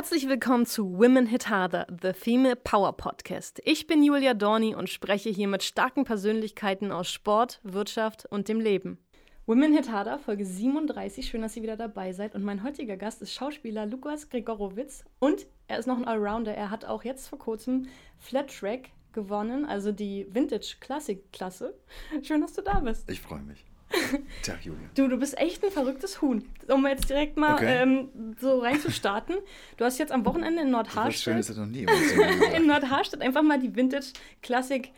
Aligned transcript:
Herzlich 0.00 0.30
willkommen 0.30 0.64
zu 0.64 0.98
Women 0.98 1.26
Hit 1.26 1.50
Harder, 1.50 1.86
the 2.00 2.14
Female 2.14 2.56
Power 2.56 2.96
Podcast. 2.96 3.60
Ich 3.66 3.86
bin 3.86 4.02
Julia 4.02 4.32
Dorni 4.32 4.74
und 4.74 4.88
spreche 4.88 5.28
hier 5.28 5.46
mit 5.46 5.62
starken 5.62 6.04
Persönlichkeiten 6.04 6.90
aus 6.90 7.10
Sport, 7.10 7.60
Wirtschaft 7.64 8.24
und 8.24 8.48
dem 8.48 8.60
Leben. 8.60 8.96
Women 9.44 9.74
Hit 9.74 9.92
Harder, 9.92 10.18
Folge 10.18 10.46
37. 10.46 11.28
Schön, 11.28 11.42
dass 11.42 11.54
ihr 11.54 11.62
wieder 11.62 11.76
dabei 11.76 12.14
seid. 12.14 12.34
Und 12.34 12.44
mein 12.44 12.62
heutiger 12.62 12.96
Gast 12.96 13.20
ist 13.20 13.34
Schauspieler 13.34 13.84
Lukas 13.84 14.30
Gregorowitz. 14.30 15.04
Und 15.18 15.46
er 15.68 15.78
ist 15.78 15.86
noch 15.86 15.98
ein 15.98 16.08
Allrounder. 16.08 16.54
Er 16.54 16.70
hat 16.70 16.86
auch 16.86 17.04
jetzt 17.04 17.28
vor 17.28 17.38
kurzem 17.38 17.86
Flat 18.16 18.48
Track 18.58 18.88
gewonnen, 19.12 19.66
also 19.66 19.92
die 19.92 20.26
Vintage 20.30 20.76
Classic 20.80 21.30
Klasse. 21.30 21.78
Schön, 22.22 22.40
dass 22.40 22.54
du 22.54 22.62
da 22.62 22.80
bist. 22.80 23.10
Ich 23.10 23.20
freue 23.20 23.42
mich. 23.42 23.66
Tag, 24.42 24.64
Julia. 24.64 24.88
Du, 24.94 25.08
du 25.08 25.16
bist 25.18 25.38
echt 25.38 25.64
ein 25.64 25.70
verrücktes 25.70 26.20
Huhn. 26.22 26.44
Um 26.68 26.86
jetzt 26.86 27.08
direkt 27.10 27.36
mal 27.36 27.54
Okay. 27.54 27.82
ähm, 27.82 28.08
so 28.40 28.60
reinzustarten. 28.60 29.36
Du 29.76 29.84
hast 29.84 29.98
jetzt 29.98 30.12
am 30.12 30.24
Wochenende 30.24 30.62
in 30.62 30.72
Was 30.72 30.86
schön 30.86 31.32
Nordharstedt, 31.34 31.38
ist 31.38 31.50
das 31.50 31.56
noch 31.56 31.66
nie. 31.66 31.86
in 32.56 32.66
Nordharstedt 32.66 33.22
einfach 33.22 33.42
mal 33.42 33.58
die 33.58 33.74
Vintage 33.74 34.12
Classic 34.42 34.90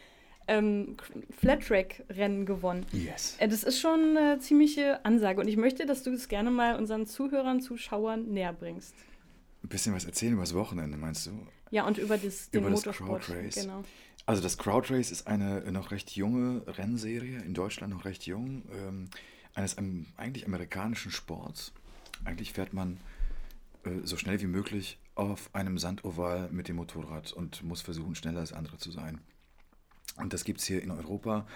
ähm, 0.48 0.96
Flat 1.38 1.62
Track 1.66 2.04
Rennen 2.10 2.44
gewonnen. 2.46 2.84
Yes. 2.92 3.36
Äh, 3.38 3.48
Das 3.48 3.62
ist 3.62 3.80
schon 3.80 4.16
eine 4.16 4.38
ziemliche 4.40 5.04
Ansage 5.04 5.40
und 5.40 5.48
ich 5.48 5.56
möchte, 5.56 5.86
dass 5.86 6.02
du 6.02 6.12
es 6.12 6.28
gerne 6.28 6.50
mal 6.50 6.76
unseren 6.76 7.06
Zuhörern, 7.06 7.60
Zuschauern 7.60 8.28
näher 8.28 8.52
bringst. 8.52 8.94
Ein 9.64 9.68
bisschen 9.68 9.94
was 9.94 10.04
erzählen 10.04 10.32
über 10.32 10.42
das 10.42 10.54
Wochenende, 10.54 10.96
meinst 10.96 11.26
du? 11.26 11.30
Ja, 11.70 11.86
und 11.86 11.96
über 11.96 12.18
das, 12.18 12.50
den 12.50 12.60
Über 12.60 12.70
das 12.70 12.84
Motorsport. 12.84 13.22
Crowd 13.22 13.38
Race. 13.46 13.54
Genau. 13.54 13.82
Also 14.24 14.40
das 14.42 14.56
Crowd 14.56 14.92
Race 14.92 15.10
ist 15.10 15.26
eine 15.26 15.70
noch 15.72 15.90
recht 15.90 16.12
junge 16.12 16.62
Rennserie, 16.66 17.40
in 17.42 17.54
Deutschland 17.54 17.92
noch 17.92 18.04
recht 18.04 18.26
jung, 18.26 18.62
ähm, 18.72 19.08
eines 19.54 19.76
eigentlich 20.16 20.46
amerikanischen 20.46 21.10
Sports. 21.10 21.72
Eigentlich 22.24 22.52
fährt 22.52 22.72
man 22.72 22.98
äh, 23.84 23.90
so 24.04 24.16
schnell 24.16 24.40
wie 24.40 24.46
möglich 24.46 24.98
auf 25.14 25.50
einem 25.54 25.78
Sandoval 25.78 26.48
mit 26.50 26.68
dem 26.68 26.76
Motorrad 26.76 27.32
und 27.32 27.62
muss 27.62 27.82
versuchen, 27.82 28.14
schneller 28.14 28.40
als 28.40 28.52
andere 28.52 28.78
zu 28.78 28.90
sein. 28.90 29.20
Und 30.16 30.32
das 30.32 30.44
gibt 30.44 30.60
es 30.60 30.66
hier 30.66 30.82
in 30.82 30.90
Europa 30.90 31.46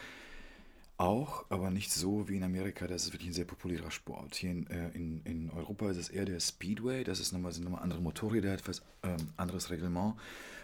auch, 0.99 1.45
aber 1.51 1.71
nicht 1.71 1.93
so 1.93 2.29
wie 2.29 2.37
in 2.37 2.43
Amerika. 2.43 2.87
Das 2.87 3.05
ist 3.05 3.13
wirklich 3.13 3.29
ein 3.31 3.35
sehr 3.35 3.45
populärer 3.45 3.91
Sport. 3.91 4.35
Hier 4.35 4.51
in, 4.51 4.67
äh, 4.69 4.89
in, 4.91 5.21
in 5.25 5.51
Europa 5.51 5.91
ist 5.91 5.99
es 5.99 6.09
eher 6.09 6.25
der 6.25 6.41
Speedway. 6.41 7.05
Das 7.05 7.21
ist 7.21 7.33
nochmal, 7.33 7.53
sind 7.53 7.65
nochmal 7.65 7.83
andere 7.83 8.01
Motorräder, 8.01 8.53
etwas 8.53 8.83
ähm, 9.03 9.29
anderes 9.37 9.71
Reglement. 9.71 10.17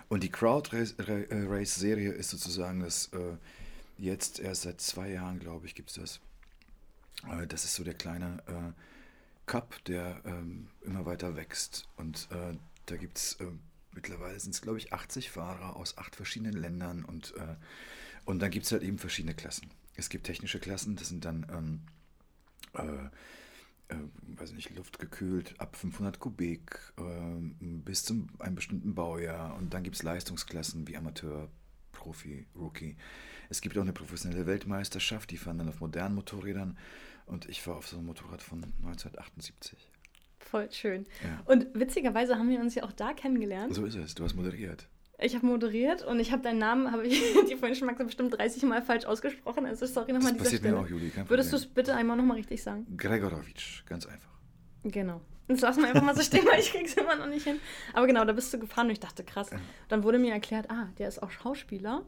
Und 0.08 0.22
die 0.22 0.30
Crowd 0.30 0.76
äh, 0.76 1.26
Race 1.30 1.74
Serie 1.74 2.12
ist 2.12 2.30
sozusagen 2.30 2.80
das 2.80 3.06
äh, 3.12 3.36
jetzt 3.98 4.40
erst 4.40 4.62
seit 4.62 4.80
zwei 4.80 5.10
Jahren, 5.10 5.38
glaube 5.38 5.66
ich, 5.66 5.74
gibt 5.74 5.90
es 5.90 5.96
das. 5.96 6.20
Äh, 7.30 7.46
das 7.46 7.64
ist 7.64 7.74
so 7.74 7.84
der 7.84 7.94
kleine 7.94 8.42
äh, 8.46 8.72
Cup, 9.46 9.82
der 9.84 10.20
ähm, 10.24 10.68
immer 10.82 11.06
weiter 11.06 11.36
wächst. 11.36 11.88
Und 11.96 12.28
äh, 12.30 12.56
da 12.86 12.96
gibt 12.96 13.18
es 13.18 13.34
äh, 13.40 13.46
mittlerweile 13.92 14.38
sind 14.40 14.54
es, 14.54 14.62
glaube 14.62 14.78
ich, 14.78 14.92
80 14.92 15.30
Fahrer 15.30 15.76
aus 15.76 15.98
acht 15.98 16.16
verschiedenen 16.16 16.54
Ländern 16.54 17.04
und, 17.04 17.34
und 18.24 18.38
dann 18.38 18.50
gibt 18.50 18.64
es 18.64 18.72
halt 18.72 18.82
eben 18.82 18.98
verschiedene 18.98 19.34
Klassen. 19.34 19.70
Es 19.96 20.08
gibt 20.08 20.24
technische 20.24 20.58
Klassen, 20.58 20.96
das 20.96 21.10
sind 21.10 21.26
dann 21.26 21.46
ähm, 22.74 23.10
äh, 23.92 23.96
äh, 23.96 24.40
weiß 24.40 24.52
nicht, 24.52 24.74
luftgekühlt 24.74 25.54
ab 25.58 25.76
500 25.76 26.18
Kubik 26.18 26.78
ähm, 26.98 27.82
bis 27.84 28.04
zum 28.04 28.28
einem 28.38 28.54
bestimmten 28.54 28.94
Baujahr. 28.94 29.56
Und 29.56 29.74
dann 29.74 29.82
gibt 29.82 29.96
es 29.96 30.02
Leistungsklassen 30.02 30.88
wie 30.88 30.96
Amateur, 30.96 31.48
Profi, 31.92 32.46
Rookie. 32.56 32.96
Es 33.48 33.60
gibt 33.60 33.76
auch 33.76 33.82
eine 33.82 33.92
professionelle 33.92 34.46
Weltmeisterschaft, 34.46 35.30
die 35.30 35.36
fahren 35.36 35.58
dann 35.58 35.68
auf 35.68 35.80
modernen 35.80 36.14
Motorrädern. 36.14 36.78
Und 37.26 37.48
ich 37.48 37.62
fahre 37.62 37.78
auf 37.78 37.86
so 37.86 37.96
einem 37.96 38.06
Motorrad 38.06 38.42
von 38.42 38.62
1978. 38.82 39.88
Voll 40.40 40.70
schön. 40.72 41.06
Ja. 41.22 41.42
Und 41.46 41.68
witzigerweise 41.74 42.36
haben 42.36 42.50
wir 42.50 42.60
uns 42.60 42.74
ja 42.74 42.82
auch 42.82 42.92
da 42.92 43.12
kennengelernt. 43.12 43.74
So 43.74 43.84
ist 43.84 43.94
es, 43.94 44.14
du 44.14 44.24
hast 44.24 44.34
moderiert. 44.34 44.88
Ich 45.22 45.34
habe 45.34 45.46
moderiert 45.46 46.02
und 46.04 46.20
ich 46.20 46.32
habe 46.32 46.42
deinen 46.42 46.58
Namen, 46.58 46.90
habe 46.92 47.06
ich 47.06 47.20
dir 47.48 47.56
vorhin 47.58 47.76
schon 47.76 47.86
mal 47.86 47.92
gesagt, 47.92 48.08
bestimmt 48.08 48.36
30 48.38 48.62
Mal 48.64 48.82
falsch 48.82 49.04
ausgesprochen. 49.04 49.66
Also 49.66 49.86
sorry 49.86 50.12
nochmal 50.12 50.32
dieser 50.32 50.44
passiert 50.44 50.60
Stelle. 50.62 50.76
mir 50.76 50.80
auch, 50.82 50.88
Juli, 50.88 51.12
Würdest 51.28 51.52
du 51.52 51.56
es 51.56 51.66
bitte 51.66 51.94
einmal 51.94 52.16
nochmal 52.16 52.36
richtig 52.38 52.62
sagen? 52.62 52.86
Gregorowitsch, 52.96 53.84
ganz 53.86 54.06
einfach. 54.06 54.30
Genau. 54.84 55.20
Das 55.48 55.60
lassen 55.60 55.80
wir 55.82 55.88
einfach 55.88 56.02
mal 56.02 56.14
so 56.16 56.22
stehen, 56.22 56.44
weil 56.50 56.60
ich 56.60 56.72
krieg's 56.72 56.94
immer 56.94 57.16
noch 57.16 57.28
nicht 57.28 57.44
hin. 57.44 57.58
Aber 57.92 58.06
genau, 58.06 58.24
da 58.24 58.32
bist 58.32 58.52
du 58.54 58.58
gefahren 58.58 58.86
und 58.86 58.92
ich 58.92 59.00
dachte, 59.00 59.22
krass. 59.24 59.50
Dann 59.88 60.02
wurde 60.02 60.18
mir 60.18 60.32
erklärt, 60.32 60.70
ah, 60.70 60.88
der 60.98 61.08
ist 61.08 61.22
auch 61.22 61.30
Schauspieler. 61.30 62.02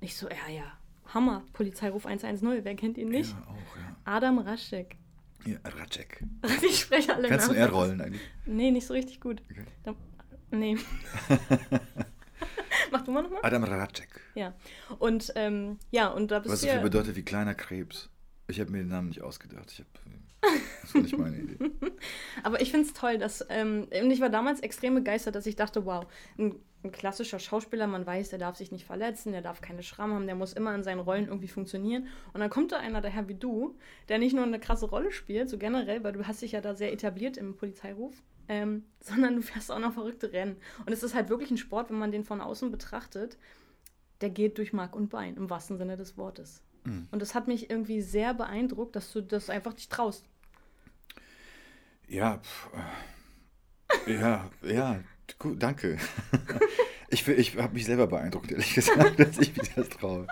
Ich 0.00 0.16
so, 0.16 0.28
ja, 0.28 0.52
ja, 0.52 0.64
Hammer. 1.12 1.44
Polizeiruf 1.52 2.06
110, 2.06 2.64
wer 2.64 2.74
kennt 2.74 2.96
ihn 2.98 3.08
nicht? 3.08 3.30
Ja, 3.32 3.46
auch, 3.48 3.76
ja. 3.76 3.96
Adam 4.04 4.38
Raschek. 4.38 4.96
ja 5.44 5.58
Ratschek. 5.64 6.22
Ich 6.68 6.80
spreche 6.80 7.14
alle 7.14 7.28
Kannst 7.28 7.48
du 7.48 7.52
Namen. 7.52 7.60
eher 7.64 7.70
rollen 7.72 8.00
eigentlich? 8.00 8.22
Nee, 8.46 8.70
nicht 8.70 8.86
so 8.86 8.94
richtig 8.94 9.20
gut. 9.20 9.42
Okay. 9.50 9.64
Da, 9.84 9.94
nee. 10.52 10.76
Mach 12.92 13.02
du 13.02 13.10
mal 13.10 13.22
nochmal? 13.22 13.40
Adam 13.42 13.64
Ratschek. 13.64 14.08
Ja. 14.34 14.54
Und 14.98 15.32
ähm, 15.36 15.78
ja, 15.90 16.08
und 16.08 16.30
da 16.30 16.40
bist 16.40 16.52
Was 16.52 16.60
du 16.60 16.66
so 16.66 16.72
viel 16.72 16.82
bedeutet 16.82 17.16
wie 17.16 17.22
kleiner 17.22 17.54
Krebs. 17.54 18.10
Ich 18.48 18.60
habe 18.60 18.70
mir 18.70 18.78
den 18.78 18.88
Namen 18.88 19.08
nicht 19.08 19.22
ausgedacht. 19.22 19.72
Ich 19.72 19.80
hab, 19.80 19.86
das 20.82 20.94
war 20.94 21.02
nicht 21.02 21.18
meine 21.18 21.36
Idee. 21.36 21.58
Aber 22.42 22.60
ich 22.60 22.70
finde 22.70 22.86
es 22.86 22.92
toll, 22.92 23.18
dass. 23.18 23.44
Ähm, 23.48 23.88
und 24.02 24.10
ich 24.10 24.20
war 24.20 24.30
damals 24.30 24.60
extrem 24.60 24.94
begeistert, 24.94 25.34
dass 25.34 25.46
ich 25.46 25.56
dachte, 25.56 25.84
wow, 25.84 26.06
ein, 26.38 26.56
ein 26.84 26.92
klassischer 26.92 27.38
Schauspieler, 27.38 27.86
man 27.86 28.06
weiß, 28.06 28.30
der 28.30 28.38
darf 28.38 28.56
sich 28.56 28.70
nicht 28.70 28.86
verletzen, 28.86 29.32
der 29.32 29.42
darf 29.42 29.60
keine 29.60 29.82
Schramm 29.82 30.12
haben, 30.12 30.26
der 30.26 30.36
muss 30.36 30.52
immer 30.52 30.74
in 30.74 30.84
seinen 30.84 31.00
Rollen 31.00 31.26
irgendwie 31.26 31.48
funktionieren. 31.48 32.06
Und 32.32 32.40
dann 32.40 32.50
kommt 32.50 32.72
da 32.72 32.78
einer 32.78 33.00
daher 33.00 33.28
wie 33.28 33.34
du, 33.34 33.76
der 34.08 34.18
nicht 34.18 34.34
nur 34.34 34.44
eine 34.44 34.60
krasse 34.60 34.86
Rolle 34.86 35.10
spielt, 35.10 35.50
so 35.50 35.58
generell, 35.58 36.04
weil 36.04 36.12
du 36.12 36.26
hast 36.26 36.42
dich 36.42 36.52
ja 36.52 36.60
da 36.60 36.74
sehr 36.74 36.92
etabliert 36.92 37.36
im 37.36 37.56
Polizeiruf, 37.56 38.22
ähm, 38.48 38.84
sondern 39.00 39.36
du 39.36 39.42
fährst 39.42 39.70
auch 39.70 39.78
noch 39.78 39.94
verrückte 39.94 40.32
Rennen. 40.32 40.56
Und 40.84 40.92
es 40.92 41.02
ist 41.02 41.14
halt 41.14 41.28
wirklich 41.28 41.50
ein 41.50 41.58
Sport, 41.58 41.90
wenn 41.90 41.98
man 41.98 42.12
den 42.12 42.24
von 42.24 42.40
außen 42.40 42.70
betrachtet, 42.70 43.38
der 44.20 44.30
geht 44.30 44.58
durch 44.58 44.72
Mark 44.72 44.96
und 44.96 45.10
Bein, 45.10 45.36
im 45.36 45.50
wahrsten 45.50 45.76
Sinne 45.78 45.96
des 45.96 46.16
Wortes. 46.16 46.62
Und 47.10 47.20
das 47.20 47.34
hat 47.34 47.48
mich 47.48 47.68
irgendwie 47.68 48.00
sehr 48.00 48.32
beeindruckt, 48.32 48.94
dass 48.94 49.12
du 49.12 49.20
das 49.20 49.50
einfach 49.50 49.74
dich 49.74 49.88
traust. 49.88 50.24
Ja, 52.06 52.38
pf, 52.38 52.70
äh, 54.06 54.14
ja, 54.14 54.50
ja, 54.62 55.00
gut, 55.38 55.62
danke. 55.62 55.98
Ich, 57.08 57.28
ich 57.28 57.56
habe 57.56 57.72
mich 57.72 57.84
selber 57.84 58.08
beeindruckt, 58.08 58.50
ehrlich 58.50 58.74
gesagt, 58.74 59.20
dass 59.20 59.38
ich 59.38 59.56
mich 59.56 59.72
das 59.74 59.88
traue. 59.90 60.26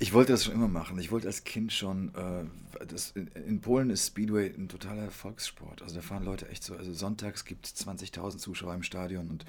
Ich 0.00 0.12
wollte 0.12 0.30
das 0.32 0.44
schon 0.44 0.54
immer 0.54 0.68
machen. 0.68 0.98
Ich 1.00 1.10
wollte 1.10 1.26
als 1.26 1.42
Kind 1.42 1.72
schon, 1.72 2.14
äh, 2.14 2.84
das, 2.86 3.10
in, 3.12 3.26
in 3.28 3.60
Polen 3.60 3.90
ist 3.90 4.06
Speedway 4.06 4.54
ein 4.56 4.68
totaler 4.68 5.02
Erfolgssport. 5.02 5.82
Also 5.82 5.96
da 5.96 6.02
fahren 6.02 6.24
Leute 6.24 6.48
echt 6.48 6.62
so, 6.62 6.76
also 6.76 6.92
sonntags 6.94 7.44
gibt 7.44 7.66
es 7.66 7.74
20.000 7.86 8.38
Zuschauer 8.38 8.74
im 8.74 8.84
Stadion 8.84 9.28
und 9.28 9.44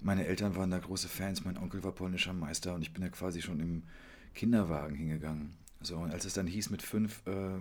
meine 0.00 0.26
Eltern 0.26 0.56
waren 0.56 0.70
da 0.70 0.78
große 0.78 1.08
Fans, 1.08 1.44
mein 1.44 1.56
Onkel 1.56 1.82
war 1.84 1.92
polnischer 1.92 2.34
Meister 2.34 2.74
und 2.74 2.82
ich 2.82 2.92
bin 2.92 3.02
da 3.02 3.08
quasi 3.08 3.40
schon 3.40 3.60
im 3.60 3.82
Kinderwagen 4.34 4.94
hingegangen. 4.94 5.56
So, 5.80 5.96
und 5.96 6.12
als 6.12 6.26
es 6.26 6.34
dann 6.34 6.46
hieß 6.46 6.68
mit 6.68 6.82
fünf, 6.82 7.26
äh, 7.26 7.58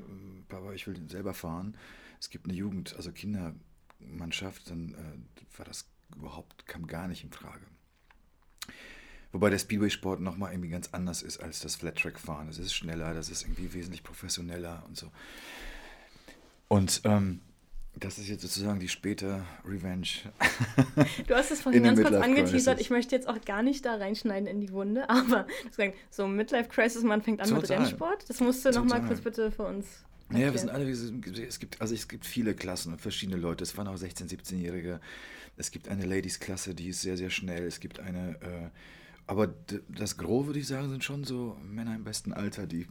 Papa, 0.49 0.73
ich 0.73 0.85
will 0.85 0.99
selber 1.07 1.33
fahren, 1.33 1.77
es 2.19 2.29
gibt 2.29 2.45
eine 2.45 2.53
Jugend, 2.53 2.95
also 2.95 3.11
Kindermannschaft, 3.11 4.69
dann 4.69 4.93
äh, 4.93 5.57
war 5.57 5.65
das 5.65 5.85
überhaupt, 6.15 6.67
kam 6.67 6.87
gar 6.87 7.07
nicht 7.07 7.23
in 7.23 7.31
Frage. 7.31 7.65
Wobei 9.31 9.49
der 9.49 9.59
Speedway-Sport 9.59 10.21
nochmal 10.21 10.51
irgendwie 10.51 10.69
ganz 10.69 10.89
anders 10.93 11.21
ist 11.21 11.37
als 11.39 11.59
das 11.59 11.75
Flat-Track-Fahren. 11.75 12.47
Das 12.47 12.59
ist 12.59 12.73
schneller, 12.73 13.13
das 13.13 13.29
ist 13.29 13.43
irgendwie 13.43 13.73
wesentlich 13.73 14.03
professioneller 14.03 14.83
und 14.87 14.97
so. 14.97 15.11
Und 16.69 17.01
ähm, 17.03 17.41
das 17.99 18.17
ist 18.17 18.27
jetzt 18.29 18.41
sozusagen 18.41 18.79
die 18.79 18.89
späte 18.89 19.43
Revenge. 19.65 20.07
Du 21.27 21.35
hast 21.35 21.51
es 21.51 21.61
vorhin 21.63 21.83
ganz 21.83 22.01
kurz 22.01 22.13
angeteasert. 22.13 22.79
Ich 22.79 22.89
möchte 22.89 23.15
jetzt 23.15 23.27
auch 23.27 23.39
gar 23.43 23.63
nicht 23.63 23.85
da 23.85 23.95
reinschneiden 23.95 24.47
in 24.47 24.61
die 24.61 24.71
Wunde, 24.71 25.09
aber 25.09 25.47
so 26.09 26.27
Midlife 26.27 26.69
Crisis, 26.69 27.03
man 27.03 27.21
fängt 27.21 27.41
an 27.41 27.49
mit 27.49 27.61
Total. 27.61 27.77
Rennsport. 27.77 28.29
Das 28.29 28.39
musst 28.39 28.65
du 28.65 28.71
nochmal 28.71 29.05
kurz 29.05 29.21
bitte 29.21 29.51
für 29.51 29.63
uns. 29.63 29.85
Naja, 30.29 30.51
wir 30.51 30.59
sind 30.59 30.69
alle, 30.69 30.89
es 30.89 31.59
gibt, 31.59 31.79
also 31.79 31.93
es 31.93 32.07
gibt 32.07 32.25
viele 32.25 32.53
Klassen 32.53 32.93
und 32.93 33.01
verschiedene 33.01 33.37
Leute. 33.37 33.63
Es 33.63 33.77
waren 33.77 33.87
auch 33.87 33.95
16-, 33.95 34.29
17-Jährige. 34.29 34.99
Es 35.55 35.71
gibt 35.71 35.87
eine 35.87 36.05
Ladies-Klasse, 36.05 36.75
die 36.75 36.89
ist 36.89 37.01
sehr, 37.01 37.15
sehr 37.15 37.29
schnell. 37.29 37.65
Es 37.65 37.79
gibt 37.79 37.99
eine, 37.99 38.35
äh, 38.41 38.69
aber 39.27 39.53
das 39.89 40.17
Gros, 40.17 40.45
würde 40.47 40.59
ich 40.59 40.67
sagen, 40.67 40.89
sind 40.89 41.03
schon 41.03 41.23
so 41.25 41.57
Männer 41.61 41.95
im 41.95 42.03
besten 42.03 42.33
Alter, 42.33 42.65
die 42.65 42.87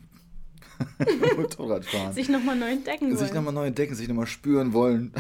Motorrad 1.36 1.84
fahren. 1.84 2.12
Sich 2.12 2.28
nochmal 2.28 2.56
neu 2.56 2.70
entdecken 2.70 3.10
sich 3.12 3.28
wollen. 3.28 3.34
nochmal 3.34 3.54
neu 3.54 3.66
entdecken, 3.66 3.94
sich 3.94 4.08
nochmal 4.08 4.26
spüren 4.26 4.72
wollen. 4.72 5.12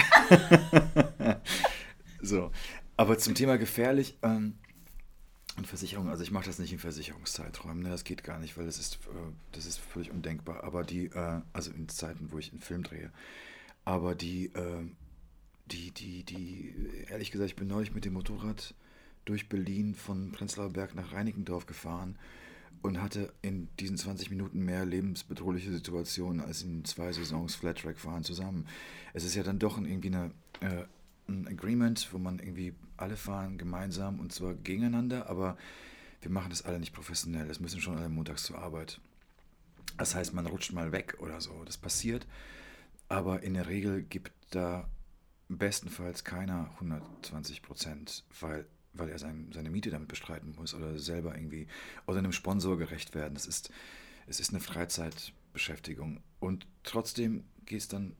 so. 2.22 2.50
Aber 2.98 3.18
zum 3.18 3.34
Thema 3.34 3.58
gefährlich 3.58 4.16
ähm, 4.22 4.54
und 5.56 5.66
Versicherung, 5.66 6.08
also 6.08 6.22
ich 6.22 6.30
mache 6.30 6.46
das 6.46 6.58
nicht 6.58 6.72
in 6.72 6.78
Versicherungszeiträumen, 6.78 7.82
ne, 7.82 7.90
das 7.90 8.04
geht 8.04 8.24
gar 8.24 8.38
nicht, 8.38 8.56
weil 8.56 8.64
das 8.64 8.78
ist, 8.78 8.96
äh, 9.06 9.32
das 9.52 9.66
ist 9.66 9.78
völlig 9.78 10.10
undenkbar. 10.10 10.64
Aber 10.64 10.82
die, 10.82 11.06
äh, 11.06 11.40
also 11.52 11.70
in 11.70 11.88
Zeiten, 11.88 12.28
wo 12.32 12.38
ich 12.38 12.52
einen 12.52 12.60
Film 12.60 12.82
drehe, 12.82 13.10
aber 13.84 14.14
die, 14.14 14.46
äh, 14.46 14.84
die, 15.66 15.90
die, 15.90 16.24
die, 16.24 16.74
ehrlich 17.08 17.30
gesagt, 17.30 17.50
ich 17.50 17.56
bin 17.56 17.68
neulich 17.68 17.94
mit 17.94 18.04
dem 18.04 18.14
Motorrad 18.14 18.74
durch 19.26 19.48
Berlin 19.48 19.94
von 19.94 20.32
Prenzlauer 20.32 20.70
Berg 20.70 20.94
nach 20.94 21.12
Reinickendorf 21.12 21.66
gefahren 21.66 22.16
und 22.82 23.02
hatte 23.02 23.32
in 23.42 23.68
diesen 23.78 23.98
20 23.98 24.30
Minuten 24.30 24.60
mehr 24.60 24.86
lebensbedrohliche 24.86 25.70
Situationen 25.70 26.40
als 26.40 26.62
in 26.62 26.84
zwei 26.84 27.12
Saisons 27.12 27.54
Flat 27.54 27.78
Track 27.78 27.98
fahren 27.98 28.24
zusammen. 28.24 28.66
Es 29.12 29.24
ist 29.24 29.34
ja 29.34 29.42
dann 29.42 29.58
doch 29.58 29.78
irgendwie 29.78 30.08
eine, 30.08 30.30
äh, 30.60 30.84
ein 31.28 31.46
Agreement, 31.48 32.08
wo 32.12 32.18
man 32.18 32.38
irgendwie 32.38 32.74
alle 32.96 33.16
fahren 33.16 33.58
gemeinsam 33.58 34.20
und 34.20 34.32
zwar 34.32 34.54
gegeneinander, 34.54 35.28
aber 35.28 35.56
wir 36.20 36.30
machen 36.30 36.50
das 36.50 36.62
alle 36.62 36.80
nicht 36.80 36.92
professionell. 36.92 37.50
Es 37.50 37.60
müssen 37.60 37.80
schon 37.80 37.98
alle 37.98 38.08
montags 38.08 38.44
zur 38.44 38.58
Arbeit. 38.58 39.00
Das 39.96 40.14
heißt, 40.14 40.34
man 40.34 40.46
rutscht 40.46 40.72
mal 40.72 40.92
weg 40.92 41.16
oder 41.20 41.40
so. 41.40 41.62
Das 41.64 41.76
passiert. 41.76 42.26
Aber 43.08 43.42
in 43.42 43.54
der 43.54 43.68
Regel 43.68 44.02
gibt 44.02 44.32
da 44.50 44.88
bestenfalls 45.48 46.24
keiner 46.24 46.70
120 46.74 47.62
Prozent, 47.62 48.24
weil, 48.40 48.66
weil 48.98 49.08
er 49.08 49.18
sein, 49.18 49.50
seine 49.52 49.70
Miete 49.70 49.90
damit 49.90 50.08
bestreiten 50.08 50.54
muss 50.56 50.74
oder 50.74 50.98
selber 50.98 51.36
irgendwie 51.36 51.66
oder 52.06 52.18
einem 52.18 52.32
Sponsor 52.32 52.76
gerecht 52.78 53.14
werden. 53.14 53.34
Das 53.34 53.46
ist, 53.46 53.70
es 54.26 54.40
ist 54.40 54.50
eine 54.50 54.60
Freizeitbeschäftigung. 54.60 56.20
Und 56.40 56.66
trotzdem 56.82 57.44
geht 57.64 57.80
es 57.80 57.88
dann 57.88 58.16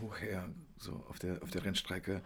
hoch 0.00 0.20
her, 0.20 0.48
so 0.78 1.04
auf 1.08 1.18
der, 1.18 1.42
auf 1.42 1.50
der 1.50 1.64
Rennstrecke, 1.64 2.22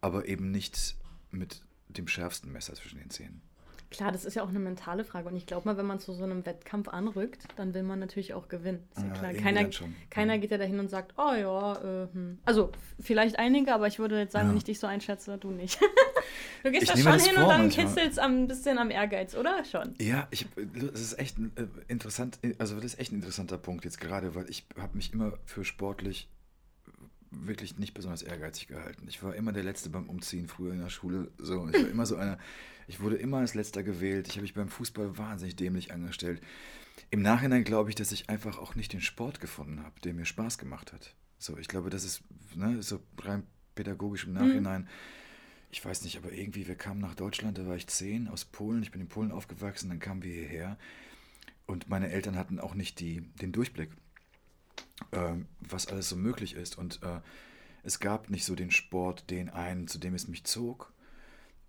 aber 0.00 0.28
eben 0.28 0.50
nicht 0.50 0.96
mit 1.30 1.62
dem 1.88 2.08
schärfsten 2.08 2.50
Messer 2.52 2.74
zwischen 2.74 2.98
den 2.98 3.10
Zähnen. 3.10 3.42
Klar, 3.90 4.12
das 4.12 4.24
ist 4.24 4.34
ja 4.34 4.44
auch 4.44 4.48
eine 4.48 4.60
mentale 4.60 5.04
Frage. 5.04 5.28
Und 5.28 5.36
ich 5.36 5.46
glaube 5.46 5.68
mal, 5.68 5.76
wenn 5.76 5.86
man 5.86 5.98
zu 5.98 6.12
so 6.12 6.22
einem 6.22 6.46
Wettkampf 6.46 6.88
anrückt, 6.88 7.42
dann 7.56 7.74
will 7.74 7.82
man 7.82 7.98
natürlich 7.98 8.34
auch 8.34 8.48
gewinnen. 8.48 8.86
Ist 8.94 9.02
ja, 9.02 9.08
ja 9.08 9.14
klar. 9.14 9.32
Keiner, 9.34 9.68
keiner 10.10 10.38
geht 10.38 10.52
ja 10.52 10.58
dahin 10.58 10.78
und 10.78 10.88
sagt, 10.88 11.14
oh 11.18 11.32
ja, 11.34 11.72
äh, 11.74 12.08
hm. 12.12 12.38
also 12.44 12.70
vielleicht 13.00 13.38
einige, 13.40 13.74
aber 13.74 13.88
ich 13.88 13.98
würde 13.98 14.16
jetzt 14.18 14.32
sagen, 14.32 14.46
ja. 14.46 14.50
wenn 14.50 14.58
ich 14.58 14.64
dich 14.64 14.78
so 14.78 14.86
einschätze, 14.86 15.38
du 15.38 15.50
nicht. 15.50 15.80
du 16.62 16.70
gehst 16.70 16.84
ich 16.84 16.90
da 16.90 16.96
schon 16.96 17.20
hin 17.20 17.36
und 17.36 17.48
dann 17.48 17.68
kitzelst 17.68 18.20
ein 18.20 18.46
bisschen 18.46 18.78
am 18.78 18.92
Ehrgeiz, 18.92 19.34
oder? 19.34 19.64
Schon. 19.64 19.94
Ja, 20.00 20.28
ich, 20.30 20.46
das 20.56 21.00
ist 21.00 21.18
echt 21.18 21.36
äh, 21.38 21.66
interessant, 21.88 22.38
also 22.58 22.76
das 22.76 22.84
ist 22.84 23.00
echt 23.00 23.10
ein 23.10 23.16
interessanter 23.16 23.58
Punkt 23.58 23.84
jetzt 23.84 24.00
gerade, 24.00 24.36
weil 24.36 24.48
ich 24.48 24.66
habe 24.78 24.96
mich 24.96 25.12
immer 25.12 25.32
für 25.44 25.64
sportlich 25.64 26.28
wirklich 27.30 27.78
nicht 27.78 27.94
besonders 27.94 28.22
ehrgeizig 28.22 28.68
gehalten. 28.68 29.06
Ich 29.08 29.22
war 29.22 29.34
immer 29.34 29.52
der 29.52 29.62
Letzte 29.62 29.88
beim 29.88 30.08
Umziehen 30.08 30.48
früher 30.48 30.72
in 30.72 30.80
der 30.80 30.90
Schule. 30.90 31.30
So, 31.38 31.68
ich 31.68 31.74
war 31.74 31.88
immer 31.88 32.06
so 32.06 32.16
einer, 32.16 32.38
ich 32.88 33.00
wurde 33.00 33.16
immer 33.16 33.38
als 33.38 33.54
Letzter 33.54 33.82
gewählt. 33.82 34.28
Ich 34.28 34.34
habe 34.34 34.42
mich 34.42 34.54
beim 34.54 34.68
Fußball 34.68 35.16
wahnsinnig 35.16 35.56
dämlich 35.56 35.92
angestellt. 35.92 36.40
Im 37.10 37.22
Nachhinein 37.22 37.64
glaube 37.64 37.88
ich, 37.88 37.94
dass 37.94 38.12
ich 38.12 38.28
einfach 38.28 38.58
auch 38.58 38.74
nicht 38.74 38.92
den 38.92 39.00
Sport 39.00 39.40
gefunden 39.40 39.82
habe, 39.82 40.00
der 40.00 40.14
mir 40.14 40.24
Spaß 40.24 40.58
gemacht 40.58 40.92
hat. 40.92 41.14
So, 41.38 41.56
ich 41.56 41.68
glaube, 41.68 41.90
das 41.90 42.04
ist 42.04 42.22
ne, 42.54 42.82
so 42.82 43.00
rein 43.18 43.44
pädagogisch 43.74 44.26
im 44.26 44.34
Nachhinein. 44.34 44.82
Mhm. 44.82 44.88
Ich 45.72 45.84
weiß 45.84 46.02
nicht, 46.02 46.16
aber 46.16 46.32
irgendwie, 46.32 46.66
wir 46.66 46.74
kamen 46.74 47.00
nach 47.00 47.14
Deutschland, 47.14 47.56
da 47.56 47.66
war 47.66 47.76
ich 47.76 47.86
zehn, 47.86 48.26
aus 48.28 48.44
Polen. 48.44 48.82
Ich 48.82 48.90
bin 48.90 49.00
in 49.00 49.08
Polen 49.08 49.30
aufgewachsen, 49.30 49.88
dann 49.88 50.00
kamen 50.00 50.22
wir 50.22 50.32
hierher. 50.32 50.76
Und 51.66 51.88
meine 51.88 52.10
Eltern 52.10 52.36
hatten 52.36 52.58
auch 52.58 52.74
nicht 52.74 52.98
die, 52.98 53.20
den 53.40 53.52
Durchblick 53.52 53.90
äh, 55.12 55.34
was 55.60 55.86
alles 55.86 56.08
so 56.08 56.16
möglich 56.16 56.54
ist. 56.54 56.78
Und 56.78 57.02
äh, 57.02 57.20
es 57.82 58.00
gab 58.00 58.30
nicht 58.30 58.44
so 58.44 58.54
den 58.54 58.70
Sport, 58.70 59.30
den 59.30 59.48
einen, 59.48 59.88
zu 59.88 59.98
dem 59.98 60.14
es 60.14 60.28
mich 60.28 60.44
zog. 60.44 60.92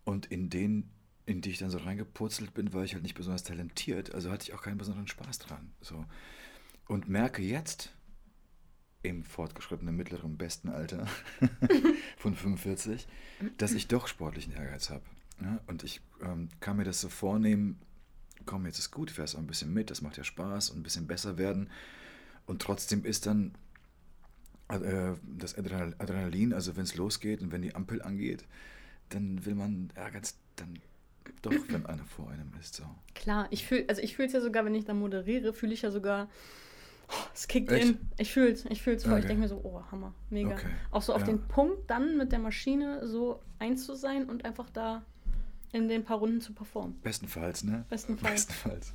Und 0.04 0.26
in 0.28 0.50
den, 0.50 0.90
in 1.26 1.42
die 1.42 1.52
ich 1.52 1.60
dann 1.60 1.70
so 1.70 1.78
reingepurzelt 1.78 2.54
bin, 2.54 2.74
war 2.74 2.84
ich 2.84 2.94
halt 2.94 3.04
nicht 3.04 3.16
besonders 3.16 3.44
talentiert. 3.44 4.14
Also 4.14 4.32
hatte 4.32 4.44
ich 4.44 4.54
auch 4.54 4.62
keinen 4.62 4.78
besonderen 4.78 5.08
Spaß 5.08 5.40
dran. 5.40 5.72
So. 5.82 6.06
Und 6.88 7.08
merke 7.08 7.42
jetzt, 7.42 7.94
im 9.04 9.24
fortgeschrittenen 9.24 9.96
mittleren 9.96 10.38
besten 10.38 10.70
Alter 10.70 11.08
von 12.18 12.36
45, 12.36 13.08
dass 13.58 13.74
ich 13.74 13.88
doch 13.88 14.08
sportlichen 14.08 14.54
Ehrgeiz 14.54 14.90
habe. 14.90 15.04
Ja? 15.42 15.60
Und 15.68 15.84
ich 15.84 16.02
ähm, 16.22 16.50
kann 16.60 16.78
mir 16.78 16.84
das 16.84 17.02
so 17.02 17.10
vornehmen, 17.10 17.80
komm, 18.46 18.66
jetzt 18.66 18.80
ist 18.80 18.92
gut, 18.92 19.12
fährst 19.12 19.36
auch 19.36 19.40
ein 19.40 19.48
bisschen 19.48 19.74
mit, 19.74 19.90
das 19.90 20.02
macht 20.02 20.18
ja 20.18 20.24
Spaß 20.24 20.72
und 20.72 20.80
ein 20.80 20.84
bisschen 20.84 21.08
besser 21.08 21.38
werden. 21.38 21.70
Und 22.46 22.62
trotzdem 22.62 23.06
ist 23.06 23.26
dann 23.26 23.54
äh, 24.70 25.14
das 25.38 25.58
Adrenalin, 25.58 26.54
also 26.54 26.76
wenn 26.76 26.84
es 26.84 26.96
losgeht 26.96 27.42
und 27.42 27.52
wenn 27.52 27.62
die 27.62 27.76
Ampel 27.76 28.02
angeht, 28.02 28.46
dann 29.10 29.46
will 29.46 29.56
man 29.56 29.92
ja 29.96 30.10
ganz 30.10 30.38
dann 30.56 30.80
doch, 31.42 31.52
wenn 31.70 31.86
einer 31.86 32.06
vor 32.06 32.30
einem 32.30 32.52
ist. 32.60 32.76
So. 32.76 32.84
Klar, 33.16 33.48
ich 33.50 33.66
fühle, 33.66 33.86
also 33.90 34.02
ich 34.02 34.16
fühle 34.16 34.28
es 34.28 34.34
ja 34.34 34.42
sogar, 34.42 34.66
wenn 34.66 34.76
ich 34.76 34.86
da 34.86 34.94
moderiere, 34.94 35.54
fühle 35.54 35.74
ich 35.74 35.82
ja 35.82 35.92
sogar, 35.92 36.30
oh, 37.10 37.14
es 37.34 37.48
kickt 37.48 37.72
Echt? 37.72 37.90
in. 37.90 37.98
Ich 38.18 38.32
fühle 38.32 38.52
es, 38.52 38.66
ich 38.66 38.82
fühle 38.82 38.96
es 38.96 39.04
voll. 39.04 39.14
Okay. 39.14 39.22
Ich 39.22 39.28
denke 39.28 39.42
mir 39.42 39.48
so, 39.48 39.62
oh, 39.64 39.82
Hammer, 39.92 40.14
mega. 40.30 40.54
Okay. 40.54 40.68
Auch 40.92 41.02
so 41.02 41.14
auf 41.14 41.22
ja. 41.22 41.28
den 41.28 41.48
Punkt 41.48 41.90
dann 41.90 42.18
mit 42.18 42.32
der 42.32 42.40
Maschine 42.40 43.08
so 43.08 43.42
eins 43.60 43.86
zu 43.86 43.96
sein 43.96 44.30
und 44.30 44.46
einfach 44.46 44.70
da 44.70 45.04
in 45.72 45.88
den 45.88 46.04
paar 46.04 46.18
Runden 46.18 46.42
zu 46.42 46.54
performen. 46.54 47.00
Bestenfalls, 47.02 47.64
ne? 47.64 47.86
Bestenfalls. 47.90 48.46
Bestenfalls. 48.46 48.94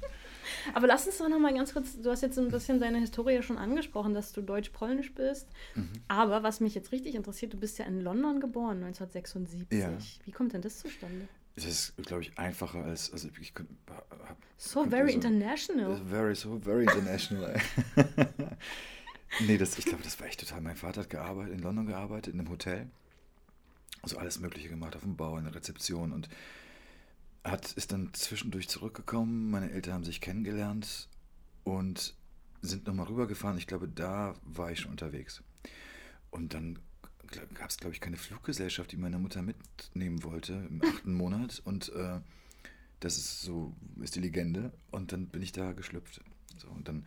Aber 0.74 0.86
lass 0.86 1.06
uns 1.06 1.18
doch 1.18 1.28
noch 1.28 1.38
mal 1.38 1.54
ganz 1.54 1.72
kurz, 1.72 2.00
du 2.00 2.10
hast 2.10 2.22
jetzt 2.22 2.38
ein 2.38 2.50
bisschen 2.50 2.80
deine 2.80 2.98
Historie 2.98 3.42
schon 3.42 3.58
angesprochen, 3.58 4.14
dass 4.14 4.32
du 4.32 4.42
deutsch-polnisch 4.42 5.14
bist. 5.14 5.48
Mhm. 5.74 5.90
Aber 6.08 6.42
was 6.42 6.60
mich 6.60 6.74
jetzt 6.74 6.92
richtig 6.92 7.14
interessiert, 7.14 7.52
du 7.52 7.58
bist 7.58 7.78
ja 7.78 7.84
in 7.84 8.00
London 8.00 8.40
geboren, 8.40 8.82
1976. 8.84 9.78
Ja. 9.78 9.92
Wie 10.24 10.32
kommt 10.32 10.52
denn 10.52 10.62
das 10.62 10.78
zustande? 10.78 11.28
Das 11.56 11.64
ist, 11.64 11.96
glaube 11.96 12.22
ich, 12.22 12.38
einfacher 12.38 12.84
als. 12.84 13.10
Also 13.10 13.28
ich 13.40 13.54
könnte, 13.54 13.72
so 14.58 14.84
very 14.84 15.10
so, 15.10 15.14
international. 15.14 15.96
Very, 16.04 16.34
so 16.34 16.60
very 16.60 16.84
international. 16.84 17.58
nee, 19.40 19.56
das, 19.56 19.78
ich 19.78 19.86
glaube, 19.86 20.02
das 20.02 20.20
war 20.20 20.26
echt 20.26 20.40
total. 20.40 20.60
Mein 20.60 20.76
Vater 20.76 21.00
hat 21.00 21.10
gearbeitet, 21.10 21.54
in 21.54 21.60
London 21.60 21.86
gearbeitet, 21.86 22.34
in 22.34 22.40
einem 22.40 22.50
Hotel. 22.50 22.90
Also 24.02 24.18
alles 24.18 24.38
Mögliche 24.38 24.68
gemacht, 24.68 24.96
auf 24.96 25.02
dem 25.02 25.16
Bau, 25.16 25.38
in 25.38 25.44
der 25.44 25.54
Rezeption. 25.54 26.12
Und 26.12 26.28
hat, 27.50 27.72
ist 27.72 27.92
dann 27.92 28.12
zwischendurch 28.12 28.68
zurückgekommen. 28.68 29.50
Meine 29.50 29.70
Eltern 29.70 29.94
haben 29.94 30.04
sich 30.04 30.20
kennengelernt 30.20 31.08
und 31.64 32.14
sind 32.62 32.86
nochmal 32.86 33.06
rübergefahren. 33.06 33.58
Ich 33.58 33.66
glaube, 33.66 33.88
da 33.88 34.34
war 34.44 34.70
ich 34.70 34.80
schon 34.80 34.90
unterwegs. 34.90 35.42
Und 36.30 36.54
dann 36.54 36.78
gab 37.54 37.70
es, 37.70 37.76
glaube 37.76 37.94
ich, 37.94 38.00
keine 38.00 38.16
Fluggesellschaft, 38.16 38.92
die 38.92 38.96
meine 38.96 39.18
Mutter 39.18 39.42
mitnehmen 39.42 40.22
wollte 40.22 40.54
im 40.68 40.82
achten 40.82 41.14
Monat. 41.14 41.60
Und 41.64 41.92
äh, 41.92 42.20
das 43.00 43.16
ist 43.16 43.42
so, 43.42 43.74
ist 44.00 44.16
die 44.16 44.20
Legende. 44.20 44.72
Und 44.90 45.12
dann 45.12 45.26
bin 45.26 45.42
ich 45.42 45.52
da 45.52 45.72
geschlüpft. 45.72 46.20
So, 46.58 46.68
und 46.68 46.88
dann 46.88 47.06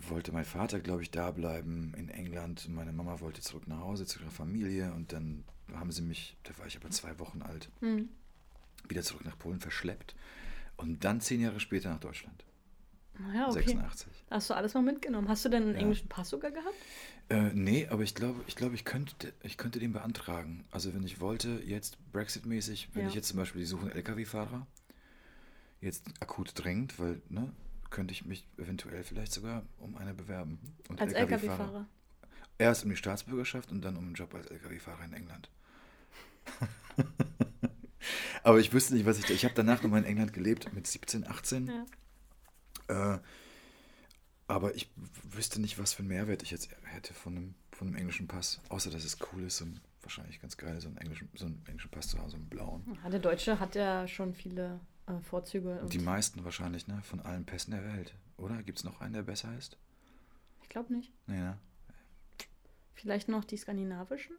wollte 0.00 0.32
mein 0.32 0.44
Vater, 0.44 0.80
glaube 0.80 1.02
ich, 1.02 1.10
da 1.10 1.30
bleiben 1.30 1.94
in 1.96 2.08
England. 2.08 2.68
Meine 2.68 2.92
Mama 2.92 3.20
wollte 3.20 3.40
zurück 3.40 3.68
nach 3.68 3.78
Hause 3.78 4.06
zu 4.06 4.20
ihrer 4.20 4.30
Familie. 4.30 4.92
Und 4.94 5.12
dann 5.12 5.44
haben 5.72 5.92
sie 5.92 6.02
mich, 6.02 6.36
da 6.42 6.56
war 6.58 6.66
ich 6.66 6.76
aber 6.76 6.90
zwei 6.90 7.18
Wochen 7.18 7.42
alt. 7.42 7.70
Mhm 7.80 8.08
wieder 8.88 9.02
zurück 9.02 9.24
nach 9.24 9.38
Polen 9.38 9.60
verschleppt 9.60 10.14
und 10.76 11.04
dann 11.04 11.20
zehn 11.20 11.40
Jahre 11.40 11.60
später 11.60 11.90
nach 11.90 12.00
Deutschland. 12.00 12.44
Naja, 13.18 13.48
okay. 13.48 13.64
86. 13.64 14.24
Hast 14.30 14.50
du 14.50 14.54
alles 14.54 14.74
mal 14.74 14.82
mitgenommen? 14.82 15.28
Hast 15.28 15.44
du 15.44 15.48
denn 15.48 15.64
einen 15.64 15.74
ja. 15.74 15.80
englischen 15.80 16.08
Pass 16.08 16.30
sogar 16.30 16.50
gehabt? 16.50 16.74
Äh, 17.28 17.50
nee, 17.54 17.86
aber 17.88 18.02
ich 18.02 18.14
glaube, 18.14 18.42
ich, 18.46 18.56
glaube 18.56 18.74
ich, 18.74 18.84
könnte, 18.84 19.32
ich 19.42 19.56
könnte 19.56 19.78
den 19.78 19.92
beantragen. 19.92 20.64
Also 20.70 20.94
wenn 20.94 21.04
ich 21.04 21.20
wollte, 21.20 21.62
jetzt 21.64 21.98
Brexit-mäßig, 22.12 22.90
wenn 22.94 23.02
ja. 23.02 23.08
ich 23.08 23.14
jetzt 23.14 23.28
zum 23.28 23.38
Beispiel 23.38 23.60
die 23.60 23.66
suche 23.66 23.82
einen 23.82 23.92
LKW-Fahrer, 23.92 24.66
jetzt 25.80 26.04
akut 26.20 26.52
dringend, 26.54 26.98
weil, 26.98 27.20
ne, 27.28 27.52
könnte 27.90 28.12
ich 28.12 28.24
mich 28.24 28.48
eventuell 28.56 29.04
vielleicht 29.04 29.32
sogar 29.32 29.62
um 29.78 29.96
eine 29.96 30.14
bewerben. 30.14 30.58
Und 30.88 31.00
als 31.00 31.12
LKW-Fahrer? 31.12 31.62
LKW 31.62 31.86
Erst 32.58 32.84
um 32.84 32.90
die 32.90 32.96
Staatsbürgerschaft 32.96 33.70
und 33.70 33.82
dann 33.82 33.96
um 33.96 34.04
einen 34.04 34.14
Job 34.14 34.34
als 34.34 34.46
LKW-Fahrer 34.46 35.04
in 35.04 35.12
England. 35.12 35.50
Aber 38.42 38.58
ich 38.58 38.72
wüsste 38.72 38.94
nicht, 38.94 39.06
was 39.06 39.18
ich 39.18 39.24
da. 39.24 39.34
Ich 39.34 39.44
habe 39.44 39.54
danach 39.54 39.82
nochmal 39.82 40.00
in 40.00 40.06
England 40.06 40.32
gelebt 40.32 40.72
mit 40.72 40.86
17, 40.86 41.26
18. 41.26 41.72
Ja. 42.88 43.14
Äh, 43.14 43.20
aber 44.48 44.74
ich 44.74 44.90
wüsste 45.30 45.60
nicht, 45.60 45.78
was 45.78 45.94
für 45.94 46.00
einen 46.00 46.08
Mehrwert 46.08 46.42
ich 46.42 46.50
jetzt 46.50 46.68
hätte 46.84 47.14
von 47.14 47.36
einem, 47.36 47.54
von 47.70 47.88
einem 47.88 47.96
englischen 47.96 48.28
Pass. 48.28 48.60
Außer, 48.68 48.90
dass 48.90 49.04
es 49.04 49.18
cool 49.32 49.44
ist 49.44 49.60
und 49.62 49.80
wahrscheinlich 50.02 50.40
ganz 50.40 50.56
geil, 50.56 50.80
so 50.80 50.88
einen 50.88 50.98
englischen, 50.98 51.28
so 51.34 51.46
einen 51.46 51.62
englischen 51.66 51.90
Pass 51.90 52.08
zu 52.08 52.18
haben, 52.18 52.28
so 52.28 52.36
einen 52.36 52.48
blauen. 52.48 52.98
Ja, 53.02 53.10
der 53.10 53.20
Deutsche 53.20 53.60
hat 53.60 53.74
ja 53.74 54.06
schon 54.08 54.34
viele 54.34 54.80
äh, 55.06 55.20
Vorzüge. 55.20 55.80
Die 55.90 55.98
meisten 55.98 56.44
wahrscheinlich, 56.44 56.86
ne? 56.86 57.00
Von 57.02 57.20
allen 57.20 57.46
Pässen 57.46 57.70
der 57.70 57.84
Welt. 57.84 58.14
Oder? 58.36 58.62
Gibt 58.62 58.78
es 58.78 58.84
noch 58.84 59.00
einen, 59.00 59.14
der 59.14 59.22
besser 59.22 59.56
ist? 59.56 59.78
Ich 60.62 60.68
glaube 60.68 60.92
nicht. 60.92 61.12
Nee, 61.26 61.38
ne? 61.38 61.58
Vielleicht 62.94 63.28
noch 63.28 63.44
die 63.44 63.56
skandinavischen? 63.56 64.36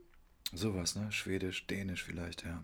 Sowas, 0.53 0.95
ne? 0.95 1.11
Schwedisch, 1.11 1.65
Dänisch 1.67 2.03
vielleicht, 2.03 2.43
ja. 2.43 2.63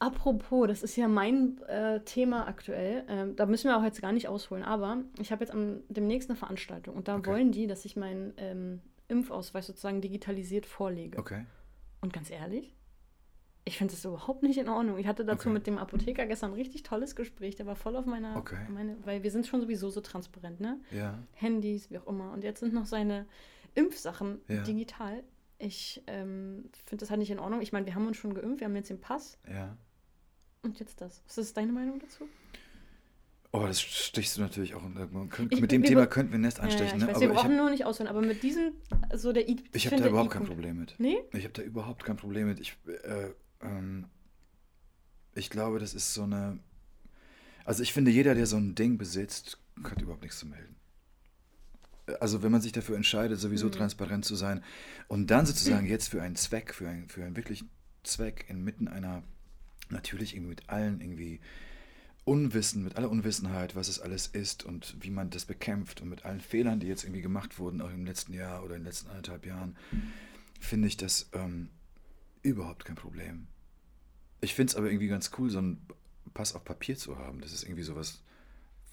Apropos, 0.00 0.66
das 0.66 0.82
ist 0.82 0.96
ja 0.96 1.08
mein 1.08 1.60
äh, 1.68 2.00
Thema 2.00 2.48
aktuell. 2.48 3.04
Ähm, 3.06 3.36
da 3.36 3.44
müssen 3.44 3.68
wir 3.68 3.76
auch 3.76 3.84
jetzt 3.84 4.00
gar 4.00 4.12
nicht 4.12 4.28
ausholen. 4.28 4.64
Aber 4.64 5.02
ich 5.20 5.30
habe 5.30 5.44
jetzt 5.44 5.52
am, 5.52 5.82
demnächst 5.90 6.30
eine 6.30 6.38
Veranstaltung 6.38 6.96
und 6.96 7.06
da 7.06 7.16
okay. 7.16 7.30
wollen 7.30 7.52
die, 7.52 7.66
dass 7.66 7.84
ich 7.84 7.96
meinen 7.96 8.32
ähm, 8.38 8.80
Impfausweis 9.08 9.66
sozusagen 9.66 10.00
digitalisiert 10.00 10.64
vorlege. 10.64 11.18
Okay. 11.18 11.44
Und 12.00 12.14
ganz 12.14 12.30
ehrlich, 12.30 12.74
ich 13.66 13.76
finde 13.76 13.92
das 13.92 14.02
überhaupt 14.06 14.42
nicht 14.42 14.58
in 14.58 14.70
Ordnung. 14.70 14.96
Ich 14.96 15.06
hatte 15.06 15.22
dazu 15.22 15.48
okay. 15.48 15.54
mit 15.54 15.66
dem 15.66 15.76
Apotheker 15.76 16.24
gestern 16.24 16.52
ein 16.52 16.56
richtig 16.56 16.82
tolles 16.82 17.14
Gespräch. 17.14 17.56
Der 17.56 17.66
war 17.66 17.76
voll 17.76 17.94
auf 17.94 18.06
meiner, 18.06 18.36
okay. 18.36 18.56
meine, 18.70 18.96
weil 19.04 19.22
wir 19.22 19.30
sind 19.30 19.46
schon 19.46 19.60
sowieso 19.60 19.90
so 19.90 20.00
transparent, 20.00 20.60
ne? 20.60 20.80
Ja. 20.92 21.18
Handys, 21.34 21.90
wie 21.90 21.98
auch 21.98 22.06
immer. 22.06 22.32
Und 22.32 22.42
jetzt 22.42 22.60
sind 22.60 22.72
noch 22.72 22.86
seine 22.86 23.26
Impfsachen 23.74 24.40
ja. 24.48 24.62
digital. 24.62 25.22
Ich 25.58 26.02
ähm, 26.06 26.70
finde 26.86 27.02
das 27.02 27.10
halt 27.10 27.20
nicht 27.20 27.30
in 27.30 27.38
Ordnung. 27.38 27.60
Ich 27.60 27.72
meine, 27.72 27.84
wir 27.84 27.94
haben 27.94 28.06
uns 28.06 28.16
schon 28.16 28.32
geimpft, 28.32 28.60
wir 28.60 28.66
haben 28.66 28.76
jetzt 28.76 28.88
den 28.88 29.00
Pass. 29.00 29.38
Ja. 29.46 29.76
Und 30.62 30.78
jetzt 30.78 31.00
das. 31.00 31.22
Was 31.26 31.38
ist 31.38 31.56
deine 31.56 31.72
Meinung 31.72 31.98
dazu? 32.00 32.28
Oh, 33.52 33.66
das 33.66 33.80
stichst 33.80 34.36
du 34.36 34.42
natürlich 34.42 34.74
auch. 34.74 34.82
Ich- 35.50 35.60
mit 35.60 35.72
dem 35.72 35.82
wir- 35.82 35.88
Thema 35.88 36.06
könnten 36.06 36.30
wir 36.32 36.38
ein 36.38 36.42
Nest 36.42 36.58
Ja, 36.58 36.64
ja, 36.64 36.70
anstechen. 36.70 36.98
ich 37.00 37.06
ne? 37.06 37.12
weiß, 37.12 37.20
wir 37.20 37.26
Aber 37.28 37.34
ich 37.34 37.40
brauchen 37.40 37.44
habe 37.52 37.56
nur 37.56 37.70
nicht 37.70 37.84
ausholen, 37.84 38.08
aber 38.08 38.20
mit 38.22 38.42
diesem, 38.42 38.72
so 39.14 39.32
der 39.32 39.48
I. 39.48 39.56
ich 39.72 39.86
hab 39.86 39.90
finde, 39.90 40.04
da 40.04 40.10
überhaupt 40.10 40.30
kein 40.30 40.44
Problem 40.44 40.78
mit. 40.78 40.94
Nee? 40.98 41.16
Ich 41.32 41.42
habe 41.44 41.52
da 41.54 41.62
überhaupt 41.62 42.04
kein 42.04 42.16
Problem 42.16 42.46
mit. 42.46 42.60
Ich, 42.60 42.76
äh, 42.86 43.30
ähm, 43.62 44.06
ich 45.34 45.50
glaube, 45.50 45.80
das 45.80 45.94
ist 45.94 46.14
so 46.14 46.22
eine. 46.22 46.60
Also 47.64 47.82
ich 47.82 47.92
finde, 47.92 48.10
jeder, 48.10 48.34
der 48.34 48.46
so 48.46 48.56
ein 48.56 48.74
Ding 48.76 48.98
besitzt, 48.98 49.58
hat 49.82 50.00
überhaupt 50.00 50.22
nichts 50.22 50.38
zu 50.38 50.46
melden. 50.46 50.76
Also 52.20 52.42
wenn 52.42 52.52
man 52.52 52.60
sich 52.60 52.72
dafür 52.72 52.96
entscheidet, 52.96 53.38
sowieso 53.40 53.66
Mhm. 53.66 53.72
transparent 53.72 54.24
zu 54.24 54.34
sein 54.36 54.62
und 55.08 55.28
dann 55.30 55.46
sozusagen 55.46 55.86
jetzt 55.86 56.08
für 56.08 56.22
einen 56.22 56.34
Zweck, 56.36 56.72
für 56.74 56.88
einen, 56.88 57.08
für 57.08 57.24
einen 57.24 57.36
wirklichen 57.36 57.70
Zweck 58.02 58.46
inmitten 58.48 58.88
einer, 58.88 59.22
natürlich 59.92 60.34
irgendwie 60.34 60.50
mit 60.50 60.68
allen 60.68 61.00
irgendwie 61.00 61.40
Unwissen, 62.24 62.84
mit 62.84 62.96
aller 62.96 63.10
Unwissenheit, 63.10 63.74
was 63.74 63.88
es 63.88 63.98
alles 63.98 64.26
ist 64.26 64.64
und 64.64 64.96
wie 65.00 65.10
man 65.10 65.30
das 65.30 65.46
bekämpft 65.46 66.00
und 66.00 66.08
mit 66.08 66.24
allen 66.24 66.40
Fehlern, 66.40 66.80
die 66.80 66.86
jetzt 66.86 67.04
irgendwie 67.04 67.22
gemacht 67.22 67.58
wurden, 67.58 67.80
auch 67.80 67.90
im 67.90 68.04
letzten 68.04 68.34
Jahr 68.34 68.62
oder 68.62 68.76
in 68.76 68.82
den 68.82 68.86
letzten 68.86 69.08
anderthalb 69.08 69.46
Jahren, 69.46 69.76
finde 70.60 70.88
ich 70.88 70.96
das 70.96 71.30
ähm, 71.32 71.70
überhaupt 72.42 72.84
kein 72.84 72.96
Problem. 72.96 73.46
Ich 74.40 74.54
finde 74.54 74.70
es 74.70 74.76
aber 74.76 74.90
irgendwie 74.90 75.08
ganz 75.08 75.30
cool, 75.38 75.50
so 75.50 75.58
einen 75.58 75.86
Pass 76.34 76.54
auf 76.54 76.64
Papier 76.64 76.96
zu 76.96 77.18
haben. 77.18 77.40
Das 77.40 77.52
ist 77.52 77.64
irgendwie 77.64 77.82
sowas 77.82 78.22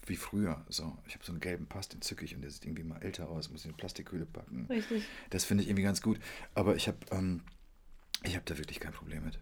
wie 0.06 0.16
früher. 0.16 0.64
So, 0.68 0.96
ich 1.06 1.14
habe 1.14 1.24
so 1.24 1.32
einen 1.32 1.40
gelben 1.40 1.66
Pass, 1.66 1.88
den 1.88 2.00
zücke 2.02 2.24
ich 2.24 2.34
und 2.34 2.42
der 2.42 2.50
sieht 2.50 2.64
irgendwie 2.64 2.82
mal 2.82 3.00
älter 3.02 3.28
aus, 3.28 3.50
muss 3.50 3.64
in 3.64 3.70
eine 3.70 3.76
Plastikhülle 3.76 4.26
packen. 4.26 4.66
Richtig. 4.68 5.04
Das 5.30 5.44
finde 5.44 5.62
ich 5.62 5.68
irgendwie 5.68 5.84
ganz 5.84 6.02
gut. 6.02 6.18
Aber 6.54 6.76
ich 6.76 6.88
habe 6.88 6.98
ähm, 7.10 7.42
ich 8.24 8.36
hab 8.36 8.44
da 8.46 8.58
wirklich 8.58 8.80
kein 8.80 8.92
Problem 8.92 9.24
mit. 9.24 9.38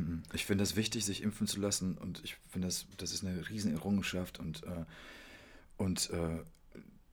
Mhm. 0.00 0.22
Ich 0.32 0.46
finde 0.46 0.64
es 0.64 0.76
wichtig, 0.76 1.04
sich 1.04 1.22
impfen 1.22 1.46
zu 1.46 1.60
lassen 1.60 1.96
und 1.98 2.20
ich 2.24 2.36
finde, 2.50 2.68
das, 2.68 2.86
das 2.96 3.12
ist 3.12 3.24
eine 3.24 3.48
riesen 3.48 3.72
Errungenschaft 3.72 4.38
und, 4.38 4.62
äh, 4.64 4.84
und 5.76 6.10
äh, 6.10 6.42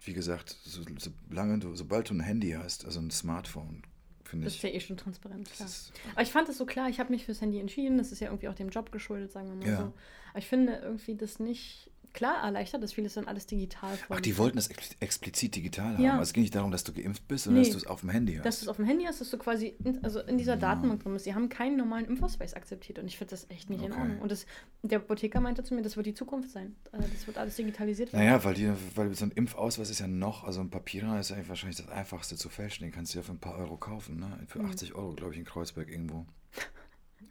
wie 0.03 0.13
gesagt, 0.13 0.55
so, 0.63 0.81
solange 1.29 1.59
du, 1.59 1.75
sobald 1.75 2.09
du 2.09 2.13
ein 2.13 2.19
Handy 2.19 2.51
hast, 2.51 2.85
also 2.85 2.99
ein 2.99 3.11
Smartphone, 3.11 3.83
finde 4.23 4.45
Das 4.45 4.53
ich. 4.53 4.63
ist 4.63 4.69
ja 4.69 4.75
eh 4.75 4.79
schon 4.79 4.97
transparent, 4.97 5.49
das 5.59 5.91
klar. 5.93 6.11
Aber 6.13 6.21
ich 6.21 6.31
fand 6.31 6.49
es 6.49 6.57
so 6.57 6.65
klar, 6.65 6.89
ich 6.89 6.99
habe 6.99 7.11
mich 7.11 7.25
fürs 7.25 7.41
Handy 7.41 7.59
entschieden, 7.59 7.97
das 7.97 8.11
ist 8.11 8.19
ja 8.19 8.27
irgendwie 8.27 8.47
auch 8.49 8.55
dem 8.55 8.69
Job 8.69 8.91
geschuldet, 8.91 9.31
sagen 9.31 9.49
wir 9.49 9.55
mal 9.55 9.67
Ja. 9.67 9.77
so. 9.77 9.93
Aber 10.31 10.39
ich 10.39 10.47
finde 10.47 10.73
irgendwie 10.83 11.15
das 11.15 11.39
nicht, 11.39 11.89
klar 12.13 12.43
erleichtert 12.43 12.81
das 12.83 12.93
vieles 12.93 13.13
dann 13.13 13.27
alles 13.27 13.45
digital 13.45 13.97
Ach, 14.09 14.19
die 14.19 14.37
wollten 14.37 14.57
das 14.57 14.67
ex- 14.69 14.95
explizit 14.99 15.55
digital 15.55 15.93
haben. 15.93 16.03
Ja. 16.03 16.11
Also 16.13 16.23
es 16.23 16.33
ging 16.33 16.41
nicht 16.43 16.55
darum, 16.55 16.71
dass 16.71 16.83
du 16.83 16.93
geimpft 16.93 17.27
bist, 17.27 17.43
sondern 17.45 17.61
Nee. 17.61 17.67
dass 17.69 17.77
du 17.77 17.83
es 17.85 17.87
auf 17.87 18.01
dem 18.01 18.09
Handy 18.09 18.35
hast. 18.35 18.45
Dass 18.45 18.59
du 18.59 18.65
es 18.65 18.69
auf 18.69 18.75
dem 18.77 18.85
Handy 18.85 19.05
hast, 19.05 19.21
dass 19.21 19.29
du 19.29 19.37
quasi 19.37 19.75
in, 19.83 20.03
also 20.03 20.19
in 20.21 20.37
dieser 20.37 20.57
Datenbank 20.57 21.03
drin 21.03 21.13
bist. 21.13 21.25
Sie 21.25 21.35
haben 21.35 21.49
keinen 21.49 21.77
normalen 21.77 22.05
Impfausweis 22.05 22.53
akzeptiert 22.53 22.99
und 22.99 23.07
ich 23.07 23.17
finde 23.17 23.31
das 23.31 23.49
echt 23.49 23.69
nicht 23.69 23.83
in 23.83 23.91
Okay. 23.91 24.01
Ordnung. 24.01 24.19
Und 24.19 24.31
das, 24.31 24.45
der 24.83 24.99
Apotheker 24.99 25.39
meinte 25.41 25.63
zu 25.63 25.73
mir, 25.75 25.81
das 25.83 25.95
wird 25.95 26.05
die 26.07 26.13
Zukunft 26.13 26.49
sein. 26.51 26.75
Äh, 26.91 26.97
Das 27.13 27.27
wird 27.27 27.37
alles 27.37 27.55
digitalisiert 27.55 28.11
werden. 28.13 28.25
Naja, 28.25 28.43
weil, 28.43 28.53
die, 28.55 28.71
weil 28.95 29.13
so 29.15 29.25
ein 29.25 29.31
Impfausweis 29.31 29.89
ist 29.89 29.99
ja 29.99 30.07
noch, 30.07 30.43
also 30.43 30.61
ein 30.61 30.69
Papierer 30.69 31.19
ist 31.19 31.31
eigentlich 31.31 31.49
wahrscheinlich 31.49 31.77
das 31.77 31.89
einfachste 31.89 32.35
zu 32.35 32.49
fälschen. 32.49 32.83
Den 32.85 32.91
kannst 32.91 33.13
du 33.13 33.19
ja 33.19 33.23
für 33.23 33.31
ein 33.33 33.39
paar 33.39 33.57
Euro 33.57 33.77
kaufen, 33.77 34.19
ne? 34.19 34.39
Für 34.47 34.59
Mhm. 34.59 34.69
80 34.71 34.95
Euro, 34.95 35.13
glaube 35.13 35.33
ich, 35.33 35.39
in 35.39 35.45
Kreuzberg 35.45 35.89
irgendwo. 35.89 36.25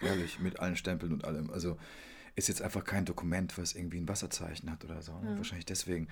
Ehrlich, 0.01 0.39
mit 0.41 0.61
allen 0.61 0.77
Stempeln 0.77 1.13
und 1.13 1.25
allem. 1.25 1.51
Also 1.51 1.77
ist 2.37 2.49
jetzt 2.49 2.63
einfach 2.63 2.85
kein 2.85 3.05
Dokument, 3.05 3.57
was 3.59 3.75
irgendwie 3.75 3.99
ein 3.99 4.09
Wasserzeichen 4.09 4.71
hat 4.71 4.85
oder 4.85 5.03
so. 5.03 5.13
Ja. 5.25 5.37
Wahrscheinlich 5.37 5.67
deswegen. 5.67 6.09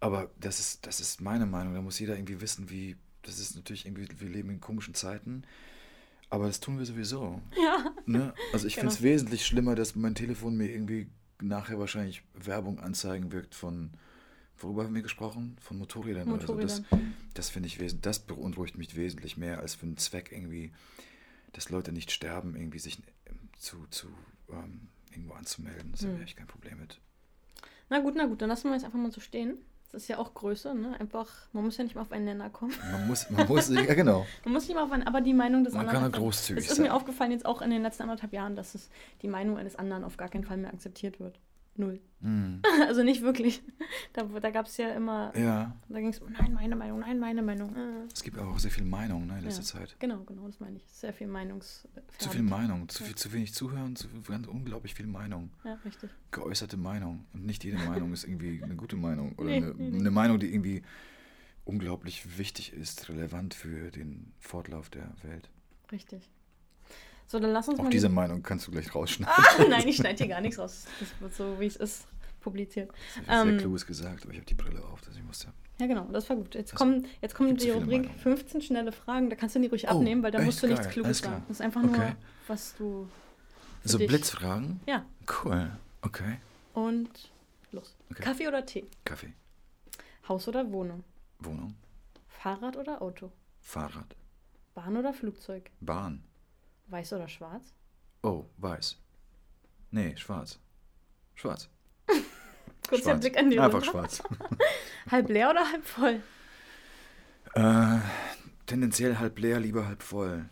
Aber 0.00 0.30
das 0.38 0.58
ist, 0.60 0.86
das 0.86 1.00
ist 1.00 1.20
meine 1.20 1.46
Meinung. 1.46 1.74
Da 1.74 1.80
muss 1.80 1.98
jeder 1.98 2.16
irgendwie 2.16 2.40
wissen, 2.40 2.68
wie. 2.68 2.96
Das 3.22 3.38
ist 3.38 3.54
natürlich 3.54 3.86
irgendwie, 3.86 4.08
wir 4.18 4.28
leben 4.28 4.50
in 4.50 4.60
komischen 4.60 4.94
Zeiten. 4.94 5.44
Aber 6.28 6.46
das 6.46 6.58
tun 6.60 6.78
wir 6.78 6.84
sowieso. 6.86 7.40
Ja. 7.62 7.94
Ne? 8.06 8.34
Also 8.52 8.66
ich 8.66 8.74
finde 8.74 8.88
es 8.88 8.98
Genau. 8.98 9.10
wesentlich 9.10 9.46
schlimmer, 9.46 9.74
dass 9.76 9.94
mein 9.94 10.14
Telefon 10.16 10.56
mir 10.56 10.68
irgendwie 10.68 11.08
nachher 11.40 11.78
wahrscheinlich 11.78 12.22
Werbung 12.34 12.80
anzeigen 12.80 13.30
wirkt 13.30 13.54
von, 13.54 13.92
worüber 14.58 14.84
haben 14.84 14.94
wir 14.94 15.02
gesprochen? 15.02 15.56
Von 15.60 15.78
Motorrädern, 15.78 16.30
oder 16.32 16.46
so. 16.46 16.58
Das, 16.58 16.80
Motorrädern. 16.80 17.14
das 17.34 17.50
finde 17.50 17.68
ich 17.68 17.78
wesentlich, 17.78 18.02
das 18.02 18.18
beunruhigt 18.20 18.76
mich 18.78 18.96
wesentlich 18.96 19.36
mehr 19.36 19.60
als 19.60 19.74
für 19.76 19.86
einen 19.86 19.98
Zweck 19.98 20.32
irgendwie, 20.32 20.72
dass 21.52 21.68
Leute 21.70 21.92
nicht 21.92 22.10
sterben, 22.10 22.56
irgendwie 22.56 22.78
sich 22.80 22.98
ähm, 23.26 23.38
zu, 23.58 23.86
zu 23.90 24.08
ähm, 24.50 24.88
irgendwo 25.12 25.34
anzumelden. 25.34 25.92
Das 25.92 26.02
Hm. 26.02 26.14
habe 26.14 26.24
ich 26.24 26.36
kein 26.36 26.46
Problem 26.46 26.78
mit. 26.80 26.98
Na 27.88 27.98
gut, 28.00 28.14
na 28.16 28.26
gut, 28.26 28.40
dann 28.42 28.48
lassen 28.48 28.70
wir 28.70 28.76
es 28.76 28.84
einfach 28.84 28.98
mal 28.98 29.12
so 29.12 29.20
stehen. 29.20 29.58
Das 29.90 30.02
ist 30.04 30.08
ja 30.08 30.16
auch 30.16 30.32
Größe, 30.32 30.74
ne? 30.74 30.98
Einfach, 30.98 31.28
man 31.52 31.64
muss 31.64 31.76
ja 31.76 31.84
nicht 31.84 31.94
mal 31.94 32.00
auf 32.00 32.12
einen 32.12 32.24
Nenner 32.24 32.48
kommen. 32.48 32.72
Man 32.92 33.06
muss, 33.08 33.28
man 33.28 33.46
muss, 33.46 33.68
ja 33.88 33.92
genau. 33.94 34.26
Man 34.44 34.54
muss 34.54 34.66
nicht 34.66 34.74
mal 34.74 34.84
auf 34.84 34.90
einen, 34.92 35.02
aber 35.06 35.20
die 35.20 35.34
Meinung 35.34 35.64
des 35.64 35.74
Man 35.74 35.80
anderen. 35.80 35.96
kann 35.96 36.02
auch 36.04 36.06
einfach- 36.06 36.18
großzügig 36.20 36.64
Es 36.64 36.72
ist 36.72 36.78
mir 36.78 36.94
aufgefallen 36.94 37.30
jetzt 37.30 37.44
auch 37.44 37.60
in 37.60 37.68
den 37.70 37.82
letzten 37.82 38.04
anderthalb 38.04 38.32
Jahren, 38.32 38.56
dass 38.56 38.74
es 38.74 38.88
die 39.20 39.28
Meinung 39.28 39.58
eines 39.58 39.76
anderen 39.76 40.04
auf 40.04 40.16
gar 40.16 40.28
keinen 40.30 40.44
Fall 40.44 40.56
mehr 40.56 40.72
akzeptiert 40.72 41.20
wird. 41.20 41.38
Null. 41.74 42.00
Hm. 42.20 42.60
Also 42.86 43.02
nicht 43.02 43.22
wirklich. 43.22 43.62
Da, 44.12 44.22
da 44.24 44.50
gab 44.50 44.66
es 44.66 44.76
ja 44.76 44.90
immer, 44.90 45.32
Ja, 45.36 45.74
da 45.88 45.98
ging 46.00 46.10
es, 46.10 46.20
nein, 46.20 46.52
meine 46.52 46.76
Meinung, 46.76 47.00
nein, 47.00 47.18
meine 47.18 47.42
Meinung. 47.42 47.74
Äh. 47.74 48.06
es 48.12 48.22
gibt 48.22 48.38
auch 48.38 48.58
sehr 48.58 48.70
viel 48.70 48.84
Meinung 48.84 49.26
ne, 49.26 49.38
in 49.38 49.44
letzter 49.44 49.62
Ja. 49.62 49.80
Zeit. 49.80 49.96
Genau, 49.98 50.22
genau, 50.24 50.46
das 50.46 50.60
meine 50.60 50.76
ich. 50.76 50.84
Sehr 50.86 51.12
viel 51.12 51.26
Meinungs. 51.26 51.88
Zu 52.18 52.28
viel 52.30 52.42
Meinung, 52.42 52.88
zu, 52.88 53.02
viel, 53.04 53.14
zu 53.14 53.32
wenig 53.32 53.54
Zuhören, 53.54 53.96
zu 53.96 54.06
ganz 54.28 54.46
unglaublich 54.46 54.94
viel 54.94 55.06
Meinung. 55.06 55.50
Ja, 55.64 55.74
richtig. 55.84 56.10
geäußerte 56.30 56.76
Meinung. 56.76 57.24
Und 57.32 57.46
nicht 57.46 57.64
jede 57.64 57.78
Meinung 57.78 58.12
ist 58.12 58.24
irgendwie 58.24 58.62
eine 58.62 58.76
gute 58.76 58.96
Meinung. 58.96 59.32
Oder 59.36 59.48
Nee, 59.48 59.56
eine, 59.56 59.74
nee, 59.74 59.90
nee. 59.90 59.98
eine 59.98 60.10
Meinung, 60.10 60.38
die 60.38 60.52
irgendwie 60.52 60.82
unglaublich 61.64 62.38
wichtig 62.38 62.72
ist, 62.72 63.08
relevant 63.08 63.54
für 63.54 63.90
den 63.90 64.32
Fortlauf 64.38 64.90
der 64.90 65.12
Welt. 65.22 65.48
Richtig. 65.90 66.28
So, 67.32 67.40
dann 67.40 67.52
lass 67.52 67.66
uns 67.66 67.78
Auch 67.78 67.84
mal. 67.84 67.88
diese 67.88 68.10
Meinung 68.10 68.42
kannst 68.42 68.66
du 68.66 68.70
gleich 68.70 68.94
rausschneiden. 68.94 69.34
ah, 69.34 69.64
nein, 69.70 69.88
ich 69.88 69.96
schneide 69.96 70.18
hier 70.18 70.28
gar 70.28 70.42
nichts 70.42 70.58
raus. 70.58 70.84
Das 71.00 71.08
wird 71.18 71.32
so, 71.34 71.58
wie 71.58 71.64
es 71.64 71.76
ist, 71.76 72.04
publiziert. 72.42 72.90
Das 72.90 73.22
ist 73.22 73.26
sehr 73.26 73.40
Ähm, 73.54 73.56
kluges 73.58 73.86
gesagt, 73.86 74.24
aber 74.24 74.32
ich 74.32 74.36
habe 74.38 74.44
die 74.46 74.52
Brille 74.52 74.84
auf, 74.84 75.00
also 75.06 75.18
ich 75.18 75.24
muss 75.24 75.44
ja. 75.44 75.86
Genau, 75.86 76.04
das 76.12 76.28
war 76.28 76.36
gut. 76.36 76.54
Jetzt 76.54 76.74
Also, 76.74 76.84
kommen, 76.84 77.06
jetzt 77.22 77.34
gibt 77.34 77.62
die 77.62 77.70
Rubrik 77.70 78.02
Meinungen. 78.02 78.18
15 78.18 78.60
schnelle 78.60 78.92
Fragen. 78.92 79.30
Da 79.30 79.36
kannst 79.36 79.56
du 79.56 79.60
die 79.60 79.68
ruhig 79.68 79.86
Oh, 79.86 79.92
abnehmen, 79.92 80.22
weil 80.22 80.30
da 80.30 80.42
musst 80.42 80.62
du 80.62 80.66
nichts 80.66 80.82
geil, 80.84 80.92
Kluges 80.92 81.06
alles 81.06 81.22
klar. 81.22 81.32
sagen. 81.32 81.44
Das 81.48 81.56
ist 81.56 81.60
einfach 81.62 81.82
nur, 81.82 81.94
Okay. 81.96 82.12
was 82.48 82.74
du. 82.76 83.08
So 83.82 83.96
dich- 83.96 84.08
Blitzfragen? 84.08 84.80
Ja, 84.86 85.06
Cool. 85.42 85.70
Okay. 86.02 86.36
und 86.74 87.08
los. 87.72 87.96
Okay. 88.10 88.22
Kaffee 88.24 88.46
oder 88.46 88.66
Tee? 88.66 88.84
Kaffee. 89.06 89.32
Haus 90.28 90.46
oder 90.48 90.70
Wohnung? 90.70 91.02
Wohnung. 91.38 91.76
Fahrrad 92.28 92.76
oder 92.76 93.00
Auto? 93.00 93.32
Fahrrad. 93.62 94.14
Bahn 94.74 94.98
oder 94.98 95.14
Flugzeug? 95.14 95.70
Bahn. 95.80 96.22
Weiß 96.88 97.12
oder 97.12 97.28
schwarz? 97.28 97.72
Oh, 98.22 98.44
weiß. 98.58 98.96
Nee, 99.90 100.16
schwarz. 100.16 100.58
Schwarz. 101.34 101.68
Kurzer 102.88 103.02
schwarz. 103.04 103.20
Blick 103.20 103.38
an 103.38 103.50
die 103.50 103.58
Einfach 103.60 103.84
schwarz. 103.84 104.22
Halb 105.10 105.28
leer 105.28 105.50
oder 105.50 105.70
halb 105.70 105.84
voll? 105.84 106.20
Äh, 107.54 107.98
tendenziell 108.66 109.18
halb 109.18 109.38
leer, 109.38 109.60
lieber 109.60 109.86
halb 109.86 110.02
voll. 110.02 110.48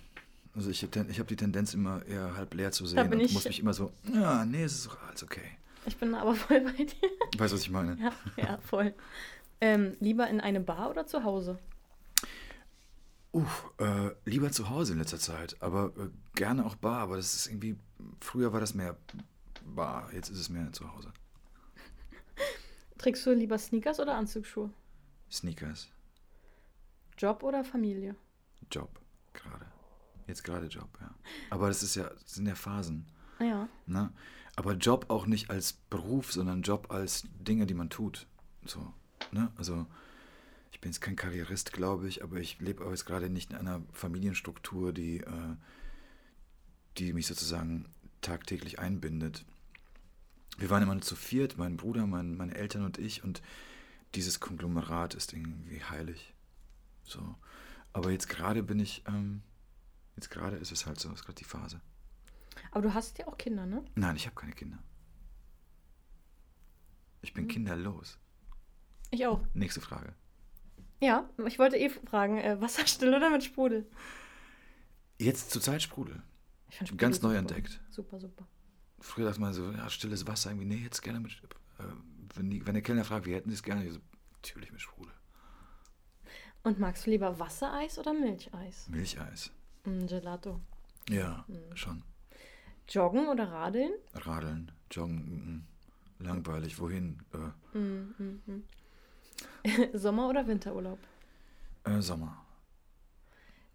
Also 0.54 0.70
ich 0.70 0.82
habe 0.82 1.06
hab 1.18 1.28
die 1.28 1.36
Tendenz 1.36 1.74
immer 1.74 2.04
eher 2.06 2.36
halb 2.36 2.52
leer 2.54 2.72
zu 2.72 2.84
sehen 2.86 3.08
bin 3.08 3.20
und 3.20 3.24
ich- 3.24 3.32
muss 3.32 3.44
mich 3.44 3.60
immer 3.60 3.72
so, 3.72 3.92
ja, 4.12 4.44
nee, 4.44 4.64
es 4.64 4.72
ist 4.74 4.86
doch 4.86 5.00
alles 5.08 5.22
okay. 5.22 5.56
Ich 5.86 5.96
bin 5.96 6.14
aber 6.14 6.34
voll 6.34 6.60
bei 6.60 6.72
dir. 6.84 7.08
Weißt 7.38 7.52
du, 7.52 7.56
was 7.56 7.62
ich 7.62 7.70
meine? 7.70 7.96
Ja, 8.00 8.12
ja, 8.36 8.58
voll. 8.58 8.92
Ähm, 9.60 9.96
lieber 10.00 10.28
in 10.28 10.40
eine 10.40 10.60
Bar 10.60 10.90
oder 10.90 11.06
zu 11.06 11.22
Hause? 11.24 11.58
Uff, 13.32 13.70
äh, 13.78 14.10
lieber 14.24 14.50
zu 14.50 14.70
Hause 14.70 14.92
in 14.92 14.98
letzter 14.98 15.18
Zeit, 15.18 15.56
aber 15.62 15.92
äh, 15.96 16.08
gerne 16.34 16.66
auch 16.66 16.74
Bar, 16.74 16.98
aber 16.98 17.16
das 17.16 17.34
ist 17.34 17.46
irgendwie, 17.46 17.76
früher 18.20 18.52
war 18.52 18.60
das 18.60 18.74
mehr 18.74 18.96
Bar, 19.64 20.12
jetzt 20.12 20.30
ist 20.30 20.38
es 20.38 20.48
mehr 20.48 20.72
zu 20.72 20.92
Hause. 20.92 21.12
Trägst 22.98 23.24
du 23.24 23.32
lieber 23.32 23.56
Sneakers 23.56 24.00
oder 24.00 24.16
Anzugsschuhe? 24.16 24.70
Sneakers, 25.30 25.88
Job 27.16 27.42
oder 27.44 27.62
Familie? 27.64 28.16
Job, 28.70 29.00
gerade. 29.32 29.66
Jetzt 30.26 30.42
gerade 30.42 30.66
Job, 30.66 30.88
ja. 31.00 31.14
Aber 31.50 31.68
das 31.68 31.82
ist 31.82 31.94
ja, 31.94 32.04
das 32.08 32.34
sind 32.34 32.46
ja 32.46 32.54
Phasen. 32.54 33.06
Ja. 33.38 33.68
Ne? 33.86 34.12
Aber 34.56 34.74
Job 34.74 35.06
auch 35.08 35.26
nicht 35.26 35.50
als 35.50 35.72
Beruf, 35.72 36.32
sondern 36.32 36.62
Job 36.62 36.90
als 36.90 37.24
Dinge, 37.38 37.66
die 37.66 37.74
man 37.74 37.90
tut. 37.90 38.26
So, 38.64 38.92
ne? 39.32 39.50
Also 39.56 39.86
ich 40.70 40.80
bin 40.80 40.90
jetzt 40.90 41.00
kein 41.00 41.16
Karrierist, 41.16 41.72
glaube 41.72 42.08
ich, 42.08 42.22
aber 42.22 42.36
ich 42.36 42.60
lebe 42.60 42.84
auch 42.84 42.90
jetzt 42.90 43.06
gerade 43.06 43.28
nicht 43.28 43.50
in 43.50 43.56
einer 43.56 43.82
Familienstruktur, 43.92 44.92
die, 44.92 45.18
äh, 45.18 45.56
die 46.98 47.12
mich 47.12 47.26
sozusagen 47.26 47.86
tagtäglich 48.20 48.78
einbindet. 48.78 49.44
Wir 50.58 50.70
waren 50.70 50.82
immer 50.82 50.94
nur 50.94 51.02
zu 51.02 51.16
viert, 51.16 51.58
mein 51.58 51.76
Bruder, 51.76 52.06
mein, 52.06 52.36
meine 52.36 52.54
Eltern 52.54 52.84
und 52.84 52.98
ich, 52.98 53.24
und 53.24 53.42
dieses 54.14 54.40
Konglomerat 54.40 55.14
ist 55.14 55.32
irgendwie 55.32 55.82
heilig. 55.82 56.34
So. 57.02 57.34
Aber 57.92 58.10
jetzt 58.10 58.28
gerade 58.28 58.62
bin 58.62 58.78
ich, 58.78 59.02
ähm, 59.06 59.42
jetzt 60.16 60.30
gerade 60.30 60.56
ist 60.56 60.72
es 60.72 60.86
halt 60.86 61.00
so, 61.00 61.10
ist 61.12 61.24
gerade 61.24 61.38
die 61.38 61.44
Phase. 61.44 61.80
Aber 62.70 62.82
du 62.82 62.94
hast 62.94 63.18
ja 63.18 63.26
auch 63.26 63.38
Kinder, 63.38 63.66
ne? 63.66 63.84
Nein, 63.94 64.16
ich 64.16 64.26
habe 64.26 64.36
keine 64.36 64.52
Kinder. 64.52 64.78
Ich 67.22 67.34
bin 67.34 67.48
kinderlos. 67.48 68.18
Ich 69.10 69.26
auch. 69.26 69.40
Nächste 69.54 69.80
Frage. 69.80 70.14
Ja, 71.00 71.28
ich 71.46 71.58
wollte 71.58 71.76
eh 71.78 71.88
fragen, 71.88 72.38
äh, 72.38 72.60
Wasserstill 72.60 73.14
oder 73.14 73.30
mit 73.30 73.42
Sprudel? 73.44 73.86
Jetzt 75.18 75.50
zur 75.50 75.62
Zeit 75.62 75.82
Sprudel. 75.82 76.22
Ich 76.68 76.76
fand 76.78 76.98
Ganz 76.98 77.16
Sprudel 77.16 77.36
neu 77.36 77.40
super. 77.40 77.54
entdeckt. 77.56 77.80
Super, 77.90 78.20
super. 78.20 78.46
Früher 79.00 79.26
dachte 79.26 79.40
man 79.40 79.52
so, 79.54 79.70
ja, 79.70 79.88
stilles 79.88 80.26
Wasser 80.26 80.50
irgendwie. 80.50 80.66
Nee, 80.66 80.82
jetzt 80.84 81.00
gerne 81.02 81.20
mit 81.20 81.32
äh, 81.78 81.84
wenn, 82.34 82.50
die, 82.50 82.64
wenn 82.66 82.74
der 82.74 82.82
Kellner 82.82 83.04
fragt, 83.04 83.26
wie 83.26 83.34
hätten 83.34 83.50
es 83.50 83.62
gerne? 83.62 83.84
Ich 83.86 83.94
so, 83.94 84.00
natürlich 84.34 84.70
mit 84.72 84.80
Sprudel. 84.80 85.12
Und 86.62 86.78
magst 86.78 87.06
du 87.06 87.10
lieber 87.10 87.38
Wassereis 87.38 87.98
oder 87.98 88.12
Milcheis? 88.12 88.86
Milcheis. 88.88 89.50
Mm, 89.84 90.06
Gelato. 90.06 90.60
Ja, 91.08 91.44
Mhm. 91.48 91.76
schon. 91.76 92.02
Joggen 92.88 93.28
oder 93.28 93.50
Radeln? 93.50 93.92
Radeln, 94.12 94.70
joggen, 94.90 95.16
mm, 95.16 95.52
mm. 96.22 96.24
langweilig. 96.24 96.78
Wohin? 96.78 97.22
Äh, 97.32 97.78
Mm, 97.78 98.14
mm, 98.18 98.42
mm. 98.46 98.62
Sommer- 99.92 100.28
oder 100.28 100.46
Winterurlaub? 100.46 100.98
äh, 101.84 102.00
Sommer. 102.00 102.44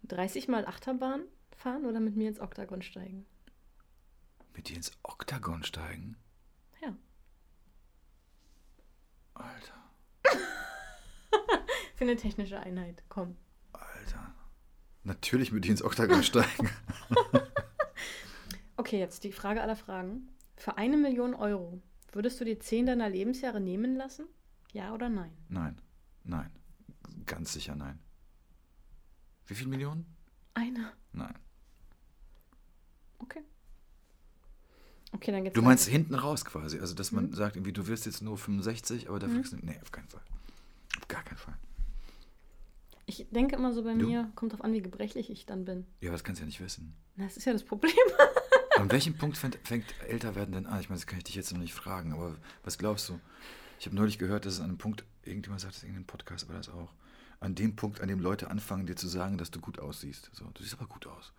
30 0.04 0.48
mal 0.48 0.66
Achterbahn 0.66 1.22
fahren 1.56 1.84
oder 1.86 2.00
mit 2.00 2.16
mir 2.16 2.28
ins 2.28 2.40
Oktagon 2.40 2.82
steigen? 2.82 3.26
Mit 4.54 4.68
dir 4.68 4.76
ins 4.76 4.92
Oktagon 5.02 5.64
steigen? 5.64 6.16
Ja. 6.80 6.94
Alter, 9.34 9.74
Für 11.96 12.04
eine 12.04 12.16
technische 12.16 12.60
Einheit. 12.60 13.02
Komm. 13.08 13.36
Alter. 13.72 14.34
Natürlich 15.04 15.52
mit 15.52 15.64
dir 15.64 15.70
ins 15.72 15.82
Oktagon 15.82 16.22
steigen. 16.24 16.70
Okay, 18.76 18.98
jetzt 18.98 19.24
die 19.24 19.32
Frage 19.32 19.62
aller 19.62 19.76
Fragen. 19.76 20.28
Für 20.56 20.76
eine 20.78 20.96
Million 20.96 21.34
Euro 21.34 21.80
würdest 22.12 22.40
du 22.40 22.44
dir 22.44 22.58
zehn 22.60 22.86
deiner 22.86 23.08
Lebensjahre 23.08 23.60
nehmen 23.60 23.96
lassen? 23.96 24.26
Ja 24.76 24.92
oder 24.92 25.08
nein? 25.08 25.32
Nein, 25.48 25.80
nein. 26.24 26.50
Ganz 27.24 27.54
sicher 27.54 27.74
nein. 27.74 27.98
Wie 29.46 29.54
viel 29.54 29.68
Millionen? 29.68 30.04
Eine. 30.52 30.92
Nein. 31.14 31.34
Okay. 33.18 33.40
Okay, 35.12 35.32
dann 35.32 35.44
geht's 35.44 35.54
Du 35.54 35.62
meinst 35.62 35.88
hinten 35.88 36.14
raus 36.14 36.44
quasi. 36.44 36.78
Also, 36.78 36.94
dass 36.94 37.10
man 37.10 37.28
Mhm. 37.28 37.32
sagt, 37.32 37.56
irgendwie, 37.56 37.72
du 37.72 37.86
wirst 37.86 38.04
jetzt 38.04 38.20
nur 38.20 38.36
65, 38.36 39.08
aber 39.08 39.18
dafür 39.18 39.36
Mhm. 39.36 39.40
kriegst 39.42 39.52
du. 39.54 39.64
Nee, 39.64 39.80
auf 39.80 39.90
keinen 39.92 40.08
Fall. 40.08 40.20
Auf 41.00 41.08
gar 41.08 41.22
keinen 41.22 41.38
Fall. 41.38 41.56
Ich 43.06 43.26
denke 43.30 43.56
immer 43.56 43.72
so 43.72 43.82
bei 43.82 43.94
Du? 43.94 44.06
mir, 44.06 44.30
kommt 44.34 44.52
drauf 44.52 44.60
an, 44.62 44.74
wie 44.74 44.82
gebrechlich 44.82 45.30
ich 45.30 45.46
dann 45.46 45.64
bin. 45.64 45.86
Ja, 46.02 46.10
aber 46.10 46.16
das 46.16 46.24
kannst 46.24 46.40
du 46.40 46.42
ja 46.42 46.46
nicht 46.48 46.60
wissen. 46.60 46.94
Das 47.16 47.38
ist 47.38 47.46
ja 47.46 47.54
das 47.54 47.64
Problem. 47.64 47.92
An 48.76 48.90
welchem 48.92 49.16
Punkt 49.16 49.38
fängt, 49.38 49.56
fängt 49.66 49.86
Älterwerden 50.02 50.52
denn 50.52 50.66
an? 50.66 50.80
Ich 50.80 50.90
meine, 50.90 50.98
das 51.00 51.06
kann 51.06 51.16
ich 51.16 51.24
dich 51.24 51.34
jetzt 51.34 51.50
noch 51.50 51.60
nicht 51.60 51.72
fragen, 51.72 52.12
aber 52.12 52.36
was 52.62 52.76
glaubst 52.76 53.08
du? 53.08 53.18
Ich 53.78 53.86
habe 53.86 53.96
neulich 53.96 54.18
gehört, 54.18 54.46
dass 54.46 54.54
es 54.54 54.60
an 54.60 54.66
einem 54.66 54.78
Punkt, 54.78 55.04
irgendjemand 55.24 55.60
sagt 55.60 55.74
das 55.74 55.82
in 55.82 55.90
irgendeinem 55.90 56.06
Podcast, 56.06 56.48
aber 56.48 56.58
das 56.58 56.68
auch, 56.68 56.92
an 57.40 57.54
dem 57.54 57.76
Punkt, 57.76 58.00
an 58.00 58.08
dem 58.08 58.20
Leute 58.20 58.50
anfangen, 58.50 58.86
dir 58.86 58.96
zu 58.96 59.08
sagen, 59.08 59.36
dass 59.38 59.50
du 59.50 59.60
gut 59.60 59.78
aussiehst. 59.78 60.30
So, 60.32 60.44
du 60.54 60.62
siehst 60.62 60.74
aber 60.74 60.86
gut 60.86 61.06
aus. 61.06 61.32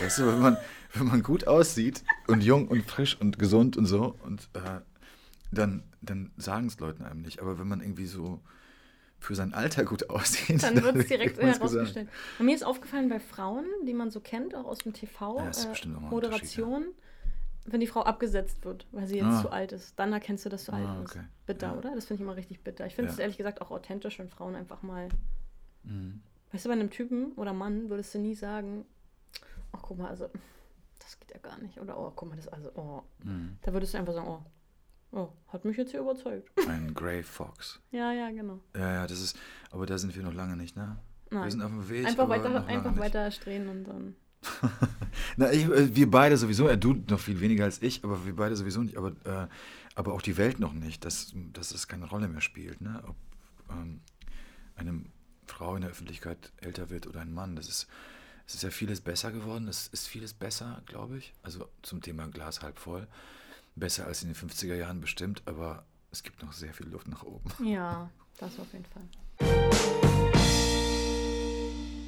Weißt 0.00 0.18
du, 0.20 0.26
wenn 0.26 0.40
man, 0.40 0.56
wenn 0.94 1.06
man 1.06 1.22
gut 1.22 1.46
aussieht 1.46 2.02
und 2.26 2.42
jung 2.42 2.68
und 2.68 2.88
frisch 2.88 3.20
und 3.20 3.38
gesund 3.38 3.76
und 3.76 3.86
so, 3.86 4.16
und 4.24 4.48
äh, 4.54 4.80
dann, 5.50 5.82
dann 6.00 6.30
sagen 6.36 6.68
es 6.68 6.78
Leuten 6.78 7.02
einem 7.04 7.22
nicht. 7.22 7.40
Aber 7.40 7.58
wenn 7.58 7.68
man 7.68 7.80
irgendwie 7.80 8.06
so 8.06 8.40
für 9.18 9.34
sein 9.34 9.52
Alter 9.52 9.84
gut 9.84 10.08
aussieht, 10.08 10.62
Dann 10.62 10.76
wird 10.82 10.96
es 10.96 11.08
direkt 11.08 11.36
man's 11.42 11.58
gesagt. 11.58 11.74
herausgestellt. 11.74 12.08
Und 12.38 12.46
mir 12.46 12.54
ist 12.54 12.62
aufgefallen 12.64 13.08
bei 13.10 13.20
Frauen, 13.20 13.66
die 13.86 13.92
man 13.92 14.10
so 14.10 14.20
kennt, 14.20 14.54
auch 14.54 14.64
aus 14.64 14.78
dem 14.78 14.94
TV, 14.94 15.38
Ja, 15.38 15.50
äh, 15.50 15.86
Moderation, 15.88 16.86
wenn 17.64 17.80
die 17.80 17.86
Frau 17.86 18.02
abgesetzt 18.02 18.64
wird, 18.64 18.86
weil 18.92 19.06
sie 19.06 19.16
jetzt 19.16 19.26
Ah. 19.26 19.42
zu 19.42 19.50
alt 19.50 19.72
ist, 19.72 19.98
dann 19.98 20.12
erkennst 20.12 20.44
du, 20.44 20.48
dass 20.48 20.64
du 20.64 20.72
Ah, 20.72 20.76
alt 20.76 21.02
bist. 21.02 21.16
okay. 21.16 21.24
Bitter, 21.46 21.66
Ja. 21.68 21.74
oder? 21.78 21.94
Das 21.94 22.06
finde 22.06 22.22
ich 22.22 22.26
immer 22.26 22.36
richtig 22.36 22.62
bitter. 22.64 22.86
Ich 22.86 22.94
finde 22.94 23.10
es 23.10 23.16
Ja. 23.16 23.22
ehrlich 23.22 23.36
gesagt 23.38 23.60
auch 23.60 23.70
authentisch, 23.70 24.18
wenn 24.18 24.28
Frauen 24.28 24.54
einfach 24.54 24.82
mal. 24.82 25.08
Mhm. 25.84 26.20
Weißt 26.52 26.64
du, 26.64 26.68
bei 26.68 26.74
einem 26.74 26.90
Typen 26.90 27.32
oder 27.32 27.52
Mann 27.52 27.90
würdest 27.90 28.14
du 28.14 28.18
nie 28.18 28.34
sagen, 28.34 28.84
ach 29.72 29.82
guck 29.82 29.98
mal, 29.98 30.08
also, 30.08 30.28
das 30.98 31.18
geht 31.20 31.30
ja 31.32 31.38
gar 31.38 31.58
nicht. 31.58 31.78
Oder 31.80 31.96
oh, 31.98 32.12
guck 32.14 32.28
mal, 32.28 32.36
das 32.36 32.48
also, 32.48 32.70
oh. 32.74 33.02
Mhm. 33.24 33.56
Da 33.62 33.72
würdest 33.72 33.94
du 33.94 33.98
einfach 33.98 34.14
sagen, 34.14 34.28
oh, 34.28 34.42
oh, 35.12 35.28
hat 35.48 35.64
mich 35.64 35.76
jetzt 35.76 35.90
hier 35.92 36.00
überzeugt. 36.00 36.50
Ein 36.68 36.92
Grey 36.94 37.22
Fox. 37.22 37.80
ja, 37.92 38.12
ja, 38.12 38.30
genau. 38.30 38.58
Ja, 38.74 38.92
ja, 38.94 39.06
das 39.06 39.20
ist, 39.20 39.38
aber 39.70 39.86
da 39.86 39.96
sind 39.98 40.14
wir 40.16 40.22
noch 40.22 40.34
lange 40.34 40.56
nicht, 40.56 40.76
ne? 40.76 40.96
Wir 41.28 41.38
Nein. 41.38 41.50
sind 41.52 41.62
auf 41.62 41.70
dem 41.70 41.88
Weg. 41.88 42.06
Einfach 42.06 42.28
weiter, 42.28 42.66
einfach 42.66 42.96
weiter 42.98 43.30
strehen 43.30 43.68
und 43.68 43.84
dann. 43.84 44.16
Na, 45.36 45.52
ich, 45.52 45.64
äh, 45.64 45.94
wir 45.94 46.10
beide 46.10 46.36
sowieso, 46.36 46.68
äh, 46.68 46.78
du 46.78 46.94
noch 47.08 47.20
viel 47.20 47.40
weniger 47.40 47.64
als 47.64 47.82
ich, 47.82 48.04
aber 48.04 48.24
wir 48.24 48.34
beide 48.34 48.56
sowieso 48.56 48.82
nicht, 48.82 48.96
aber, 48.96 49.10
äh, 49.24 49.48
aber 49.94 50.14
auch 50.14 50.22
die 50.22 50.36
Welt 50.36 50.60
noch 50.60 50.72
nicht, 50.72 51.04
dass, 51.04 51.32
dass 51.52 51.72
es 51.72 51.88
keine 51.88 52.06
Rolle 52.06 52.28
mehr 52.28 52.40
spielt, 52.40 52.80
ne? 52.80 53.02
Ob 53.06 53.16
ähm, 53.70 54.00
eine 54.76 55.04
Frau 55.46 55.74
in 55.74 55.82
der 55.82 55.90
Öffentlichkeit 55.90 56.52
älter 56.58 56.90
wird 56.90 57.06
oder 57.06 57.20
ein 57.20 57.32
Mann, 57.32 57.56
das 57.56 57.68
ist, 57.68 57.86
es 58.46 58.54
ist 58.54 58.62
ja 58.62 58.70
vieles 58.70 59.00
besser 59.00 59.30
geworden, 59.30 59.68
es 59.68 59.88
ist 59.88 60.08
vieles 60.08 60.32
besser, 60.32 60.82
glaube 60.86 61.18
ich, 61.18 61.34
also 61.42 61.68
zum 61.82 62.00
Thema 62.00 62.26
Glas 62.28 62.62
halb 62.62 62.78
voll, 62.78 63.06
besser 63.76 64.06
als 64.06 64.22
in 64.22 64.32
den 64.32 64.36
50er 64.36 64.74
Jahren 64.74 65.00
bestimmt, 65.00 65.42
aber 65.46 65.84
es 66.10 66.22
gibt 66.22 66.42
noch 66.42 66.52
sehr 66.52 66.72
viel 66.72 66.88
Luft 66.88 67.08
nach 67.08 67.22
oben. 67.22 67.50
Ja, 67.64 68.10
das 68.38 68.58
auf 68.58 68.72
jeden 68.72 68.86
Fall. 68.86 69.69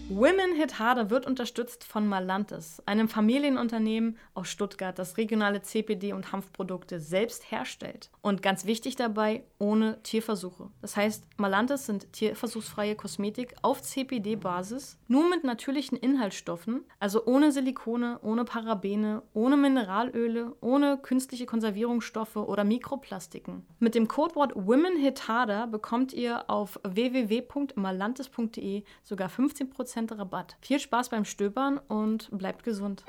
Women 0.09 0.55
Hit 0.57 0.79
Harder 0.79 1.11
wird 1.11 1.27
unterstützt 1.27 1.85
von 1.85 2.07
Malantes, 2.07 2.83
einem 2.87 3.09
Familienunternehmen 3.09 4.19
aus 4.35 4.49
Stuttgart, 4.49 4.99
das 4.99 5.17
regionale 5.17 5.63
CPD 5.63 6.13
und 6.13 6.33
Hanfprodukte 6.33 7.01
selbst 7.01 7.51
herstellt. 7.51 8.11
Und 8.21 8.43
ganz 8.43 8.67
wichtig 8.67 8.97
dabei, 8.97 9.45
ohne 9.63 10.03
Tierversuche. 10.03 10.69
Das 10.81 10.97
heißt, 10.97 11.25
Malantes 11.37 11.87
sind 11.87 12.13
tierversuchsfreie 12.13 12.97
Kosmetik 12.97 13.55
auf 13.63 13.81
CPD-Basis, 13.81 14.99
nur 15.07 15.31
mit 15.31 15.45
natürlichen 15.45 15.97
Inhaltsstoffen, 15.97 16.85
also 16.99 17.25
ohne 17.27 17.53
Silikone, 17.53 18.19
ohne 18.23 18.45
Parabene, 18.45 19.23
ohne 19.35 19.57
Mineralöle, 19.57 20.57
ohne 20.61 20.99
künstliche 20.99 21.47
Konservierungsstoffe 21.47 22.35
oder 22.35 22.65
Mikroplastiken. 22.65 23.65
Mit 23.79 23.95
dem 23.95 24.09
Codewort 24.09 24.57
Women 24.57 24.97
Hit 24.97 25.29
Harder 25.29 25.69
bekommt 25.69 26.13
ihr 26.13 26.51
auf 26.51 26.81
www.malantes.de 26.83 28.83
sogar 29.05 29.29
15% 29.29 30.19
Rabatt. 30.19 30.57
Viel 30.61 30.81
Spaß 30.81 31.11
beim 31.11 31.25
Stöbern 31.25 31.79
und 31.79 32.37
bleibt 32.37 32.65
gesund. 32.65 33.05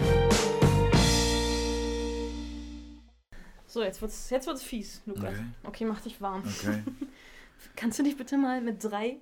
So, 3.73 3.81
jetzt 3.81 4.03
wird's, 4.03 4.29
jetzt 4.29 4.45
wird's 4.45 4.61
fies, 4.61 5.01
Lukas. 5.07 5.33
Okay. 5.33 5.45
Okay, 5.63 5.85
mach 5.85 5.99
dich 5.99 6.21
warm. 6.21 6.43
Okay. 6.45 6.83
Kannst 7.75 7.97
du 7.97 8.03
dich 8.03 8.15
bitte 8.15 8.37
mal 8.37 8.61
mit 8.61 8.83
drei 8.83 9.17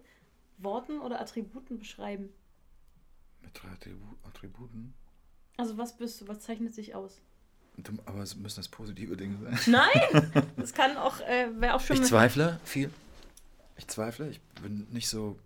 Worten 0.58 1.00
oder 1.00 1.22
Attributen 1.22 1.80
beschreiben? 1.80 2.28
Mit 3.42 3.52
drei 3.54 3.70
Attribu 3.70 4.04
Attributen. 4.28 4.94
Also 5.56 5.78
was 5.78 5.96
bist 5.96 6.20
du? 6.20 6.28
Was 6.28 6.42
zeichnet 6.42 6.76
sich 6.76 6.94
aus? 6.96 7.22
Aber 8.06 8.24
es 8.24 8.36
müssen 8.36 8.58
das 8.58 8.68
positive 8.68 9.16
Dinge 9.16 9.38
sein. 9.42 9.58
Nein! 9.68 10.46
Das 10.58 10.74
kann 10.74 10.98
auch, 10.98 11.22
äh, 11.22 11.48
wäre 11.56 11.76
auch 11.76 11.80
schon. 11.80 11.96
Ich 11.96 12.04
zweifle 12.04 12.60
viel. 12.66 12.92
Ich 13.78 13.88
zweifle. 13.88 14.32
Ich 14.32 14.42
bin 14.62 14.86
nicht 14.92 15.08
so 15.08 15.40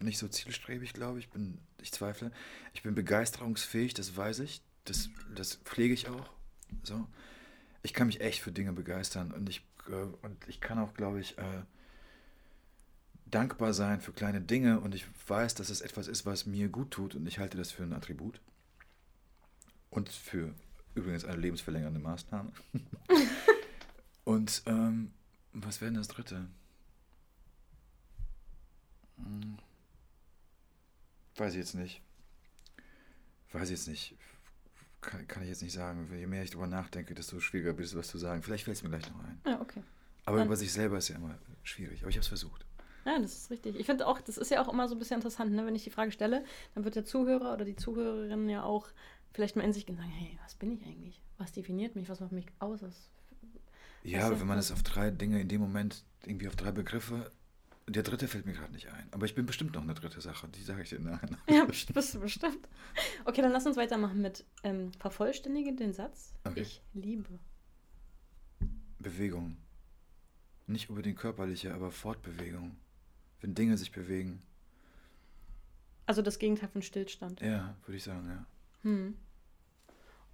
nicht 0.00 0.18
so 0.18 0.26
zielstrebig, 0.26 0.92
glaube 0.92 1.20
ich. 1.20 1.28
Bin, 1.30 1.58
ich 1.80 1.92
zweifle. 1.92 2.32
Ich 2.74 2.82
bin 2.82 2.96
begeisterungsfähig, 2.96 3.94
das 3.94 4.16
weiß 4.16 4.40
ich. 4.40 4.60
Das, 4.86 5.08
das 5.36 5.54
pflege 5.54 5.94
ich 5.94 6.08
auch. 6.08 6.28
So. 6.82 7.06
Ich 7.82 7.94
kann 7.94 8.06
mich 8.06 8.20
echt 8.20 8.40
für 8.40 8.52
Dinge 8.52 8.72
begeistern 8.72 9.32
und 9.32 9.48
ich, 9.48 9.64
äh, 9.88 9.92
und 10.22 10.48
ich 10.48 10.60
kann 10.60 10.78
auch, 10.78 10.94
glaube 10.94 11.20
ich, 11.20 11.36
äh, 11.38 11.62
dankbar 13.26 13.72
sein 13.72 14.00
für 14.00 14.12
kleine 14.12 14.40
Dinge 14.40 14.80
und 14.80 14.94
ich 14.94 15.06
weiß, 15.26 15.54
dass 15.54 15.70
es 15.70 15.80
etwas 15.80 16.06
ist, 16.06 16.26
was 16.26 16.46
mir 16.46 16.68
gut 16.68 16.90
tut 16.92 17.14
und 17.14 17.26
ich 17.26 17.38
halte 17.38 17.56
das 17.56 17.72
für 17.72 17.82
ein 17.82 17.92
Attribut. 17.92 18.40
Und 19.90 20.08
für 20.08 20.54
übrigens 20.94 21.24
eine 21.24 21.40
lebensverlängernde 21.40 22.00
Maßnahme. 22.00 22.52
und 24.24 24.62
ähm, 24.66 25.12
was 25.52 25.80
wäre 25.80 25.90
denn 25.90 25.98
das 25.98 26.08
dritte? 26.08 26.46
Hm. 29.16 29.58
Weiß 31.36 31.52
ich 31.54 31.58
jetzt 31.58 31.74
nicht. 31.74 32.00
Weiß 33.52 33.64
ich 33.64 33.78
jetzt 33.78 33.88
nicht. 33.88 34.14
Kann, 35.02 35.26
kann 35.28 35.42
ich 35.42 35.48
jetzt 35.50 35.62
nicht 35.62 35.72
sagen. 35.74 36.08
Je 36.16 36.26
mehr 36.26 36.42
ich 36.42 36.50
darüber 36.50 36.66
nachdenke, 36.68 37.14
desto 37.14 37.38
schwieriger 37.40 37.76
wird 37.76 37.86
es, 37.88 37.94
was 37.96 38.08
zu 38.08 38.16
sagen. 38.18 38.42
Vielleicht 38.42 38.64
fällt 38.64 38.76
es 38.78 38.82
mir 38.82 38.88
gleich 38.88 39.08
noch 39.10 39.22
ein. 39.24 39.40
Ja, 39.46 39.60
okay. 39.60 39.82
Aber 40.24 40.38
Dann- 40.38 40.46
über 40.46 40.56
sich 40.56 40.72
selber 40.72 40.96
ist 40.98 41.08
ja 41.08 41.16
immer 41.16 41.36
schwierig. 41.64 42.00
Aber 42.02 42.08
ich 42.10 42.16
habe 42.16 42.22
es 42.22 42.28
versucht. 42.28 42.64
Ja, 43.04 43.18
das 43.18 43.34
ist 43.36 43.50
richtig. 43.50 43.74
Ich 43.78 43.86
finde 43.86 44.06
auch, 44.06 44.20
das 44.20 44.38
ist 44.38 44.50
ja 44.52 44.62
auch 44.64 44.72
immer 44.72 44.86
so 44.88 44.94
ein 44.94 44.98
bisschen 45.00 45.16
interessant, 45.16 45.52
ne? 45.52 45.66
wenn 45.66 45.74
ich 45.74 45.82
die 45.82 45.90
Frage 45.90 46.12
stelle, 46.12 46.44
dann 46.74 46.84
wird 46.84 46.94
der 46.94 47.04
Zuhörer 47.04 47.52
oder 47.52 47.64
die 47.64 47.74
Zuhörerin 47.74 48.48
ja 48.48 48.62
auch 48.62 48.86
vielleicht 49.32 49.56
mal 49.56 49.64
in 49.64 49.72
sich 49.72 49.86
gehen 49.86 49.96
und 49.96 50.02
sagen, 50.02 50.12
hey, 50.12 50.38
was 50.44 50.54
bin 50.54 50.70
ich 50.70 50.84
eigentlich? 50.86 51.20
Was 51.38 51.50
definiert 51.50 51.96
mich? 51.96 52.08
Was 52.08 52.20
macht 52.20 52.30
mich 52.30 52.46
aus? 52.60 52.80
Was, 52.82 53.10
Ja, 54.04 54.26
aber 54.26 54.38
wenn 54.40 54.46
man 54.46 54.56
das? 54.56 54.66
es 54.66 54.72
auf 54.72 54.84
drei 54.84 55.10
Dinge 55.10 55.40
in 55.40 55.48
dem 55.48 55.60
Moment, 55.60 56.04
irgendwie 56.24 56.46
auf 56.46 56.54
drei 56.54 56.70
Begriffe, 56.70 57.32
der 57.92 58.02
dritte 58.02 58.28
fällt 58.28 58.46
mir 58.46 58.52
gerade 58.52 58.72
nicht 58.72 58.88
ein. 58.88 59.08
Aber 59.10 59.26
ich 59.26 59.34
bin 59.34 59.46
bestimmt 59.46 59.74
noch 59.74 59.82
eine 59.82 59.94
dritte 59.94 60.20
Sache, 60.20 60.48
die 60.48 60.62
sage 60.62 60.82
ich 60.82 60.90
dir 60.90 61.00
nachher. 61.00 61.28
Ja, 61.48 61.64
bist 61.64 62.14
du 62.14 62.20
bestimmt. 62.20 62.68
Okay, 63.24 63.42
dann 63.42 63.52
lass 63.52 63.66
uns 63.66 63.76
weitermachen 63.76 64.20
mit 64.20 64.44
ähm, 64.62 64.92
vervollständige 64.98 65.74
den 65.74 65.92
Satz. 65.92 66.34
Okay. 66.44 66.60
Ich 66.60 66.82
liebe. 66.94 67.38
Bewegung. 68.98 69.56
Nicht 70.66 70.90
unbedingt 70.90 71.18
körperliche, 71.18 71.74
aber 71.74 71.90
Fortbewegung. 71.90 72.76
Wenn 73.40 73.54
Dinge 73.54 73.76
sich 73.76 73.90
bewegen. 73.90 74.40
Also 76.06 76.22
das 76.22 76.38
Gegenteil 76.38 76.68
von 76.68 76.82
Stillstand. 76.82 77.40
Ja, 77.40 77.74
würde 77.84 77.96
ich 77.96 78.04
sagen, 78.04 78.28
ja. 78.28 78.46
Hm. 78.82 79.16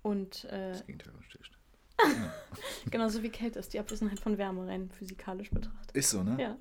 Und 0.03 0.45
äh, 0.45 0.73
Das 0.73 0.87
Gegenteil 0.87 1.13
von 1.13 1.23
Stillstand. 1.25 1.59
Genauso 2.91 3.23
wie 3.23 3.31
Kälte 3.31 3.59
ist 3.59 3.73
die 3.73 3.81
Abwesenheit 3.81 4.21
von 4.21 4.39
Wärme 4.39 4.67
rein 4.67 4.91
physikalisch 4.91 5.51
betrachtet. 5.51 5.97
Ist 5.97 6.11
so, 6.11 6.23
ne? 6.23 6.37
Ja, 6.41 6.57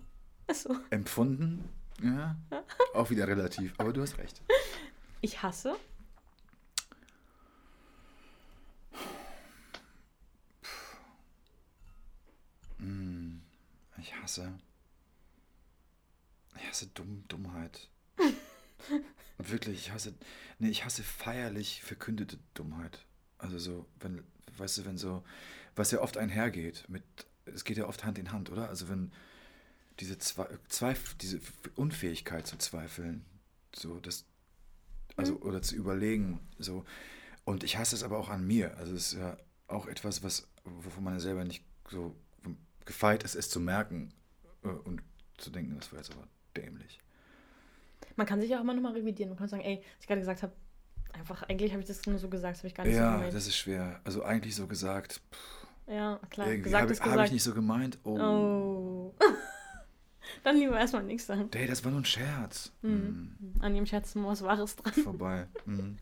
so. 0.53 0.75
Empfunden, 0.89 1.67
ja, 2.01 2.36
auch 2.93 3.10
wieder 3.10 3.27
relativ, 3.27 3.73
aber 3.77 3.93
du 3.93 4.01
hast 4.01 4.17
recht. 4.17 4.41
Ich 5.21 5.41
hasse. 5.41 5.75
Hm, 12.79 13.41
Ich 13.99 14.15
hasse. 14.15 14.53
Ich 16.60 16.67
hasse 16.67 16.88
Dumm, 16.88 17.23
Dummheit. 17.27 17.89
Wirklich, 19.38 19.77
ich 19.88 19.91
hasse. 19.91 20.13
Nee, 20.60 20.69
ich 20.69 20.86
hasse 20.86 21.03
feierlich 21.03 21.81
verkündete 21.83 22.39
Dummheit. 22.53 23.05
Also 23.38 23.60
so, 23.60 23.86
wenn, 23.99 24.23
weißt 24.57 24.79
du, 24.79 24.86
wenn 24.86 24.97
so, 24.97 25.23
was 25.75 25.91
ja 25.91 25.99
oft 26.01 26.17
einhergeht 26.17 26.86
mit, 26.88 27.03
es 27.45 27.63
geht 27.63 27.77
ja 27.77 27.86
oft 27.88 28.03
Hand 28.03 28.17
in 28.17 28.31
Hand, 28.31 28.49
oder? 28.51 28.69
Also 28.69 28.89
wenn 28.89 29.12
diese 29.99 30.17
Zwe 30.17 30.47
Zweif 30.67 31.15
diese 31.15 31.39
Unfähigkeit 31.75 32.45
zu 32.47 32.57
zweifeln, 32.57 33.25
so 33.75 33.99
das, 33.99 34.25
also 35.15 35.38
oder 35.41 35.62
zu 35.62 35.75
überlegen, 35.75 36.39
so. 36.60 36.86
Und 37.45 37.63
ich 37.63 37.77
hasse 37.77 37.95
es 37.95 38.03
aber 38.03 38.17
auch 38.17 38.29
an 38.29 38.45
mir. 38.45 38.75
Also 38.77 38.93
es 38.93 39.13
ist 39.13 39.19
ja 39.19 39.38
auch 39.67 39.88
etwas, 39.88 40.21
was, 40.23 40.47
wovon 40.65 41.03
man 41.03 41.13
ja 41.13 41.19
selber 41.19 41.43
nicht 41.45 41.63
so 41.89 42.13
gefeit 42.86 43.23
ist, 43.23 43.36
es 43.36 43.49
zu 43.49 43.60
merken 43.60 44.13
äh, 44.63 44.67
und 44.69 45.01
zu 45.38 45.49
denken, 45.49 45.75
das 45.77 45.91
war 45.91 45.99
jetzt 45.99 46.12
aber 46.12 46.27
dämlich. 46.55 46.99
Man 48.15 48.25
kann 48.27 48.41
sich 48.41 48.49
ja 48.49 48.57
auch 48.57 48.62
immer 48.63 48.73
nochmal 48.73 48.93
revidieren. 48.93 49.29
Man 49.29 49.38
kann 49.38 49.47
sagen, 49.47 49.63
ey, 49.63 49.77
was 49.77 50.01
ich 50.01 50.07
gerade 50.07 50.21
gesagt 50.21 50.43
habe, 50.43 50.53
einfach, 51.13 51.43
eigentlich 51.43 51.71
habe 51.71 51.81
ich 51.81 51.88
das 51.88 52.05
nur 52.05 52.17
so 52.19 52.29
gesagt, 52.29 52.57
habe 52.57 52.67
ich 52.67 52.73
gar 52.75 52.83
nicht 52.83 52.95
so 52.95 52.99
Ja, 53.01 53.15
gemeint. 53.15 53.33
das 53.33 53.47
ist 53.47 53.55
schwer. 53.55 54.01
Also 54.03 54.23
eigentlich 54.23 54.55
so 54.55 54.67
gesagt, 54.67 55.21
ja, 55.88 56.19
klar. 56.29 56.47
irgendwie 56.47 56.63
Gesagt 56.63 56.83
habe 56.83 56.93
ist 56.93 57.03
hab 57.03 57.25
ich 57.25 57.31
nicht 57.31 57.43
so 57.43 57.53
gemeint. 57.53 57.97
Oh, 58.03 58.17
Oh. 58.19 59.15
Dann 60.43 60.57
lieber 60.57 60.77
erstmal 60.79 61.03
nichts 61.03 61.27
sagen. 61.27 61.49
hey, 61.53 61.67
das 61.67 61.83
war 61.83 61.91
nur 61.91 62.01
ein 62.01 62.05
Scherz. 62.05 62.71
Mhm. 62.81 63.35
Hm, 63.39 63.53
An 63.61 63.73
dem 63.73 63.85
Scherz 63.85 64.13
was 64.15 64.41
Wahres 64.43 64.75
dran. 64.75 64.93
vorbei. 64.93 65.47
Hm. 65.65 65.97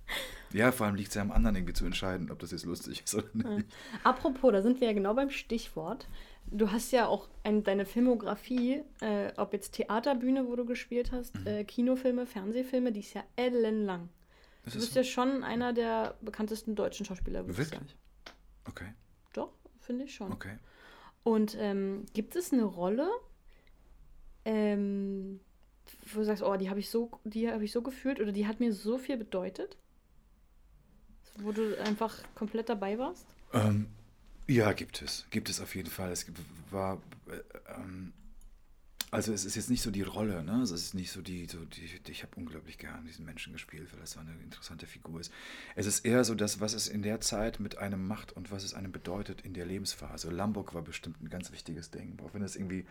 Ja, 0.54 0.72
vor 0.72 0.86
allem 0.88 0.96
liegt 0.96 1.10
es 1.10 1.16
ja 1.16 1.22
am 1.22 1.32
anderen 1.32 1.56
irgendwie 1.58 1.74
zu 1.74 1.86
entscheiden, 1.86 2.32
ob 2.32 2.40
das 2.40 2.52
jetzt 2.52 2.66
lustig 2.66 3.04
ist 3.04 3.16
oder 3.16 3.28
nicht. 3.34 3.66
Apropos, 4.04 4.52
da 4.52 4.62
sind 4.62 4.80
wir 4.80 4.88
ja 4.88 4.94
genau 4.94 5.14
beim 5.14 5.30
Stichwort. 5.30 6.08
Du 6.48 6.72
hast 6.72 6.92
ja 6.92 7.08
auch 7.08 7.28
ein, 7.44 7.64
deine 7.64 7.86
Filmografie, 7.86 8.84
äh, 9.02 9.32
ob 9.38 9.52
jetzt 9.54 9.72
Theaterbühne, 9.74 10.48
wo 10.48 10.56
du 10.56 10.64
gespielt 10.66 11.12
hast, 11.12 11.36
Mhm. 11.40 11.48
äh, 11.48 11.64
Kinofilme, 11.64 12.26
Fernsehfilme, 12.28 12.92
die 12.92 13.00
ist 13.00 13.14
ja 13.16 13.24
ellenlang. 13.36 14.10
Das 14.64 14.74
Du 14.74 14.80
ist 14.80 14.86
bist 14.86 14.94
so. 14.94 15.00
ja 15.00 15.04
schon 15.04 15.44
einer 15.44 15.74
der 15.74 16.16
bekanntesten 16.22 16.76
deutschen 16.76 17.06
Schauspieler. 17.06 17.44
sagen. 17.44 17.58
Wirklich? 17.58 17.96
Okay, 18.70 18.94
Doch, 19.34 19.52
finde 19.80 20.06
ich 20.06 20.14
schon. 20.16 20.32
okay. 20.32 20.58
Und 21.24 21.58
ähm, 21.60 22.06
gibt 22.14 22.36
es 22.36 22.54
eine 22.54 22.64
Rolle, 22.64 23.10
ähm, 24.46 25.40
wo 26.14 26.20
du 26.20 26.26
sagst, 26.26 26.44
oh, 26.44 26.56
die 26.56 26.70
habe 26.70 26.80
ich 26.80 26.90
so, 26.90 27.12
die 27.24 27.50
habe 27.50 27.66
ich 27.66 27.72
so 27.72 27.82
gefühlt 27.82 28.20
oder 28.20 28.32
die 28.32 28.48
hat 28.48 28.60
mir 28.60 28.74
so 28.74 28.98
viel 28.98 29.18
bedeutet, 29.18 29.78
wo 31.40 31.52
du 31.52 31.78
einfach 31.84 32.18
komplett 32.36 32.70
dabei 32.70 32.98
warst? 32.98 33.26
Ähm, 33.54 33.88
ja, 34.48 34.72
gibt 34.74 35.02
es. 35.02 35.26
Gibt 35.32 35.50
es 35.50 35.60
auf 35.60 35.76
jeden 35.76 35.90
Fall. 35.90 36.12
Es 36.12 36.26
war, 36.70 37.02
äh, 37.28 37.72
ähm, 37.74 38.14
also 39.12 39.34
es 39.34 39.46
ist 39.46 39.56
jetzt 39.56 39.70
nicht 39.70 39.82
so 39.82 39.92
die 39.92 40.02
Rolle, 40.02 40.44
ne? 40.44 40.62
Es 40.62 40.72
ist 40.72 40.94
nicht 40.94 41.12
so 41.12 41.22
die, 41.22 41.48
so 41.48 41.64
die, 41.66 42.12
ich 42.12 42.24
habe 42.24 42.36
unglaublich 42.36 42.78
gern 42.78 43.06
diesen 43.06 43.26
Menschen 43.26 43.54
gespielt, 43.54 43.88
weil 43.92 44.00
das 44.00 44.12
so 44.12 44.20
eine 44.20 44.32
interessante 44.44 44.86
Figur 44.86 45.20
ist. 45.20 45.32
Es 45.76 45.86
ist 45.88 46.06
eher 46.06 46.24
so 46.24 46.36
das, 46.36 46.60
was 46.60 46.74
es 46.74 46.88
in 46.88 47.02
der 47.02 47.22
Zeit 47.22 47.60
mit 47.60 47.78
einem 47.78 48.08
macht 48.08 48.34
und 48.34 48.52
was 48.52 48.64
es 48.64 48.74
einem 48.74 48.92
bedeutet 48.92 49.42
in 49.42 49.54
der 49.54 49.66
Lebensphase. 49.66 50.30
Lamburg 50.30 50.74
war 50.74 50.82
bestimmt 50.82 51.22
ein 51.22 51.30
ganz 51.30 51.52
wichtiges 51.52 51.90
Ding, 51.90 52.18
auch 52.24 52.34
wenn 52.34 52.44
es 52.44 52.56
irgendwie 52.56 52.86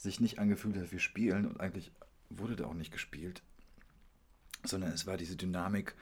sich 0.00 0.18
nicht 0.18 0.38
angefühlt 0.38 0.76
hat, 0.76 0.92
wir 0.92 0.98
spielen 0.98 1.46
und 1.46 1.60
eigentlich 1.60 1.92
wurde 2.30 2.56
da 2.56 2.64
auch 2.64 2.74
nicht 2.74 2.92
gespielt, 2.92 3.42
sondern 4.64 4.92
es 4.92 5.06
war 5.06 5.18
diese 5.18 5.36
Dynamik 5.36 5.94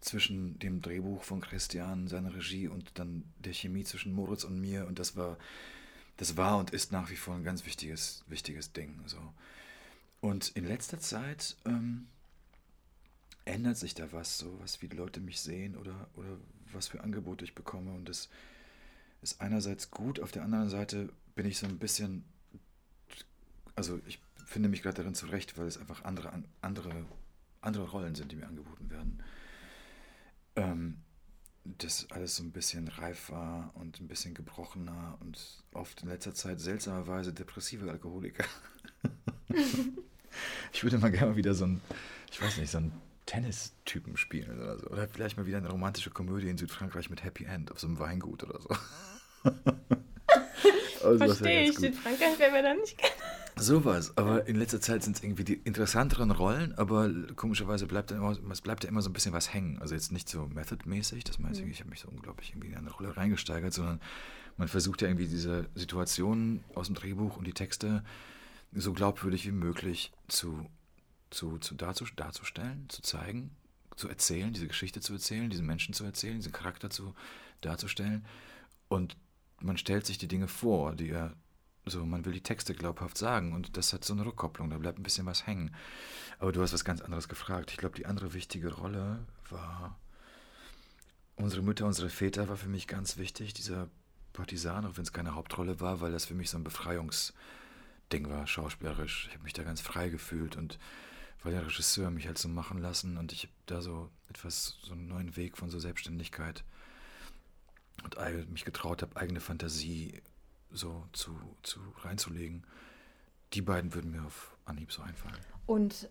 zwischen 0.00 0.58
dem 0.58 0.80
Drehbuch 0.80 1.22
von 1.22 1.40
Christian, 1.40 2.08
seiner 2.08 2.34
Regie 2.34 2.68
und 2.68 2.98
dann 2.98 3.24
der 3.38 3.52
Chemie 3.52 3.84
zwischen 3.84 4.14
Moritz 4.14 4.44
und 4.44 4.58
mir 4.60 4.86
und 4.86 4.98
das 4.98 5.16
war 5.16 5.36
das 6.16 6.38
war 6.38 6.56
und 6.56 6.70
ist 6.70 6.92
nach 6.92 7.10
wie 7.10 7.16
vor 7.16 7.34
ein 7.34 7.44
ganz 7.44 7.66
wichtiges 7.66 8.24
wichtiges 8.26 8.72
Ding 8.72 9.00
so. 9.06 9.18
Und 10.20 10.48
in 10.56 10.66
letzter 10.66 10.98
Zeit 10.98 11.56
ähm, 11.66 12.06
ändert 13.44 13.76
sich 13.76 13.94
da 13.94 14.12
was 14.12 14.38
so 14.38 14.58
was 14.60 14.80
wie 14.80 14.86
Leute 14.86 15.20
mich 15.20 15.40
sehen 15.40 15.76
oder 15.76 16.08
oder 16.14 16.38
was 16.72 16.88
für 16.88 17.02
Angebote 17.02 17.44
ich 17.44 17.54
bekomme 17.54 17.92
und 17.92 18.08
das 18.08 18.30
ist 19.20 19.42
einerseits 19.42 19.90
gut 19.90 20.20
auf 20.20 20.32
der 20.32 20.42
anderen 20.42 20.70
Seite 20.70 21.10
bin 21.34 21.44
ich 21.44 21.58
so 21.58 21.66
ein 21.66 21.78
bisschen 21.78 22.24
also 23.76 24.00
ich 24.06 24.20
finde 24.44 24.68
mich 24.68 24.82
gerade 24.82 24.96
darin 24.96 25.14
zurecht 25.14 25.56
weil 25.58 25.66
es 25.66 25.78
einfach 25.78 26.04
andere 26.04 26.32
an- 26.32 26.46
andere 26.62 26.90
andere 27.60 27.88
Rollen 27.88 28.14
sind 28.14 28.32
die 28.32 28.36
mir 28.36 28.46
angeboten 28.46 28.90
werden 28.90 29.22
ähm, 30.56 30.98
das 31.64 32.06
alles 32.10 32.36
so 32.36 32.42
ein 32.44 32.52
bisschen 32.52 32.88
reif 32.88 33.30
war 33.30 33.70
und 33.74 34.00
ein 34.00 34.06
bisschen 34.08 34.34
gebrochener 34.34 35.16
und 35.20 35.64
oft 35.72 36.02
in 36.02 36.08
letzter 36.08 36.32
Zeit 36.32 36.60
seltsamerweise 36.60 37.32
depressive 37.32 37.90
Alkoholiker. 37.90 38.44
ich 40.72 40.82
würde 40.84 40.98
mal 40.98 41.10
gerne 41.10 41.32
mal 41.32 41.36
wieder 41.36 41.54
so 41.54 41.66
ein, 41.66 41.80
ich 42.30 42.40
weiß 42.40 42.58
nicht, 42.58 42.70
so 42.70 42.78
einen 42.78 42.92
Tennistypen 43.26 44.16
spielen 44.16 44.56
oder 44.60 44.78
so. 44.78 44.86
Oder 44.86 45.08
vielleicht 45.08 45.36
mal 45.36 45.46
wieder 45.46 45.58
eine 45.58 45.68
romantische 45.68 46.10
Komödie 46.10 46.48
in 46.48 46.56
Südfrankreich 46.56 47.10
mit 47.10 47.24
Happy 47.24 47.44
End 47.44 47.72
auf 47.72 47.80
so 47.80 47.88
einem 47.88 47.98
Weingut 47.98 48.44
oder 48.44 48.60
so. 48.60 48.68
Also, 51.04 51.18
Verstehe 51.18 51.68
ich. 51.68 51.78
Südfrankreich 51.78 52.38
wäre 52.38 52.50
mir 52.50 52.62
da 52.62 52.74
nicht 52.74 52.96
Sowas, 53.58 54.12
aber 54.18 54.46
in 54.46 54.56
letzter 54.56 54.82
Zeit 54.82 55.02
sind 55.02 55.16
es 55.16 55.22
irgendwie 55.22 55.44
die 55.44 55.54
interessanteren 55.54 56.30
Rollen, 56.30 56.74
aber 56.76 57.10
komischerweise 57.36 57.86
bleibt 57.86 58.10
dann 58.10 58.18
immer, 58.18 58.36
es 58.52 58.60
bleibt 58.60 58.84
ja 58.84 58.90
immer 58.90 59.00
so 59.00 59.08
ein 59.08 59.14
bisschen 59.14 59.32
was 59.32 59.54
hängen. 59.54 59.78
Also 59.80 59.94
jetzt 59.94 60.12
nicht 60.12 60.28
so 60.28 60.46
Method-mäßig, 60.46 61.24
das 61.24 61.38
meinst 61.38 61.60
du, 61.60 61.64
ich 61.64 61.80
habe 61.80 61.88
mich 61.88 62.00
so 62.00 62.08
unglaublich 62.08 62.50
irgendwie 62.50 62.68
in 62.68 62.76
eine 62.76 62.90
Rolle 62.90 63.16
reingesteigert, 63.16 63.72
sondern 63.72 63.98
man 64.58 64.68
versucht 64.68 65.00
ja 65.00 65.08
irgendwie 65.08 65.26
diese 65.26 65.70
Situationen 65.74 66.64
aus 66.74 66.86
dem 66.86 66.96
Drehbuch 66.96 67.38
und 67.38 67.46
die 67.46 67.54
Texte 67.54 68.04
so 68.74 68.92
glaubwürdig 68.92 69.46
wie 69.46 69.52
möglich 69.52 70.12
zu, 70.28 70.66
zu, 71.30 71.56
zu 71.56 71.74
darzu, 71.76 72.04
darzustellen, 72.14 72.84
zu 72.90 73.00
zeigen, 73.00 73.52
zu 73.96 74.06
erzählen, 74.08 74.52
diese 74.52 74.68
Geschichte 74.68 75.00
zu 75.00 75.14
erzählen, 75.14 75.48
diesen 75.48 75.66
Menschen 75.66 75.94
zu 75.94 76.04
erzählen, 76.04 76.36
diesen 76.36 76.52
Charakter 76.52 76.90
zu 76.90 77.14
darzustellen. 77.62 78.26
Und 78.88 79.16
man 79.60 79.78
stellt 79.78 80.04
sich 80.04 80.18
die 80.18 80.28
Dinge 80.28 80.46
vor, 80.46 80.94
die 80.94 81.08
er 81.08 81.32
so, 81.86 82.04
man 82.04 82.24
will 82.24 82.32
die 82.32 82.42
Texte 82.42 82.74
glaubhaft 82.74 83.16
sagen 83.16 83.52
und 83.52 83.76
das 83.76 83.92
hat 83.92 84.04
so 84.04 84.12
eine 84.12 84.26
Rückkopplung, 84.26 84.70
da 84.70 84.78
bleibt 84.78 84.98
ein 84.98 85.04
bisschen 85.04 85.26
was 85.26 85.46
hängen. 85.46 85.74
Aber 86.38 86.52
du 86.52 86.60
hast 86.60 86.72
was 86.72 86.84
ganz 86.84 87.00
anderes 87.00 87.28
gefragt. 87.28 87.70
Ich 87.70 87.76
glaube, 87.76 87.96
die 87.96 88.06
andere 88.06 88.34
wichtige 88.34 88.74
Rolle 88.74 89.24
war 89.50 89.96
unsere 91.36 91.62
Mütter, 91.62 91.86
unsere 91.86 92.10
Väter 92.10 92.48
war 92.48 92.56
für 92.56 92.68
mich 92.68 92.88
ganz 92.88 93.16
wichtig, 93.18 93.54
dieser 93.54 93.88
Partisan, 94.32 94.84
auch 94.84 94.96
wenn 94.96 95.04
es 95.04 95.12
keine 95.12 95.34
Hauptrolle 95.34 95.80
war, 95.80 96.00
weil 96.00 96.12
das 96.12 96.24
für 96.24 96.34
mich 96.34 96.50
so 96.50 96.58
ein 96.58 96.64
Befreiungsding 96.64 98.28
war, 98.28 98.46
schauspielerisch. 98.46 99.26
Ich 99.28 99.34
habe 99.34 99.44
mich 99.44 99.52
da 99.52 99.62
ganz 99.62 99.80
frei 99.80 100.08
gefühlt 100.08 100.56
und 100.56 100.78
weil 101.42 101.52
der 101.52 101.64
Regisseur 101.66 102.10
mich 102.10 102.26
halt 102.26 102.38
so 102.38 102.48
machen 102.48 102.78
lassen 102.78 103.16
und 103.16 103.32
ich 103.32 103.44
habe 103.44 103.52
da 103.66 103.80
so 103.80 104.10
etwas, 104.28 104.78
so 104.82 104.92
einen 104.92 105.06
neuen 105.06 105.36
Weg 105.36 105.56
von 105.56 105.70
so 105.70 105.78
Selbstständigkeit 105.78 106.64
und 108.02 108.50
mich 108.50 108.64
getraut 108.64 109.02
habe, 109.02 109.16
eigene 109.16 109.40
Fantasie 109.40 110.20
so 110.70 111.06
zu, 111.12 111.38
zu 111.62 111.80
reinzulegen. 112.02 112.64
Die 113.52 113.62
beiden 113.62 113.94
würden 113.94 114.10
mir 114.10 114.24
auf 114.24 114.56
Anhieb 114.64 114.92
so 114.92 115.02
einfallen. 115.02 115.38
Und 115.66 116.08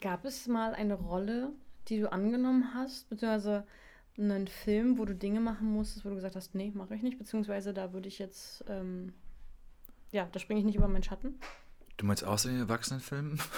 gab 0.00 0.24
es 0.24 0.48
mal 0.48 0.74
eine 0.74 0.94
Rolle, 0.94 1.52
die 1.88 2.00
du 2.00 2.10
angenommen 2.10 2.74
hast, 2.74 3.08
beziehungsweise 3.08 3.66
einen 4.18 4.48
Film, 4.48 4.98
wo 4.98 5.04
du 5.04 5.14
Dinge 5.14 5.40
machen 5.40 5.72
musstest, 5.72 6.04
wo 6.04 6.10
du 6.10 6.16
gesagt 6.16 6.36
hast, 6.36 6.54
nee, 6.54 6.70
mache 6.74 6.94
ich 6.94 7.02
nicht, 7.02 7.18
beziehungsweise 7.18 7.72
da 7.72 7.92
würde 7.92 8.08
ich 8.08 8.18
jetzt, 8.18 8.64
ähm, 8.68 9.14
ja, 10.10 10.28
da 10.30 10.38
springe 10.38 10.60
ich 10.60 10.66
nicht 10.66 10.76
über 10.76 10.88
meinen 10.88 11.02
Schatten. 11.02 11.38
Du 11.96 12.06
meinst 12.06 12.24
außer 12.24 12.50
den 12.50 12.58
Erwachsenenfilmen? 12.58 13.40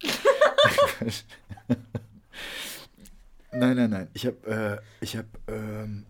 nein, 3.52 3.76
nein, 3.76 3.90
nein. 3.90 4.08
Ich 4.12 4.26
habe, 4.26 4.46
äh, 4.46 5.04
ich 5.04 5.16
habe, 5.16 5.28
ähm, 5.48 6.06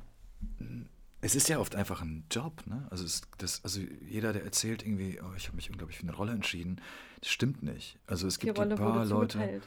es 1.22 1.34
ist 1.34 1.48
ja 1.48 1.58
oft 1.58 1.74
einfach 1.74 2.00
ein 2.00 2.24
Job, 2.30 2.66
ne? 2.66 2.86
Also, 2.90 3.04
es, 3.04 3.22
das, 3.38 3.62
also 3.62 3.80
jeder, 4.08 4.32
der 4.32 4.44
erzählt 4.44 4.82
irgendwie, 4.84 5.20
oh, 5.20 5.34
ich 5.36 5.46
habe 5.46 5.56
mich 5.56 5.70
unglaublich 5.70 5.98
für 5.98 6.04
eine 6.04 6.14
Rolle 6.14 6.32
entschieden, 6.32 6.80
das 7.20 7.30
stimmt 7.30 7.62
nicht. 7.62 7.98
Also 8.06 8.26
es 8.26 8.38
Die 8.38 8.46
gibt 8.46 8.58
Rolle 8.58 8.74
ein 8.74 8.78
paar 8.78 9.04
Leute. 9.04 9.60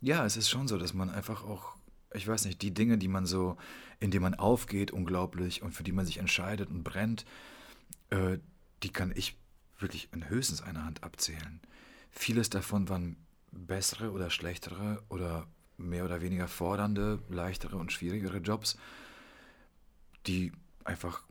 Ja, 0.00 0.24
es 0.24 0.36
ist 0.36 0.48
schon 0.48 0.68
so, 0.68 0.78
dass 0.78 0.94
man 0.94 1.10
einfach 1.10 1.44
auch, 1.44 1.76
ich 2.14 2.26
weiß 2.26 2.46
nicht, 2.46 2.62
die 2.62 2.72
Dinge, 2.72 2.98
die 2.98 3.08
man 3.08 3.26
so, 3.26 3.56
in 4.00 4.10
denen 4.10 4.22
man 4.22 4.34
aufgeht, 4.34 4.90
unglaublich 4.90 5.62
und 5.62 5.72
für 5.72 5.82
die 5.82 5.92
man 5.92 6.06
sich 6.06 6.18
entscheidet 6.18 6.70
und 6.70 6.82
brennt, 6.82 7.24
äh, 8.10 8.38
die 8.82 8.90
kann 8.90 9.12
ich 9.14 9.36
wirklich 9.78 10.08
in 10.12 10.28
höchstens 10.28 10.62
einer 10.62 10.84
Hand 10.84 11.02
abzählen. 11.02 11.60
Vieles 12.10 12.48
davon 12.48 12.88
waren 12.88 13.16
bessere 13.50 14.10
oder 14.12 14.30
schlechtere 14.30 15.02
oder 15.08 15.46
mehr 15.76 16.04
oder 16.04 16.20
weniger 16.20 16.48
fordernde, 16.48 17.18
leichtere 17.28 17.76
und 17.76 17.92
schwierigere 17.92 18.38
Jobs, 18.38 18.78
die 20.26 20.52
einfach 20.84 21.22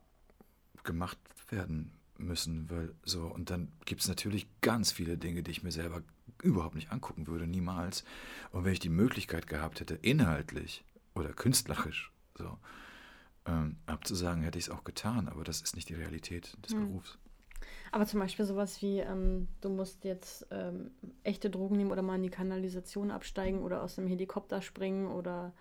gemacht 0.83 1.17
werden 1.49 1.93
müssen, 2.17 2.69
weil 2.69 2.93
so, 3.03 3.25
und 3.25 3.49
dann 3.49 3.71
gibt 3.85 4.01
es 4.01 4.07
natürlich 4.07 4.47
ganz 4.61 4.91
viele 4.91 5.17
Dinge, 5.17 5.43
die 5.43 5.51
ich 5.51 5.63
mir 5.63 5.71
selber 5.71 6.01
überhaupt 6.41 6.75
nicht 6.75 6.91
angucken 6.91 7.27
würde, 7.27 7.47
niemals. 7.47 8.03
Und 8.51 8.65
wenn 8.65 8.73
ich 8.73 8.79
die 8.79 8.89
Möglichkeit 8.89 9.47
gehabt 9.47 9.79
hätte, 9.79 9.95
inhaltlich 9.95 10.83
oder 11.15 11.33
künstlerisch 11.33 12.11
so 12.37 12.57
ähm, 13.45 13.77
abzusagen, 13.85 14.43
hätte 14.43 14.57
ich 14.57 14.65
es 14.65 14.69
auch 14.69 14.83
getan, 14.83 15.27
aber 15.27 15.43
das 15.43 15.61
ist 15.61 15.75
nicht 15.75 15.89
die 15.89 15.95
Realität 15.95 16.57
des 16.65 16.73
Hm. 16.73 16.87
Berufs. 16.87 17.17
Aber 17.91 18.05
zum 18.05 18.19
Beispiel 18.19 18.45
sowas 18.45 18.81
wie, 18.81 18.99
ähm, 18.99 19.47
du 19.61 19.69
musst 19.69 20.03
jetzt 20.03 20.47
ähm, 20.51 20.91
echte 21.23 21.49
Drogen 21.49 21.77
nehmen 21.77 21.91
oder 21.91 22.01
mal 22.01 22.15
in 22.15 22.23
die 22.23 22.29
Kanalisation 22.29 23.11
absteigen 23.11 23.61
oder 23.61 23.83
aus 23.83 23.95
dem 23.95 24.07
Helikopter 24.07 24.61
springen 24.61 25.07
oder. 25.07 25.53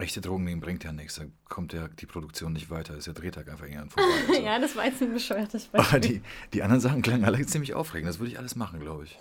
Echte 0.00 0.20
Drogen 0.20 0.44
nehmen 0.44 0.60
bringt 0.60 0.84
ja 0.84 0.92
nichts, 0.92 1.16
da 1.16 1.24
kommt 1.48 1.72
ja 1.72 1.88
die 1.88 2.06
Produktion 2.06 2.52
nicht 2.52 2.70
weiter, 2.70 2.96
ist 2.96 3.08
der 3.08 3.14
Drehtag 3.14 3.48
einfach 3.48 3.66
irgendwann 3.66 3.90
vorbei. 3.90 4.08
und 4.28 4.34
so. 4.36 4.42
ja, 4.42 4.58
das 4.60 4.76
war 4.76 4.84
jetzt 4.84 5.02
ein 5.02 5.12
bescheuertes 5.12 5.68
Aber 5.72 5.82
Beispiel. 5.82 6.00
die, 6.00 6.22
die 6.52 6.62
anderen 6.62 6.80
Sachen 6.80 7.02
klangen 7.02 7.24
alle 7.24 7.44
ziemlich 7.46 7.74
aufregend. 7.74 8.08
Das 8.08 8.20
würde 8.20 8.30
ich 8.30 8.38
alles 8.38 8.54
machen, 8.54 8.78
glaube 8.78 9.04
ich. 9.04 9.18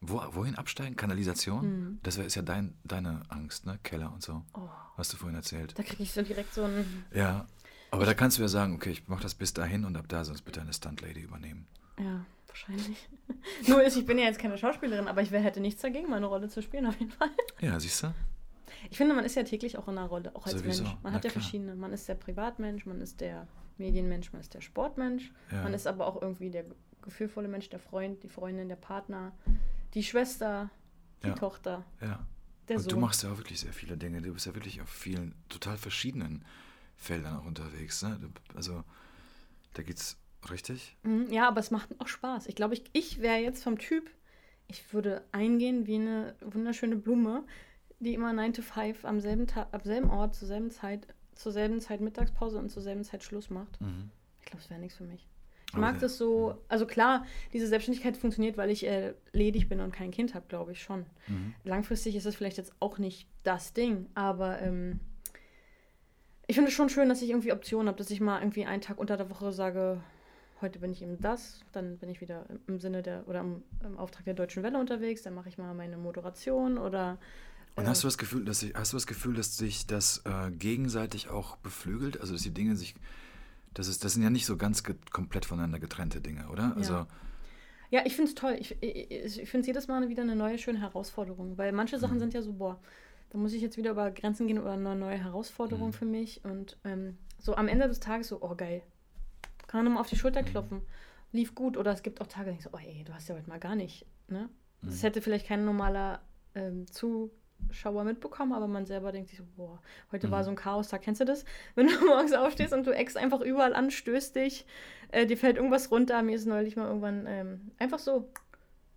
Wo, 0.00 0.22
wohin 0.32 0.54
absteigen? 0.56 0.96
Kanalisation? 0.96 1.60
Hm. 1.62 1.98
Das 2.02 2.16
ist 2.16 2.34
ja 2.36 2.42
dein, 2.42 2.74
deine 2.84 3.22
Angst, 3.28 3.66
ne? 3.66 3.78
Keller 3.82 4.12
und 4.12 4.22
so. 4.22 4.42
Oh, 4.54 4.68
Hast 4.96 5.12
du 5.12 5.16
vorhin 5.18 5.36
erzählt. 5.36 5.78
da 5.78 5.82
kriege 5.82 6.02
ich 6.02 6.12
so 6.12 6.22
direkt 6.22 6.54
so 6.54 6.64
ein. 6.64 7.04
Ja. 7.14 7.46
Aber 7.90 8.06
da 8.06 8.14
kannst 8.14 8.38
du 8.38 8.42
ja 8.42 8.48
sagen, 8.48 8.74
okay, 8.74 8.90
ich 8.90 9.06
mache 9.08 9.22
das 9.22 9.34
bis 9.34 9.52
dahin 9.52 9.84
und 9.84 9.96
ab 9.96 10.06
da 10.08 10.24
sonst 10.24 10.42
bitte 10.42 10.60
eine 10.60 10.72
Stunt-Lady 10.72 11.20
übernehmen. 11.20 11.66
Ja, 11.98 12.24
wahrscheinlich. 12.48 13.08
Nur 13.68 13.82
ist, 13.82 13.96
ich 13.96 14.04
bin 14.06 14.18
ja 14.18 14.24
jetzt 14.24 14.38
keine 14.40 14.56
Schauspielerin, 14.58 15.06
aber 15.06 15.22
ich 15.22 15.30
hätte 15.30 15.60
nichts 15.60 15.82
dagegen, 15.82 16.08
meine 16.10 16.26
Rolle 16.26 16.48
zu 16.48 16.60
spielen, 16.62 16.86
auf 16.86 16.98
jeden 16.98 17.12
Fall. 17.12 17.30
Ja, 17.60 17.78
siehst 17.78 18.02
du? 18.02 18.14
Ich 18.90 18.96
finde, 18.96 19.14
man 19.14 19.24
ist 19.24 19.34
ja 19.34 19.42
täglich 19.42 19.78
auch 19.78 19.88
in 19.88 19.96
einer 19.98 20.06
Rolle, 20.06 20.34
auch 20.34 20.46
als 20.46 20.58
Sowieso, 20.58 20.82
Mensch. 20.84 20.94
Man 21.02 21.12
na 21.12 21.12
hat 21.12 21.24
ja 21.24 21.30
klar. 21.30 21.42
verschiedene. 21.42 21.74
Man 21.74 21.92
ist 21.92 22.08
der 22.08 22.14
Privatmensch, 22.14 22.86
man 22.86 23.00
ist 23.00 23.20
der 23.20 23.46
Medienmensch, 23.78 24.32
man 24.32 24.40
ist 24.40 24.54
der 24.54 24.60
Sportmensch. 24.60 25.32
Ja. 25.50 25.62
Man 25.62 25.74
ist 25.74 25.86
aber 25.86 26.06
auch 26.06 26.20
irgendwie 26.22 26.50
der 26.50 26.64
gefühlvolle 27.02 27.48
Mensch, 27.48 27.68
der 27.70 27.78
Freund, 27.80 28.22
die 28.22 28.28
Freundin, 28.28 28.68
der 28.68 28.76
Partner, 28.76 29.32
die 29.94 30.02
Schwester, 30.02 30.70
die 31.22 31.28
Ja. 31.28 31.34
Tochter, 31.34 31.84
Ja. 32.00 32.26
der 32.68 32.76
und 32.76 32.82
Sohn. 32.82 32.90
du 32.90 32.96
machst 32.98 33.22
ja 33.22 33.32
auch 33.32 33.36
wirklich 33.38 33.60
sehr 33.60 33.72
viele 33.72 33.96
Dinge. 33.96 34.20
Du 34.22 34.32
bist 34.32 34.46
ja 34.46 34.54
wirklich 34.54 34.80
auf 34.80 34.88
vielen 34.88 35.34
total 35.48 35.76
verschiedenen 35.76 36.44
Feldern 36.96 37.36
auch 37.38 37.44
unterwegs. 37.44 38.02
Ne? 38.02 38.18
Also, 38.54 38.84
da 39.74 39.82
geht's 39.82 40.16
richtig. 40.50 40.96
Mhm, 41.02 41.26
Ja, 41.30 41.48
aber 41.48 41.60
es 41.60 41.70
macht 41.70 41.88
auch 42.00 42.08
Spaß. 42.08 42.46
Ich 42.46 42.54
glaube, 42.54 42.74
ich, 42.74 42.84
ich 42.92 43.20
wäre 43.20 43.38
jetzt 43.38 43.62
vom 43.64 43.78
Typ, 43.78 44.10
ich 44.68 44.92
würde 44.94 45.22
eingehen 45.32 45.86
wie 45.86 45.96
eine 45.96 46.34
wunderschöne 46.42 46.96
Blume, 46.96 47.44
die 48.04 48.14
immer 48.14 48.32
9 48.32 48.52
to 48.52 48.62
5 48.62 49.04
am 49.04 49.20
selben, 49.20 49.46
Tag, 49.46 49.68
am 49.72 49.80
selben 49.82 50.10
Ort, 50.10 50.34
zur 50.34 50.46
selben 50.48 50.70
Zeit, 50.70 51.06
zur 51.34 51.50
selben 51.52 51.80
Zeit 51.80 52.00
Mittagspause 52.00 52.58
und 52.58 52.70
zur 52.70 52.82
selben 52.82 53.02
Zeit 53.04 53.24
Schluss 53.24 53.50
macht. 53.50 53.80
Mhm. 53.80 54.10
Ich 54.40 54.46
glaube, 54.46 54.62
es 54.62 54.70
wäre 54.70 54.80
nichts 54.80 54.96
für 54.96 55.04
mich. 55.04 55.26
Ich 55.70 55.80
mag 55.80 55.98
das 55.98 56.18
so, 56.18 56.56
also 56.68 56.86
klar, 56.86 57.26
diese 57.52 57.66
Selbstständigkeit 57.66 58.16
funktioniert, 58.16 58.56
weil 58.56 58.70
ich 58.70 58.86
äh, 58.86 59.14
ledig 59.32 59.68
bin 59.68 59.80
und 59.80 59.90
kein 59.92 60.12
Kind 60.12 60.32
habe, 60.34 60.44
glaube 60.48 60.70
ich 60.70 60.80
schon. 60.80 61.04
Mhm. 61.26 61.52
Langfristig 61.64 62.14
ist 62.14 62.26
es 62.26 62.36
vielleicht 62.36 62.58
jetzt 62.58 62.72
auch 62.78 62.98
nicht 62.98 63.26
das 63.42 63.72
Ding, 63.72 64.06
aber 64.14 64.60
ähm, 64.62 65.00
ich 66.46 66.54
finde 66.54 66.68
es 66.68 66.74
schon 66.74 66.90
schön, 66.90 67.08
dass 67.08 67.22
ich 67.22 67.30
irgendwie 67.30 67.52
Optionen 67.52 67.88
habe, 67.88 67.98
dass 67.98 68.10
ich 68.10 68.20
mal 68.20 68.40
irgendwie 68.40 68.66
einen 68.66 68.82
Tag 68.82 68.98
unter 68.98 69.16
der 69.16 69.30
Woche 69.30 69.52
sage, 69.52 70.00
heute 70.60 70.78
bin 70.78 70.92
ich 70.92 71.02
eben 71.02 71.20
das, 71.20 71.64
dann 71.72 71.98
bin 71.98 72.08
ich 72.08 72.20
wieder 72.20 72.44
im- 72.48 72.60
im 72.68 72.78
Sinne 72.80 73.02
der 73.02 73.26
oder 73.26 73.40
im, 73.40 73.62
im 73.82 73.98
Auftrag 73.98 74.24
der 74.26 74.34
Deutschen 74.34 74.62
Welle 74.62 74.78
unterwegs, 74.78 75.22
dann 75.22 75.34
mache 75.34 75.48
ich 75.48 75.58
mal 75.58 75.74
meine 75.74 75.96
Moderation 75.96 76.78
oder 76.78 77.18
Und 77.76 77.88
hast 77.88 78.02
du 78.04 78.06
das 78.06 78.18
Gefühl, 78.18 78.44
dass 78.44 78.60
sich, 78.60 78.74
hast 78.74 78.92
du 78.92 78.96
das 78.96 79.06
Gefühl, 79.06 79.34
dass 79.34 79.56
sich 79.56 79.86
das 79.86 80.22
äh, 80.24 80.50
gegenseitig 80.52 81.28
auch 81.28 81.56
beflügelt? 81.56 82.20
Also 82.20 82.32
dass 82.32 82.42
die 82.42 82.54
Dinge 82.54 82.76
sich, 82.76 82.94
das 83.72 83.88
ist, 83.88 84.04
das 84.04 84.12
sind 84.14 84.22
ja 84.22 84.30
nicht 84.30 84.46
so 84.46 84.56
ganz 84.56 84.84
komplett 85.10 85.44
voneinander 85.44 85.80
getrennte 85.80 86.20
Dinge, 86.20 86.48
oder? 86.50 86.76
Also 86.76 87.06
Ja, 87.90 88.02
ich 88.06 88.14
finde 88.14 88.28
es 88.30 88.34
toll. 88.36 88.56
Ich, 88.60 88.80
ich, 88.82 89.40
ich 89.40 89.50
finde 89.50 89.62
es 89.62 89.66
jedes 89.66 89.88
Mal 89.88 90.08
wieder 90.08 90.22
eine 90.22 90.36
neue, 90.36 90.58
schöne 90.58 90.80
Herausforderung. 90.80 91.58
Weil 91.58 91.72
manche 91.72 91.98
Sachen 91.98 92.16
Mhm. 92.16 92.20
sind 92.20 92.34
ja 92.34 92.42
so, 92.42 92.52
boah, 92.52 92.80
da 93.30 93.38
muss 93.38 93.52
ich 93.52 93.62
jetzt 93.62 93.76
wieder 93.76 93.90
über 93.90 94.10
Grenzen 94.12 94.46
gehen 94.46 94.58
oder 94.60 94.72
eine 94.72 94.94
neue 94.94 95.18
Herausforderung 95.18 95.88
Mhm. 95.88 95.92
für 95.92 96.04
mich. 96.04 96.44
Und 96.44 96.78
ähm, 96.84 97.18
so 97.38 97.56
am 97.56 97.66
Ende 97.66 97.88
des 97.88 97.98
Tages 97.98 98.28
so, 98.28 98.40
oh 98.40 98.54
geil. 98.54 98.82
Kann 99.66 99.78
man 99.78 99.84
nochmal 99.86 100.00
auf 100.02 100.08
die 100.08 100.16
Schulter 100.16 100.42
Mhm. 100.42 100.46
klopfen. 100.46 100.80
Lief 101.32 101.56
gut. 101.56 101.76
Oder 101.76 101.90
es 101.92 102.02
gibt 102.02 102.20
auch 102.20 102.28
Tage, 102.28 102.50
da 102.50 102.56
ich 102.56 102.62
so, 102.62 102.70
oh 102.72 102.78
ey, 102.78 103.02
du 103.04 103.12
hast 103.12 103.28
ja 103.28 103.34
heute 103.34 103.48
mal 103.48 103.58
gar 103.58 103.74
nicht. 103.74 104.06
Ne? 104.28 104.48
Das 104.82 105.02
Mhm. 105.02 105.06
hätte 105.06 105.20
vielleicht 105.22 105.46
kein 105.48 105.64
normaler 105.64 106.22
ähm, 106.54 106.86
Zuschauer 107.68 108.04
mitbekommen, 108.04 108.52
aber 108.52 108.68
man 108.68 108.86
selber 108.86 109.10
denkt 109.12 109.30
sich 109.30 109.38
so, 109.38 109.44
boah, 109.56 109.80
heute 110.12 110.30
war 110.30 110.40
Mhm. 110.40 110.44
so 110.44 110.50
ein 110.50 110.56
Chaos-Tag. 110.56 111.02
Kennst 111.02 111.20
du 111.20 111.24
das? 111.24 111.44
Wenn 111.74 111.86
du 111.88 112.04
morgens 112.06 112.32
aufstehst 112.32 112.72
und 112.72 112.86
du 112.86 112.90
eckst 112.94 113.16
einfach 113.16 113.40
überall 113.40 113.74
an, 113.74 113.90
stößt 113.90 114.36
dich, 114.36 114.64
äh, 115.12 115.26
dir 115.26 115.36
fällt 115.36 115.56
irgendwas 115.56 115.90
runter. 115.90 116.22
Mir 116.22 116.36
ist 116.36 116.46
neulich 116.46 116.76
mal 116.76 116.86
irgendwann 116.86 117.26
ähm, 117.26 117.70
einfach 117.78 117.98
so 117.98 118.28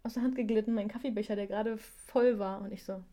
aus 0.04 0.13
der 0.13 0.24
Hand 0.24 0.36
geglitten, 0.36 0.74
mein 0.74 0.88
Kaffeebecher, 0.88 1.36
der 1.36 1.48
gerade 1.48 1.78
voll 1.78 2.39
war. 2.39 2.62
Und 2.62 2.72
ich 2.72 2.84
so, 2.84 3.04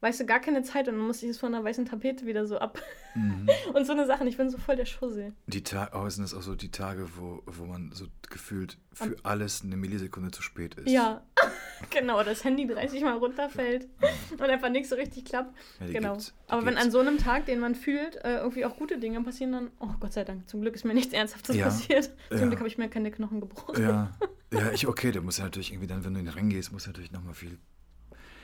weißt 0.00 0.20
du, 0.20 0.26
gar 0.26 0.40
keine 0.40 0.62
Zeit. 0.62 0.88
Und 0.88 0.96
dann 0.96 1.06
musste 1.06 1.26
ich 1.26 1.30
es 1.32 1.38
von 1.38 1.54
einer 1.54 1.62
weißen 1.62 1.84
Tapete 1.86 2.26
wieder 2.26 2.46
so 2.46 2.58
ab. 2.58 2.80
mhm. 3.14 3.48
Und 3.74 3.84
so 3.86 3.92
eine 3.92 4.06
Sachen. 4.06 4.26
Ich 4.26 4.36
bin 4.38 4.50
so 4.50 4.58
voll 4.58 4.76
der 4.76 4.86
Schussel. 4.86 5.32
die 5.46 5.62
Tage, 5.62 5.96
oh, 5.96 6.08
sind 6.08 6.22
das 6.24 6.34
auch 6.34 6.42
so 6.42 6.54
die 6.56 6.70
Tage, 6.70 7.08
wo, 7.16 7.42
wo 7.46 7.64
man 7.66 7.92
so 7.92 8.06
gefühlt 8.30 8.78
für 8.92 9.14
alles 9.22 9.62
eine 9.62 9.76
Millisekunde 9.76 10.30
zu 10.32 10.42
spät 10.42 10.74
ist. 10.74 10.90
Ja, 10.90 11.22
genau. 11.90 12.22
Das 12.22 12.44
Handy 12.44 12.66
30 12.66 13.02
Mal 13.02 13.16
runterfällt 13.16 13.86
und 14.32 14.42
einfach 14.42 14.68
nichts 14.70 14.88
so 14.90 14.96
richtig 14.96 15.24
klappt. 15.24 15.54
Ja, 15.80 15.86
Genau. 15.86 16.12
gibt's- 16.12 16.34
Aber 16.48 16.62
wenn 16.62 16.70
gibt's. 16.74 16.84
an 16.84 16.90
so 16.90 17.00
einem 17.00 17.18
Tag, 17.18 17.46
den 17.46 17.60
man 17.60 17.74
fühlt, 17.74 18.16
äh, 18.24 18.36
irgendwie 18.38 18.64
auch 18.64 18.76
gute 18.76 18.98
Dinge 18.98 19.20
passieren, 19.22 19.52
dann, 19.52 19.70
oh 19.80 19.90
Gott 20.00 20.12
sei 20.12 20.24
Dank, 20.24 20.48
zum 20.48 20.60
Glück 20.60 20.74
ist 20.74 20.84
mir 20.84 20.94
nichts 20.94 21.12
Ernsthaftes 21.12 21.56
Ja, 21.56 21.64
passiert. 21.66 22.10
Zum 22.28 22.38
ja. 22.38 22.46
Glück 22.46 22.58
habe 22.58 22.68
ich 22.68 22.78
mir 22.78 22.88
keine 22.88 23.10
Knochen 23.10 23.40
gebrochen. 23.40 23.82
Ja, 23.82 24.10
ja, 24.52 24.70
ich, 24.72 24.86
okay, 24.86 25.12
da 25.12 25.20
muss 25.20 25.38
ja 25.38 25.44
natürlich 25.44 25.70
irgendwie 25.72 25.86
dann, 25.88 26.04
wenn 26.04 26.14
du 26.14 26.20
in 26.20 26.26
den 26.26 26.34
Ring 26.34 26.48
gehst, 26.50 26.72
muss 26.72 26.86
natürlich 26.86 27.12
nochmal 27.12 27.34
viel. 27.34 27.58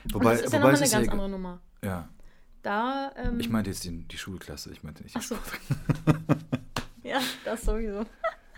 Und 0.05 0.13
Wobei, 0.13 0.31
das 0.33 0.41
ist 0.43 0.53
ja 0.53 0.59
nochmal 0.59 0.75
eine 0.75 0.89
ganz 0.89 1.07
andere 1.09 1.29
Nummer. 1.29 1.61
ja, 1.83 2.07
Da, 2.61 3.11
ähm, 3.17 3.39
ich 3.39 3.49
meinte 3.49 3.69
jetzt 3.69 3.83
die, 3.83 4.07
die 4.07 4.17
Schulklasse, 4.17 4.71
ich 4.71 4.83
meinte 4.83 5.03
nicht 5.03 5.15
die 5.15 5.19
Ach 5.19 5.23
so. 5.23 5.35
Ja, 7.03 7.19
das 7.45 7.63
sowieso. 7.63 8.05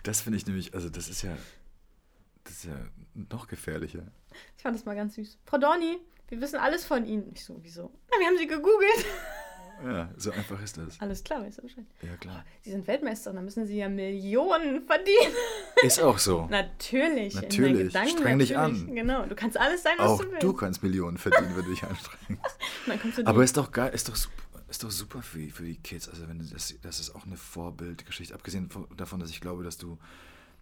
Das 0.04 0.22
finde 0.22 0.38
ich 0.38 0.46
nämlich, 0.48 0.74
also 0.74 0.90
das 0.90 1.08
ist 1.10 1.22
ja, 1.22 1.38
das 2.44 2.54
ist 2.54 2.64
ja 2.66 2.76
noch 3.14 3.48
gefährlicher. 3.48 4.04
Ich 4.58 4.64
fand 4.64 4.76
das 4.76 4.86
mal 4.86 4.96
ganz 4.96 5.16
süß. 5.16 5.38
Frau 5.46 5.58
Dorni, 5.58 5.98
wir 6.30 6.40
wissen 6.42 6.58
alles 6.58 6.86
von 6.86 7.06
Ihnen. 7.06 7.32
Ich 7.34 7.44
so, 7.46 7.60
wieso? 7.62 7.92
Na, 8.12 8.20
wir 8.20 8.28
haben 8.28 8.38
Sie 8.38 8.48
gegoogelt. 8.48 9.06
Ja, 9.84 10.12
so 10.16 10.30
einfach 10.32 10.62
ist 10.62 10.78
das. 10.78 11.02
Alles 11.02 11.24
klar, 11.24 11.42
weißt 11.44 11.58
du 11.58 11.64
Bescheid. 11.64 11.86
Ja, 12.04 12.16
klar. 12.18 12.46
Sie 12.62 12.70
sind 12.70 12.86
Weltmeister, 12.86 13.34
dann 13.34 13.44
müssen 13.44 13.66
Sie 13.66 13.78
ja 13.78 13.90
Millionen 13.90 14.86
verdienen. 14.86 15.34
Ist 15.82 16.00
auch 16.00 16.20
so. 16.20 16.46
Natürlich. 16.52 17.34
Natürlich. 17.34 17.88
Gedanken 17.88 18.10
Streng 18.20 18.38
dich 18.38 18.52
natürlich. 18.52 18.82
an. 18.90 18.94
Genau, 18.96 19.26
du 19.26 19.34
kannst 19.34 19.58
alles 19.58 19.82
sein, 19.82 19.94
was 19.98 20.08
Auch 20.08 20.22
du 20.22 20.30
willst. 20.30 20.44
du 20.44 20.54
kannst 20.54 20.84
Millionen 20.84 21.18
verdienen, 21.18 21.56
wenn 21.58 21.66
du 21.66 21.72
dich 21.72 21.84
anstrengst. 21.84 22.30
Und 22.30 22.40
dann 22.90 23.02
kommst 23.02 23.18
du 23.18 23.26
Aber 23.26 23.44
ist 23.44 23.58
doch 23.58 23.72
geil, 23.72 23.92
ist 23.92 24.08
doch 24.08 24.16
super, 24.16 24.36
ist 24.70 24.84
doch 24.84 24.92
super 24.92 25.24
für, 25.24 25.40
die- 25.40 25.50
für 25.50 25.64
die 25.64 25.78
Kids. 25.78 26.08
Also 26.08 26.28
wenn 26.30 26.48
das, 26.48 26.76
das 26.84 27.00
ist 27.00 27.16
auch 27.16 27.26
eine 27.26 27.38
Vorbildgeschichte. 27.38 28.36
Abgesehen 28.36 28.70
von- 28.70 28.86
davon, 28.96 29.20
dass 29.20 29.32
ich 29.32 29.42
glaube, 29.42 29.64
dass 29.64 29.78
du, 29.80 29.98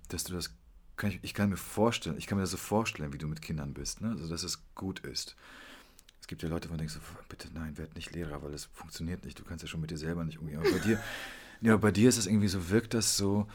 dass 0.07 0.23
du 0.23 0.31
das, 0.33 0.55
kann 0.99 1.11
ich, 1.11 1.19
ich 1.23 1.33
kann 1.33 1.49
mir 1.49 1.57
vorstellen, 1.57 2.17
ich 2.17 2.27
kann 2.27 2.37
mir 2.37 2.43
das 2.43 2.51
so 2.51 2.57
vorstellen, 2.57 3.13
wie 3.13 3.17
du 3.17 3.27
mit 3.27 3.41
Kindern 3.41 3.73
bist, 3.73 4.01
ne? 4.01 4.09
Also 4.09 4.27
dass 4.27 4.43
es 4.43 4.61
gut 4.75 4.99
ist. 4.99 5.35
Es 6.21 6.27
gibt 6.27 6.43
ja 6.43 6.49
Leute, 6.49 6.67
wo 6.67 6.73
man 6.73 6.77
denkt 6.77 6.93
so, 6.93 6.99
bitte 7.29 7.47
nein, 7.53 7.77
werd 7.77 7.95
nicht 7.95 8.11
Lehrer, 8.11 8.43
weil 8.43 8.51
das 8.51 8.65
funktioniert 8.65 9.23
nicht. 9.25 9.39
Du 9.39 9.43
kannst 9.43 9.63
ja 9.63 9.67
schon 9.67 9.81
mit 9.81 9.89
dir 9.89 9.97
selber 9.97 10.23
nicht 10.25 10.37
umgehen. 10.37 10.59
Aber 10.59 10.69
bei 10.69 10.79
dir, 10.79 11.01
ja, 11.61 11.77
bei 11.77 11.91
dir 11.91 12.09
ist 12.09 12.17
es 12.17 12.27
irgendwie 12.27 12.49
so, 12.49 12.69
wirkt 12.69 12.93
das 12.93 13.17
so, 13.17 13.47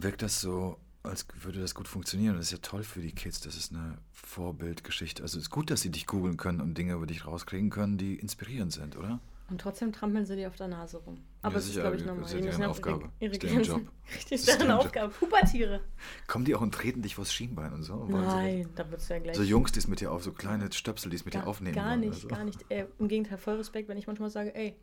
wirkt 0.00 0.20
das 0.22 0.40
so, 0.40 0.78
als 1.04 1.26
würde 1.40 1.60
das 1.60 1.74
gut 1.74 1.86
funktionieren. 1.86 2.36
Das 2.36 2.46
ist 2.46 2.52
ja 2.52 2.58
toll 2.58 2.82
für 2.82 3.00
die 3.00 3.12
Kids. 3.12 3.40
Das 3.40 3.56
ist 3.56 3.72
eine 3.72 3.96
Vorbildgeschichte. 4.12 5.22
Also 5.22 5.38
es 5.38 5.44
ist 5.44 5.50
gut, 5.50 5.70
dass 5.70 5.80
sie 5.80 5.90
dich 5.90 6.06
googeln 6.06 6.36
können 6.36 6.60
und 6.60 6.76
Dinge 6.76 6.94
über 6.94 7.06
dich 7.06 7.24
rauskriegen 7.24 7.70
können, 7.70 7.98
die 7.98 8.16
inspirierend 8.16 8.72
sind, 8.72 8.96
oder? 8.96 9.20
Und 9.50 9.60
trotzdem 9.60 9.92
trampeln 9.92 10.24
sie 10.24 10.36
dir 10.36 10.48
auf 10.48 10.56
der 10.56 10.68
Nase 10.68 10.96
rum. 10.98 11.22
Aber 11.42 11.54
das 11.56 11.66
ist, 11.66 11.74
glaube 11.74 11.96
ich, 11.96 12.02
das 12.02 12.06
normal. 12.08 12.24
ist 12.24 12.32
ja 12.32 12.38
Die 12.38 12.44
deren 12.44 12.62
Aufgabe. 12.64 13.10
ihre, 13.20 13.32
Das 13.38 13.50
ist 13.50 13.52
deren. 13.52 13.62
Job. 13.82 13.92
Richtig, 14.14 14.30
Das 14.30 14.48
ist 14.48 14.60
deren. 14.60 14.70
Aufgabe. 14.70 15.12
Pubertiere. 15.12 15.80
Kommen 16.26 16.44
die 16.46 16.54
auch 16.54 16.62
und 16.62 16.72
treten 16.72 17.02
dich 17.02 17.14
vors 17.14 17.30
Schienbein 17.32 17.74
und 17.74 17.82
so? 17.82 18.06
Sie 18.06 18.12
Nein, 18.12 18.70
da 18.74 18.90
wird 18.90 19.02
es 19.02 19.08
ja 19.08 19.16
das? 19.16 19.22
gleich. 19.24 19.36
So 19.36 19.42
Jungs, 19.42 19.72
die 19.72 19.80
es 19.80 19.86
mit 19.86 20.00
dir 20.00 20.12
auf, 20.12 20.22
so 20.24 20.32
kleine 20.32 20.72
Stöpsel, 20.72 21.10
die 21.10 21.16
es 21.16 21.26
mit 21.26 21.34
dir 21.34 21.40
gar, 21.40 21.48
aufnehmen 21.48 21.74
gar 21.74 21.96
nicht, 21.96 22.14
also. 22.14 22.28
gar 22.28 22.44
nicht. 22.44 22.64
Äh, 22.70 22.86
Im 22.98 23.08
Gegenteil, 23.08 23.36
voll 23.36 23.56
Respekt, 23.56 23.88
wenn 23.88 23.98
ich 23.98 24.06
manchmal 24.06 24.30
sage, 24.30 24.54
ey, 24.54 24.74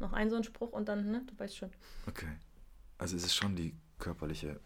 noch 0.00 0.12
ein 0.12 0.28
so 0.28 0.34
ein 0.36 0.44
Spruch 0.44 0.72
und 0.72 0.88
dann, 0.88 1.08
ne, 1.12 1.22
du 1.28 1.38
weißt 1.38 1.56
schon. 1.56 1.70
Okay. 2.08 2.26
Also 2.98 3.16
es 3.16 3.24
ist 3.24 3.34
schon 3.36 3.54
die 3.54 3.74
körperliche 4.00 4.58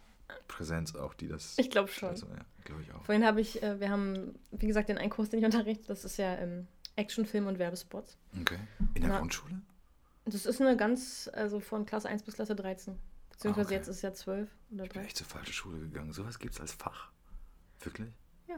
Präsenz 0.48 0.94
auch, 0.94 1.12
die 1.12 1.28
das... 1.28 1.54
Ich 1.59 1.68
glaube 1.70 1.90
schon. 1.90 2.09
Also, 2.09 2.26
ja, 2.28 2.44
glaube 2.64 2.80
ich 2.83 2.92
auch. 2.94 3.04
Vorhin 3.04 3.26
habe 3.26 3.42
ich, 3.42 3.62
äh, 3.62 3.78
wir 3.78 3.90
haben, 3.90 4.35
wie 4.52 4.66
gesagt, 4.66 4.88
den 4.88 4.96
einen 4.96 5.11
Kurs, 5.11 5.28
den 5.28 5.40
ich 5.40 5.44
unterrichte, 5.44 5.87
das 5.87 6.04
ist 6.07 6.16
ja 6.16 6.35
ähm, 6.38 6.66
Actionfilm 6.96 7.46
und 7.46 7.59
Werbespots. 7.59 8.16
Okay. 8.40 8.59
In 8.94 9.02
der 9.02 9.11
Na, 9.11 9.18
Grundschule? 9.18 9.61
Das 10.26 10.46
ist 10.46 10.61
eine 10.61 10.76
ganz, 10.76 11.28
also 11.33 11.61
von 11.61 11.85
Klasse 11.87 12.09
1 12.09 12.22
bis 12.22 12.35
Klasse 12.35 12.54
13. 12.54 12.96
Beziehungsweise 13.30 13.66
Ah, 13.66 13.68
okay. 13.68 13.74
jetzt 13.74 13.88
ist 13.88 13.96
es 13.96 14.02
ja 14.02 14.12
12 14.12 14.48
oder 14.72 14.85
Ich 14.85 14.90
bin 14.90 15.02
13. 15.02 15.04
echt 15.04 15.16
zur 15.16 15.26
falschen 15.26 15.52
Schule 15.52 15.78
gegangen. 15.78 16.12
Sowas 16.12 16.38
gibt 16.38 16.54
es 16.54 16.61
als 16.61 16.72
Fach. 16.72 17.11
Wirklich? 17.80 18.09
Ja. 18.48 18.57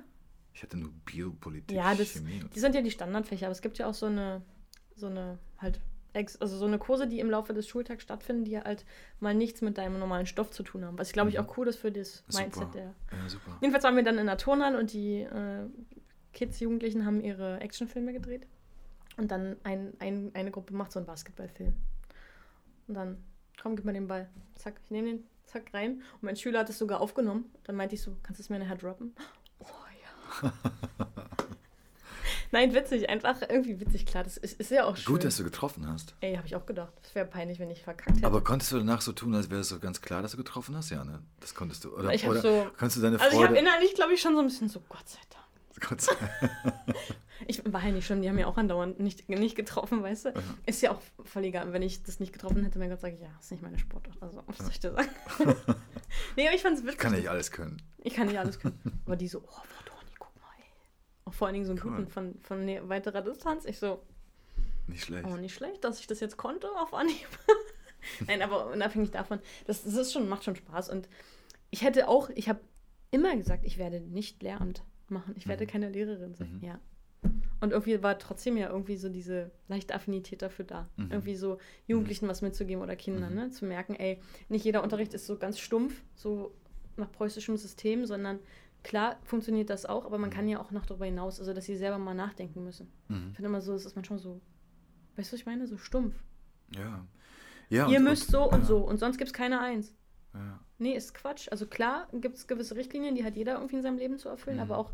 Ich 0.52 0.62
hatte 0.62 0.76
nur 0.76 0.90
Biopolitik, 1.04 1.76
Ja, 1.76 1.94
das, 1.94 2.10
Chemie. 2.12 2.44
die 2.54 2.60
sind 2.60 2.74
ja 2.74 2.82
die 2.82 2.90
Standardfächer, 2.90 3.46
aber 3.46 3.52
es 3.52 3.62
gibt 3.62 3.78
ja 3.78 3.86
auch 3.88 3.94
so 3.94 4.06
eine, 4.06 4.42
so 4.94 5.06
eine 5.06 5.38
halt 5.58 5.80
ex 6.12 6.36
also 6.40 6.56
so 6.56 6.64
eine 6.66 6.78
Kurse, 6.78 7.06
die 7.06 7.20
im 7.20 7.28
Laufe 7.30 7.52
des 7.52 7.68
Schultags 7.68 8.02
stattfinden, 8.02 8.44
die 8.44 8.58
halt 8.58 8.86
mal 9.20 9.34
nichts 9.34 9.60
mit 9.60 9.76
deinem 9.76 9.98
normalen 9.98 10.24
Stoff 10.26 10.50
zu 10.50 10.62
tun 10.62 10.82
haben. 10.84 10.98
Was, 10.98 11.12
glaube 11.12 11.28
ich, 11.30 11.36
Mhm. 11.38 11.44
auch 11.44 11.58
cool 11.58 11.68
ist 11.68 11.76
für 11.78 11.92
das 11.92 12.24
Super. 12.28 12.42
Mindset 12.42 12.74
der. 12.74 12.94
Ja, 13.12 13.28
super. 13.28 13.58
Jedenfalls 13.60 13.84
waren 13.84 13.96
wir 13.96 14.02
dann 14.02 14.16
in 14.18 14.26
der 14.26 14.38
Turnhalle 14.38 14.78
und 14.78 14.92
die 14.94 15.20
äh, 15.22 15.66
Kids, 16.36 16.60
Jugendlichen 16.60 17.06
haben 17.06 17.22
ihre 17.22 17.60
Actionfilme 17.60 18.12
gedreht. 18.12 18.46
Und 19.16 19.30
dann 19.30 19.56
ein, 19.64 19.94
ein, 20.00 20.30
eine 20.34 20.50
Gruppe 20.50 20.74
macht 20.74 20.92
so 20.92 20.98
einen 20.98 21.06
Basketballfilm. 21.06 21.72
Und 22.86 22.94
dann, 22.94 23.16
komm, 23.60 23.74
gib 23.74 23.86
mir 23.86 23.94
den 23.94 24.06
Ball. 24.06 24.28
Zack, 24.54 24.74
ich 24.84 24.90
nehme 24.90 25.08
den, 25.08 25.24
zack, 25.46 25.72
rein. 25.72 26.02
Und 26.14 26.22
mein 26.24 26.36
Schüler 26.36 26.58
hat 26.60 26.68
es 26.68 26.78
sogar 26.78 27.00
aufgenommen. 27.00 27.46
Dann 27.64 27.74
meinte 27.74 27.94
ich 27.94 28.02
so, 28.02 28.14
kannst 28.22 28.38
du 28.38 28.42
es 28.42 28.50
mir 28.50 28.58
nachher 28.58 28.76
droppen? 28.76 29.14
Oh 29.60 29.66
ja. 30.44 30.52
Nein, 32.52 32.74
witzig, 32.74 33.08
einfach 33.08 33.40
irgendwie 33.48 33.80
witzig, 33.80 34.04
klar. 34.04 34.22
Das 34.22 34.36
ist, 34.36 34.60
ist 34.60 34.70
ja 34.70 34.84
auch 34.84 34.96
schön. 34.96 35.14
Gut, 35.14 35.24
dass 35.24 35.38
du 35.38 35.44
getroffen 35.44 35.88
hast. 35.88 36.14
Ey, 36.20 36.36
habe 36.36 36.46
ich 36.46 36.54
auch 36.54 36.66
gedacht. 36.66 36.92
Das 37.02 37.14
wäre 37.14 37.26
peinlich, 37.26 37.58
wenn 37.58 37.70
ich 37.70 37.82
verkackt 37.82 38.18
hätte. 38.18 38.26
Aber 38.26 38.44
konntest 38.44 38.72
du 38.72 38.76
danach 38.76 39.00
so 39.00 39.12
tun, 39.12 39.34
als 39.34 39.48
wäre 39.50 39.62
es 39.62 39.70
so 39.70 39.78
ganz 39.78 40.02
klar, 40.02 40.20
dass 40.20 40.32
du 40.32 40.36
getroffen 40.36 40.76
hast? 40.76 40.90
Ja, 40.90 41.02
ne? 41.02 41.22
Das 41.40 41.54
konntest 41.54 41.84
du. 41.84 41.96
Oder, 41.96 42.12
Ich 42.12 42.26
oder 42.28 42.42
so- 42.42 42.66
kannst 42.76 42.96
du 42.96 43.00
deine 43.00 43.18
also 43.18 43.30
ich 43.36 43.42
habe 43.42 43.54
Freude... 43.54 43.60
innerlich, 43.66 43.94
glaube 43.94 44.12
ich, 44.12 44.20
schon 44.20 44.34
so 44.34 44.40
ein 44.40 44.46
bisschen 44.46 44.68
so, 44.68 44.80
Gott 44.88 45.08
sei 45.08 45.18
Dank. 45.30 45.45
Gott 45.80 46.00
sei 46.00 46.12
Dank. 46.14 46.96
Ich 47.46 47.62
war 47.70 47.84
ja 47.84 47.92
nicht 47.92 48.06
schlimm, 48.06 48.22
die 48.22 48.28
haben 48.28 48.38
ja 48.38 48.46
auch 48.46 48.56
andauernd 48.56 48.98
nicht, 48.98 49.28
nicht 49.28 49.56
getroffen, 49.56 50.02
weißt 50.02 50.26
du? 50.26 50.34
Ist 50.64 50.80
ja 50.82 50.90
auch 50.92 51.00
voll 51.24 51.44
egal. 51.44 51.72
Wenn 51.72 51.82
ich 51.82 52.02
das 52.02 52.18
nicht 52.18 52.32
getroffen 52.32 52.64
hätte, 52.64 52.78
mein 52.78 52.88
Gott, 52.90 53.00
sage 53.00 53.14
ich, 53.14 53.20
ja, 53.20 53.28
ist 53.38 53.50
nicht 53.50 53.62
meine 53.62 53.78
Sportart. 53.78 54.16
Also, 54.20 54.42
was 54.46 54.58
soll 54.58 54.70
ich 54.70 54.80
dir 54.80 54.92
sagen? 54.92 55.08
nee, 56.36 56.46
aber 56.46 56.56
ich 56.56 56.62
fand's 56.62 56.82
witzig. 56.82 56.98
Kann 56.98 57.12
nicht 57.12 57.28
alles 57.28 57.50
können. 57.50 57.82
Ich 58.02 58.14
kann 58.14 58.26
nicht 58.26 58.38
alles 58.38 58.58
können. 58.58 58.80
Aber 59.04 59.16
die 59.16 59.28
so, 59.28 59.40
oh, 59.40 59.62
Dorni, 59.84 60.10
guck 60.18 60.34
mal, 60.36 60.46
ey. 60.58 60.64
Auch 61.26 61.34
vor 61.34 61.46
allen 61.48 61.54
Dingen 61.54 61.66
so 61.66 61.72
einen 61.72 61.80
guten 61.80 62.08
von, 62.08 62.38
von 62.42 62.64
nä- 62.66 62.88
weiterer 62.88 63.20
Distanz. 63.22 63.64
Ich 63.66 63.78
so, 63.78 64.02
Nicht 64.86 65.04
schlecht. 65.04 65.26
oh, 65.28 65.36
nicht 65.36 65.54
schlecht, 65.54 65.84
dass 65.84 66.00
ich 66.00 66.06
das 66.06 66.20
jetzt 66.20 66.36
konnte 66.38 66.68
auf 66.78 66.94
Anhieb. 66.94 67.28
Nein, 68.26 68.40
aber 68.42 68.68
unabhängig 68.68 69.10
davon, 69.10 69.40
das, 69.66 69.84
das 69.84 69.94
ist 69.94 70.12
schon, 70.12 70.28
macht 70.28 70.44
schon 70.44 70.56
Spaß. 70.56 70.88
Und 70.88 71.08
ich 71.70 71.82
hätte 71.82 72.08
auch, 72.08 72.30
ich 72.30 72.48
habe 72.48 72.60
immer 73.10 73.36
gesagt, 73.36 73.64
ich 73.64 73.76
werde 73.78 74.00
nicht 74.00 74.42
Lehramt 74.42 74.82
machen. 75.10 75.34
Ich 75.36 75.46
werde 75.46 75.64
Mhm. 75.64 75.68
keine 75.68 75.88
Lehrerin 75.90 76.34
sein. 76.34 76.58
Mhm. 76.60 76.64
Ja. 76.64 76.78
Und 77.60 77.72
irgendwie 77.72 78.02
war 78.02 78.18
trotzdem 78.18 78.56
ja 78.56 78.68
irgendwie 78.68 78.96
so 78.96 79.08
diese 79.08 79.50
leichte 79.68 79.94
Affinität 79.94 80.42
dafür 80.42 80.64
da. 80.64 80.88
Mhm. 80.96 81.10
Irgendwie 81.10 81.36
so 81.36 81.58
Jugendlichen 81.86 82.28
was 82.28 82.42
mitzugeben 82.42 82.82
oder 82.82 82.96
Kindern, 82.96 83.30
Mhm. 83.30 83.38
ne? 83.40 83.50
Zu 83.50 83.64
merken, 83.64 83.94
ey, 83.94 84.20
nicht 84.48 84.64
jeder 84.64 84.82
Unterricht 84.82 85.14
ist 85.14 85.26
so 85.26 85.36
ganz 85.38 85.58
stumpf, 85.58 86.02
so 86.14 86.54
nach 86.96 87.10
preußischem 87.10 87.56
System, 87.56 88.04
sondern 88.06 88.38
klar 88.82 89.16
funktioniert 89.24 89.70
das 89.70 89.86
auch, 89.86 90.04
aber 90.04 90.18
man 90.18 90.30
Mhm. 90.30 90.34
kann 90.34 90.48
ja 90.48 90.60
auch 90.60 90.70
noch 90.70 90.86
darüber 90.86 91.06
hinaus, 91.06 91.40
also 91.40 91.52
dass 91.54 91.64
sie 91.64 91.76
selber 91.76 91.98
mal 91.98 92.14
nachdenken 92.14 92.62
müssen. 92.62 92.88
Mhm. 93.08 93.28
Ich 93.30 93.36
finde 93.36 93.48
immer 93.48 93.60
so, 93.62 93.74
es 93.74 93.86
ist 93.86 93.96
manchmal 93.96 94.18
so, 94.18 94.40
weißt 95.16 95.30
du, 95.30 95.34
was 95.34 95.40
ich 95.40 95.46
meine? 95.46 95.66
So 95.66 95.78
stumpf. 95.78 96.14
Ja. 96.74 97.06
ja 97.70 97.88
Ihr 97.88 97.98
und- 97.98 98.04
müsst 98.04 98.26
und- 98.26 98.30
so 98.32 98.44
und 98.50 98.60
ja, 98.60 98.64
so 98.66 98.78
und 98.78 98.98
sonst 98.98 99.16
gibt 99.18 99.28
es 99.28 99.34
keine 99.34 99.60
Eins. 99.60 99.94
Ja. 100.36 100.60
Nee, 100.78 100.94
ist 100.94 101.14
Quatsch. 101.14 101.48
Also 101.50 101.66
klar 101.66 102.08
gibt 102.12 102.36
es 102.36 102.46
gewisse 102.46 102.76
Richtlinien, 102.76 103.14
die 103.14 103.24
hat 103.24 103.34
jeder 103.36 103.54
irgendwie 103.54 103.76
in 103.76 103.82
seinem 103.82 103.98
Leben 103.98 104.18
zu 104.18 104.28
erfüllen, 104.28 104.56
Mhm. 104.56 104.62
aber 104.62 104.78
auch 104.78 104.92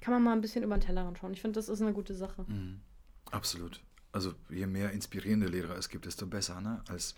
kann 0.00 0.12
man 0.14 0.22
mal 0.22 0.32
ein 0.32 0.40
bisschen 0.40 0.64
über 0.64 0.76
den 0.76 0.80
Tellerrand 0.82 1.18
schauen. 1.18 1.32
Ich 1.32 1.40
finde, 1.40 1.58
das 1.58 1.68
ist 1.68 1.80
eine 1.80 1.92
gute 1.92 2.14
Sache. 2.14 2.44
Mhm. 2.48 2.80
Absolut. 3.30 3.80
Also 4.10 4.34
je 4.50 4.66
mehr 4.66 4.90
inspirierende 4.90 5.46
Lehrer 5.46 5.76
es 5.76 5.88
gibt, 5.88 6.04
desto 6.04 6.26
besser. 6.26 6.60
Ne? 6.60 6.82
Als 6.88 7.14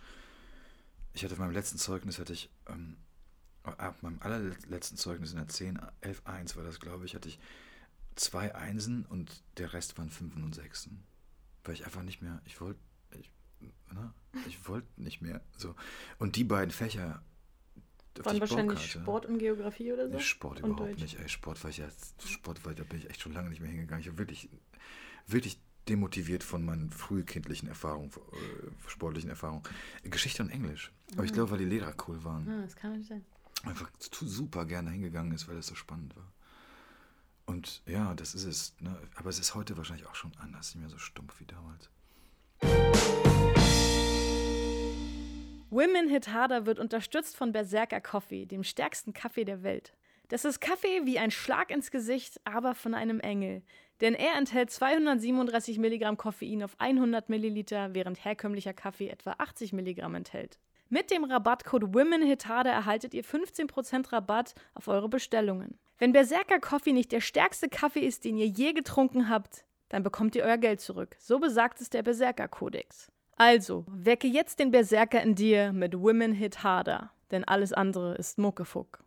ich 1.12 1.24
hatte 1.24 1.34
auf 1.34 1.38
meinem 1.40 1.52
letzten 1.52 1.78
Zeugnis, 1.78 2.18
hatte 2.18 2.32
ich, 2.32 2.50
ähm, 2.68 2.96
ab 3.64 3.96
meinem 4.02 4.18
allerletzten 4.20 4.96
Zeugnis 4.98 5.30
in 5.32 5.38
der 5.38 5.48
10, 5.48 5.80
11, 6.02 6.22
1 6.26 6.56
war 6.56 6.64
das, 6.64 6.78
glaube 6.80 7.04
ich, 7.06 7.14
hatte 7.14 7.28
ich 7.28 7.38
zwei 8.16 8.54
Einsen 8.54 9.06
und 9.06 9.42
der 9.56 9.72
Rest 9.72 9.96
waren 9.98 10.10
Fünfen 10.10 10.44
und 10.44 10.54
Sechsen. 10.54 11.02
Weil 11.64 11.74
ich 11.74 11.84
einfach 11.86 12.02
nicht 12.02 12.20
mehr, 12.20 12.40
ich 12.44 12.60
wollte, 12.60 12.78
ich, 13.18 13.30
ne? 13.92 14.12
ich 14.46 14.68
wollte 14.68 14.86
nicht 14.96 15.22
mehr. 15.22 15.40
So. 15.56 15.74
Und 16.18 16.36
die 16.36 16.44
beiden 16.44 16.70
Fächer, 16.70 17.22
Waren 18.22 18.40
wahrscheinlich 18.40 18.78
hatte- 18.78 19.00
Sport 19.00 19.26
und 19.26 19.38
Geografie 19.38 19.92
oder 19.92 20.08
so? 20.08 20.14
Nee, 20.16 20.20
Sport 20.22 20.62
Und 20.62 20.70
überhaupt 20.70 20.92
Deutsch. 20.92 21.02
nicht. 21.02 21.18
Ey, 21.18 21.28
Sport 21.28 21.62
war 21.64 21.70
ich 21.70 21.78
jetzt, 21.78 22.28
Sport 22.28 22.64
war, 22.64 22.74
da 22.74 22.84
bin 22.84 22.98
ich 22.98 23.10
echt 23.10 23.20
schon 23.22 23.32
lange 23.32 23.48
nicht 23.50 23.60
mehr 23.60 23.70
hingegangen. 23.70 24.00
Ich 24.02 24.08
war 24.10 24.18
wirklich, 24.18 24.48
wirklich 25.26 25.58
demotiviert 25.88 26.42
von 26.44 26.64
meinen 26.64 26.90
frühkindlichen 26.90 27.68
Erfahrungen, 27.68 28.10
äh, 28.10 28.88
sportlichen 28.88 29.30
Erfahrungen. 29.30 29.62
Geschichte 30.04 30.42
und 30.42 30.50
Englisch. 30.50 30.92
Aber 31.14 31.24
ich 31.24 31.30
Mhm. 31.30 31.34
glaube, 31.34 31.50
weil 31.52 31.58
die 31.58 31.64
Lehrer 31.66 31.94
cool 32.08 32.22
waren. 32.24 32.48
Ah, 32.48 32.62
das 32.62 32.76
kann 32.76 32.90
natürlich 32.92 33.08
sein. 33.08 33.24
Einfach 33.64 33.90
super 34.00 34.64
gerne 34.66 34.90
hingegangen 34.90 35.32
ist, 35.32 35.48
weil 35.48 35.56
es 35.56 35.66
so 35.66 35.74
spannend 35.74 36.14
war. 36.16 36.32
Und 37.46 37.82
ja, 37.86 38.14
das 38.14 38.34
ist 38.34 38.44
es. 38.44 38.74
Ne? 38.80 38.96
Aber 39.16 39.28
es 39.28 39.38
ist 39.38 39.54
heute 39.54 39.76
wahrscheinlich 39.76 40.06
auch 40.06 40.14
schon 40.14 40.32
anders, 40.38 40.74
nicht 40.74 40.80
mehr 40.80 40.88
so 40.90 40.98
stumpf 40.98 41.38
wie 41.40 41.46
damals. 41.46 41.90
Women 45.74 46.08
Hit 46.08 46.32
Harder 46.32 46.66
wird 46.66 46.78
unterstützt 46.78 47.36
von 47.36 47.50
Berserker 47.50 48.00
Coffee, 48.00 48.46
dem 48.46 48.62
stärksten 48.62 49.12
Kaffee 49.12 49.44
der 49.44 49.64
Welt. 49.64 49.92
Das 50.28 50.44
ist 50.44 50.60
Kaffee 50.60 51.00
wie 51.02 51.18
ein 51.18 51.32
Schlag 51.32 51.72
ins 51.72 51.90
Gesicht, 51.90 52.40
aber 52.44 52.76
von 52.76 52.94
einem 52.94 53.18
Engel. 53.18 53.60
Denn 54.00 54.14
er 54.14 54.36
enthält 54.38 54.70
237 54.70 55.80
Milligramm 55.80 56.16
Koffein 56.16 56.62
auf 56.62 56.76
100 56.78 57.28
Milliliter, 57.28 57.92
während 57.92 58.24
herkömmlicher 58.24 58.72
Kaffee 58.72 59.08
etwa 59.08 59.34
80 59.38 59.72
Milligramm 59.72 60.14
enthält. 60.14 60.60
Mit 60.90 61.10
dem 61.10 61.24
Rabattcode 61.24 61.92
WomenHitHarder 61.92 62.70
erhaltet 62.70 63.12
ihr 63.12 63.24
15% 63.24 64.12
Rabatt 64.12 64.54
auf 64.74 64.86
eure 64.86 65.08
Bestellungen. 65.08 65.80
Wenn 65.98 66.12
Berserker 66.12 66.60
Coffee 66.60 66.92
nicht 66.92 67.10
der 67.10 67.20
stärkste 67.20 67.68
Kaffee 67.68 68.06
ist, 68.06 68.24
den 68.24 68.36
ihr 68.36 68.46
je 68.46 68.74
getrunken 68.74 69.28
habt, 69.28 69.64
dann 69.88 70.04
bekommt 70.04 70.36
ihr 70.36 70.44
euer 70.44 70.58
Geld 70.58 70.80
zurück. 70.80 71.16
So 71.18 71.40
besagt 71.40 71.80
es 71.80 71.90
der 71.90 72.04
Berserker 72.04 72.46
Kodex. 72.46 73.10
Also, 73.36 73.84
wecke 73.88 74.28
jetzt 74.28 74.60
den 74.60 74.70
Berserker 74.70 75.20
in 75.20 75.34
dir 75.34 75.72
mit 75.72 75.98
Women 75.98 76.32
Hit 76.32 76.62
Harder, 76.62 77.10
denn 77.32 77.42
alles 77.42 77.72
andere 77.72 78.14
ist 78.14 78.38
Muckefuck. 78.38 79.02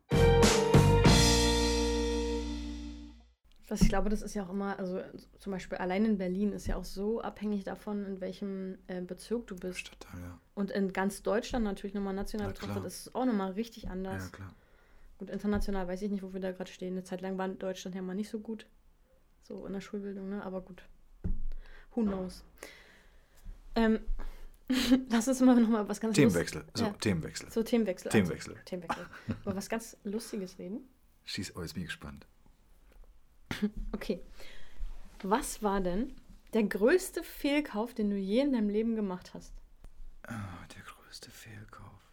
Das, 3.68 3.82
ich 3.82 3.90
glaube, 3.90 4.10
das 4.10 4.22
ist 4.22 4.34
ja 4.34 4.46
auch 4.46 4.50
immer, 4.50 4.80
also 4.80 5.02
zum 5.40 5.52
Beispiel 5.52 5.78
allein 5.78 6.06
in 6.06 6.18
Berlin 6.18 6.54
ist 6.54 6.68
ja 6.68 6.78
auch 6.78 6.86
so 6.86 7.22
abhängig 7.22 7.64
davon, 7.66 8.06
in 8.06 8.22
welchem 8.22 8.78
äh, 8.88 9.02
Bezirk 9.02 9.48
du 9.48 9.56
bist. 9.56 9.80
Stadtteil, 9.80 10.22
ja. 10.22 10.40
Und 10.56 10.72
in 10.72 10.94
ganz 10.94 11.22
Deutschland 11.22 11.66
natürlich 11.66 11.94
nochmal 11.94 12.14
national 12.14 12.48
Na 12.48 12.54
betrachtet, 12.54 12.86
ist 12.86 13.08
es 13.08 13.16
auch 13.16 13.26
nochmal 13.26 13.52
richtig 13.52 13.90
anders. 13.90 14.26
Ja, 14.26 14.32
klar. 14.32 14.54
Gut, 15.18 15.30
international 15.30 15.88
weiß 15.88 16.02
ich 16.02 16.12
nicht, 16.12 16.24
wo 16.24 16.34
wir 16.34 16.40
da 16.40 16.52
gerade 16.52 16.72
stehen. 16.72 16.94
Eine 16.94 17.04
Zeit 17.04 17.22
lang 17.22 17.38
war 17.38 17.48
Deutschland 17.48 17.96
ja 17.96 18.02
mal 18.02 18.14
nicht 18.14 18.30
so 18.30 18.40
gut. 18.40 18.68
So 19.42 19.66
in 19.66 19.74
der 19.74 19.82
Schulbildung, 19.82 20.30
ne? 20.30 20.44
Aber 20.44 20.62
gut. 20.62 20.84
Who 21.94 22.04
knows? 22.04 22.44
Ähm, 23.78 24.00
lass 25.10 25.28
uns 25.28 25.40
mal 25.42 25.60
nochmal 25.60 25.88
was 25.88 26.00
ganz 26.00 26.16
Themenwechsel. 26.16 26.66
So, 26.74 26.86
ja, 26.86 26.90
Themenwechsel. 26.94 27.52
so 27.52 27.62
Themenwechsel. 27.62 28.12
Themenwechsel. 28.12 28.54
Also, 28.54 28.66
Themenwechsel. 28.66 29.06
Über 29.44 29.56
was 29.56 29.70
ganz 29.70 29.96
Lustiges 30.04 30.58
reden. 30.58 30.90
Schieß, 31.26 31.56
oh, 31.56 31.62
jetzt 31.62 31.74
bin 31.74 31.84
ich 31.84 31.90
gespannt. 31.90 32.28
Okay. 33.92 34.22
Was 35.24 35.64
war 35.64 35.82
denn 35.82 36.14
der 36.54 36.64
größte 36.64 37.24
Fehlkauf, 37.24 37.94
den 37.94 38.10
du 38.10 38.18
je 38.18 38.42
in 38.42 38.54
deinem 38.54 38.70
Leben 38.70 38.96
gemacht 38.96 39.34
hast? 39.34 39.54
Ah, 40.24 40.66
der 40.76 40.84
größte 40.84 41.32
Fehlkauf. 41.32 42.12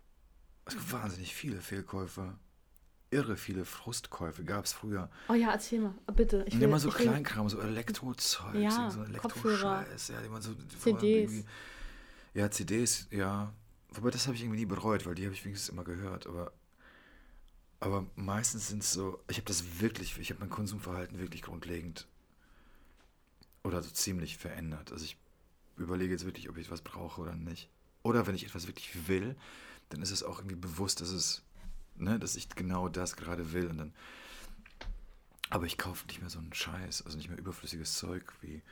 Es 0.65 0.75
gibt 0.75 0.93
wahnsinnig 0.93 1.35
viele 1.35 1.61
Fehlkäufe. 1.61 2.39
Irre 3.15 3.37
viele 3.37 3.65
Frustkäufe 3.65 4.45
gab 4.45 4.65
es 4.65 4.73
früher. 4.73 5.09
Oh 5.29 5.35
ja, 5.35 5.53
erzähl 5.53 5.81
mal, 5.81 5.95
bitte. 6.15 6.45
Ich 6.47 6.55
Und 6.55 6.61
will, 6.61 6.69
immer 6.69 6.81
so 6.81 6.89
ich 6.89 6.99
will, 6.99 7.07
Kleinkram, 7.07 7.49
so 7.49 7.61
Elektrozeug, 7.61 8.55
Ja, 8.57 8.91
so 8.91 9.03
Elektroscheiß, 9.03 10.09
ja, 10.09 10.21
man 10.29 10.43
so 10.43 10.55
CDs. 10.83 11.45
Ja, 12.35 12.51
CDs, 12.51 13.07
ja. 13.11 13.53
Wobei 13.91 14.11
das 14.11 14.27
habe 14.27 14.35
ich 14.35 14.43
irgendwie 14.43 14.59
nie 14.61 14.67
bereut, 14.67 15.07
weil 15.07 15.15
die 15.15 15.25
habe 15.25 15.35
ich 15.35 15.45
wenigstens 15.45 15.69
immer 15.69 15.85
gehört. 15.85 16.27
Aber, 16.27 16.53
aber 17.79 18.07
meistens 18.17 18.69
sind 18.69 18.83
es 18.83 18.93
so, 18.93 19.23
ich 19.29 19.37
habe 19.37 19.47
das 19.47 19.81
wirklich, 19.81 20.19
ich 20.19 20.31
habe 20.31 20.41
mein 20.41 20.51
Konsumverhalten 20.51 21.19
wirklich 21.21 21.43
grundlegend 21.43 22.09
oder 23.63 23.83
so 23.83 23.91
ziemlich 23.91 24.37
verändert. 24.37 24.91
Also 24.93 25.05
ich 25.05 25.17
überlege 25.77 26.13
jetzt 26.13 26.25
wirklich, 26.25 26.49
ob 26.51 26.59
ich 26.59 26.71
was 26.71 26.83
brauche 26.83 27.21
oder 27.21 27.35
nicht. 27.35 27.69
Oder 28.03 28.27
wenn 28.27 28.35
ich 28.35 28.45
etwas 28.45 28.67
wirklich 28.67 29.09
will, 29.09 29.37
dann 29.89 30.03
ist 30.03 30.11
es 30.11 30.23
auch 30.23 30.39
irgendwie 30.39 30.57
bewusst, 30.57 31.01
dass 31.01 31.11
es, 31.11 31.43
ne, 31.97 32.19
dass 32.19 32.37
ich 32.37 32.49
genau 32.51 32.89
das 32.89 33.17
gerade 33.17 33.53
will 33.53 33.69
und 33.69 33.79
dann 33.79 33.95
aber 35.51 35.67
ich 35.67 35.79
kaufe 35.79 36.07
nicht 36.07 36.21
mehr 36.21 36.31
so 36.31 36.39
einen 36.39 36.53
Scheiß, 36.53 37.03
also 37.03 37.17
nicht 37.17 37.29
mehr 37.29 37.39
überflüssiges 37.39 37.95
Zeug 37.95 38.33
wie. 38.41 38.63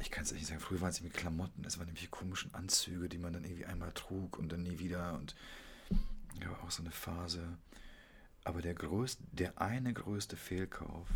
Ich 0.00 0.10
kann 0.10 0.24
es 0.24 0.32
nicht 0.32 0.46
sagen, 0.46 0.60
früher 0.60 0.80
waren 0.80 0.90
es 0.90 0.98
irgendwie 0.98 1.16
Klamotten, 1.16 1.64
es 1.64 1.78
waren 1.78 1.86
nämlich 1.86 2.10
komischen 2.10 2.54
Anzüge, 2.54 3.08
die 3.08 3.18
man 3.18 3.32
dann 3.32 3.44
irgendwie 3.44 3.66
einmal 3.66 3.92
trug 3.92 4.38
und 4.38 4.50
dann 4.50 4.62
nie 4.62 4.78
wieder 4.78 5.14
und 5.14 5.34
ja, 6.40 6.50
auch 6.64 6.70
so 6.70 6.82
eine 6.82 6.92
Phase. 6.92 7.58
Aber 8.44 8.62
der 8.62 8.74
größte, 8.74 9.22
der 9.32 9.60
eine 9.60 9.92
größte 9.92 10.36
Fehlkauf, 10.36 11.08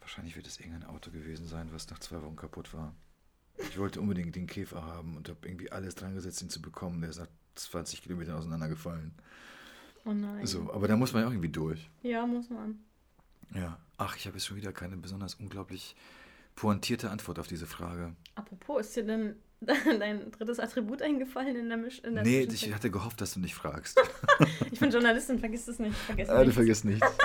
wahrscheinlich 0.00 0.36
wird 0.36 0.46
es 0.46 0.58
irgendein 0.58 0.88
Auto 0.88 1.10
gewesen 1.10 1.46
sein, 1.46 1.72
was 1.72 1.88
nach 1.90 2.00
zwei 2.00 2.20
Wochen 2.22 2.36
kaputt 2.36 2.74
war. 2.74 2.94
Ich 3.58 3.78
wollte 3.78 4.00
unbedingt 4.00 4.34
den 4.34 4.46
Käfer 4.46 4.84
haben 4.84 5.16
und 5.16 5.28
habe 5.28 5.48
irgendwie 5.48 5.70
alles 5.70 5.94
dran 5.94 6.14
gesetzt, 6.14 6.42
ihn 6.42 6.50
zu 6.50 6.62
bekommen. 6.62 7.00
Der 7.00 7.10
ist 7.10 7.18
nach 7.18 7.28
20 7.54 8.02
Kilometern 8.02 8.36
auseinandergefallen. 8.36 9.12
Oh 10.04 10.12
nein. 10.12 10.46
So, 10.46 10.72
aber 10.72 10.88
da 10.88 10.96
muss 10.96 11.12
man 11.12 11.22
ja 11.22 11.28
auch 11.28 11.32
irgendwie 11.32 11.50
durch. 11.50 11.90
Ja, 12.02 12.26
muss 12.26 12.48
man. 12.50 12.78
Ja. 13.54 13.78
Ach, 13.98 14.16
ich 14.16 14.26
habe 14.26 14.36
jetzt 14.36 14.46
schon 14.46 14.56
wieder 14.56 14.72
keine 14.72 14.96
besonders 14.96 15.34
unglaublich 15.34 15.94
pointierte 16.56 17.10
Antwort 17.10 17.38
auf 17.38 17.46
diese 17.46 17.66
Frage. 17.66 18.14
Apropos, 18.34 18.80
ist 18.80 18.96
dir 18.96 19.04
denn 19.04 19.36
dein 19.60 20.30
drittes 20.30 20.58
Attribut 20.58 21.02
eingefallen 21.02 21.56
in 21.56 21.68
der 21.68 21.76
Misch? 21.76 22.00
In 22.00 22.14
der 22.14 22.24
Nee, 22.24 22.42
ich 22.42 22.72
hatte 22.74 22.90
gehofft, 22.90 23.20
dass 23.20 23.34
du 23.34 23.40
nicht 23.40 23.54
fragst. 23.54 24.00
ich 24.70 24.80
bin 24.80 24.90
Journalistin, 24.90 25.38
vergiss 25.38 25.68
es 25.68 25.78
nicht. 25.78 25.94
Vergiss 25.96 26.28
Ah, 26.28 26.44
du 26.44 26.52
vergisst 26.52 26.84
nichts. 26.84 27.06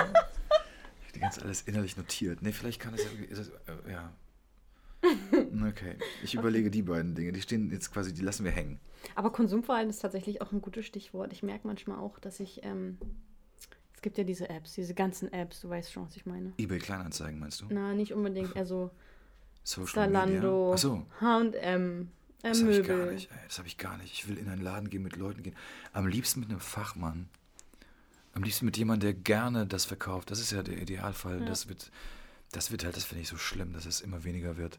Ich 0.98 1.08
habe 1.08 1.12
die 1.14 1.20
ganze 1.20 1.42
alles 1.42 1.62
innerlich 1.62 1.96
notiert. 1.96 2.42
Nee, 2.42 2.52
vielleicht 2.52 2.78
kann 2.78 2.92
es 2.92 3.04
ja. 3.04 3.10
Äh, 3.88 3.92
ja. 3.92 4.12
Okay. 5.62 5.96
Ich 6.22 6.34
überlege 6.34 6.70
die 6.70 6.82
beiden 6.82 7.14
Dinge. 7.14 7.32
Die 7.32 7.40
stehen 7.42 7.70
jetzt 7.70 7.92
quasi, 7.92 8.12
die 8.12 8.22
lassen 8.22 8.44
wir 8.44 8.50
hängen. 8.52 8.80
Aber 9.14 9.30
Konsumverhalten 9.30 9.90
ist 9.90 10.00
tatsächlich 10.00 10.42
auch 10.42 10.52
ein 10.52 10.60
gutes 10.60 10.86
Stichwort. 10.86 11.32
Ich 11.32 11.42
merke 11.42 11.66
manchmal 11.66 11.98
auch, 11.98 12.18
dass 12.18 12.40
ich. 12.40 12.64
Ähm, 12.64 12.98
es 13.94 14.02
gibt 14.02 14.18
ja 14.18 14.24
diese 14.24 14.50
Apps, 14.50 14.74
diese 14.74 14.94
ganzen 14.94 15.32
Apps, 15.32 15.60
du 15.62 15.70
weißt 15.70 15.90
schon, 15.90 16.06
was 16.06 16.16
ich 16.16 16.26
meine. 16.26 16.52
eBay 16.58 16.78
Kleinanzeigen, 16.78 17.40
meinst 17.40 17.62
du? 17.62 17.66
Na, 17.70 17.94
nicht 17.94 18.12
unbedingt, 18.12 18.54
eher 18.54 18.66
so 18.66 18.90
Social 19.64 20.12
Zalando, 20.12 20.34
Media. 20.34 20.72
Achso, 20.72 21.06
H&M, 21.20 22.10
äh, 22.42 22.48
das 22.48 22.62
habe 22.62 22.72
ich 22.72 22.86
gar 22.86 22.96
Möbel. 22.96 23.14
nicht. 23.14 23.30
Ey, 23.30 23.38
das 23.48 23.58
habe 23.58 23.68
ich 23.68 23.78
gar 23.78 23.96
nicht. 23.98 24.12
Ich 24.12 24.28
will 24.28 24.38
in 24.38 24.48
einen 24.48 24.62
Laden 24.62 24.90
gehen, 24.90 25.02
mit 25.02 25.16
Leuten 25.16 25.42
gehen. 25.42 25.56
Am 25.92 26.06
liebsten 26.06 26.40
mit 26.40 26.50
einem 26.50 26.60
Fachmann. 26.60 27.28
Am 28.34 28.42
liebsten 28.42 28.66
mit 28.66 28.76
jemandem, 28.76 29.08
der 29.08 29.14
gerne 29.14 29.66
das 29.66 29.86
verkauft. 29.86 30.30
Das 30.30 30.40
ist 30.40 30.52
ja 30.52 30.62
der 30.62 30.76
Idealfall. 30.76 31.40
Ja. 31.40 31.46
Das 31.46 31.68
wird, 31.68 31.90
das 32.52 32.70
wird 32.70 32.84
halt, 32.84 32.96
das 32.96 33.04
finde 33.04 33.22
ich 33.22 33.28
so 33.28 33.38
schlimm, 33.38 33.72
dass 33.72 33.86
es 33.86 34.02
immer 34.02 34.24
weniger 34.24 34.56
wird. 34.56 34.78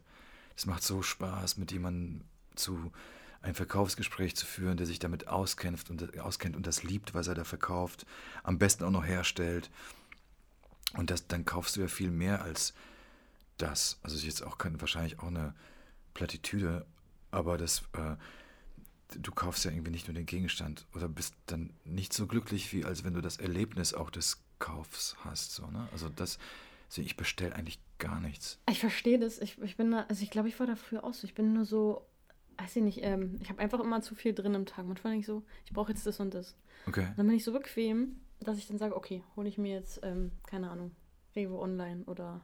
Es 0.58 0.66
macht 0.66 0.82
so 0.82 1.02
Spaß, 1.02 1.56
mit 1.56 1.70
jemandem 1.70 2.24
zu 2.56 2.90
ein 3.42 3.54
Verkaufsgespräch 3.54 4.34
zu 4.34 4.44
führen, 4.44 4.76
der 4.76 4.88
sich 4.88 4.98
damit 4.98 5.28
auskennt 5.28 5.88
und, 5.88 6.18
auskennt 6.18 6.56
und 6.56 6.66
das 6.66 6.82
liebt, 6.82 7.14
was 7.14 7.28
er 7.28 7.36
da 7.36 7.44
verkauft. 7.44 8.06
Am 8.42 8.58
besten 8.58 8.82
auch 8.82 8.90
noch 8.90 9.06
herstellt. 9.06 9.70
Und 10.94 11.10
das, 11.10 11.28
dann 11.28 11.44
kaufst 11.44 11.76
du 11.76 11.80
ja 11.80 11.86
viel 11.86 12.10
mehr 12.10 12.42
als 12.42 12.74
das. 13.56 14.00
Also 14.02 14.16
ist 14.16 14.24
jetzt 14.24 14.42
auch 14.42 14.56
wahrscheinlich 14.58 15.20
auch 15.20 15.28
eine 15.28 15.54
Plattitüde, 16.12 16.84
aber 17.30 17.56
das, 17.56 17.82
äh, 17.92 18.16
du 19.16 19.30
kaufst 19.30 19.64
ja 19.64 19.70
irgendwie 19.70 19.92
nicht 19.92 20.08
nur 20.08 20.14
den 20.14 20.26
Gegenstand 20.26 20.86
oder 20.92 21.08
bist 21.08 21.34
dann 21.46 21.72
nicht 21.84 22.12
so 22.12 22.26
glücklich, 22.26 22.72
wie 22.72 22.84
als 22.84 23.04
wenn 23.04 23.14
du 23.14 23.20
das 23.20 23.36
Erlebnis 23.36 23.94
auch 23.94 24.10
des 24.10 24.42
Kaufs 24.58 25.14
hast. 25.22 25.52
So, 25.52 25.68
ne? 25.68 25.88
Also 25.92 26.08
das, 26.08 26.40
ich 26.96 27.16
bestelle 27.16 27.54
eigentlich 27.54 27.78
gar 27.98 28.20
nichts. 28.20 28.58
Ich 28.68 28.80
verstehe 28.80 29.18
das. 29.18 29.38
Ich, 29.38 29.60
ich 29.60 29.76
bin 29.76 29.90
da, 29.90 30.06
also 30.08 30.22
ich 30.22 30.30
glaube, 30.30 30.48
ich 30.48 30.58
war 30.60 30.66
da 30.66 30.76
früher 30.76 31.04
auch 31.04 31.14
so. 31.14 31.26
Ich 31.26 31.34
bin 31.34 31.52
nur 31.52 31.64
so, 31.64 32.06
weiß 32.58 32.76
ich 32.76 32.82
nicht, 32.82 33.00
ähm, 33.02 33.36
ich 33.40 33.48
habe 33.50 33.60
einfach 33.60 33.80
immer 33.80 34.00
zu 34.02 34.14
viel 34.14 34.34
drin 34.34 34.54
im 34.54 34.66
Tag. 34.66 34.86
Manchmal 34.86 35.12
denke 35.12 35.20
ich 35.22 35.26
so, 35.26 35.42
ich 35.64 35.72
brauche 35.72 35.90
jetzt 35.92 36.06
das 36.06 36.20
und 36.20 36.34
das. 36.34 36.56
Okay. 36.86 37.08
Dann 37.16 37.26
bin 37.26 37.36
ich 37.36 37.44
so 37.44 37.52
bequem, 37.52 38.20
dass 38.40 38.58
ich 38.58 38.66
dann 38.68 38.78
sage, 38.78 38.96
okay, 38.96 39.22
hole 39.36 39.48
ich 39.48 39.58
mir 39.58 39.74
jetzt, 39.74 40.00
ähm, 40.02 40.30
keine 40.46 40.70
Ahnung, 40.70 40.92
Revo 41.34 41.60
Online 41.62 42.04
oder 42.06 42.40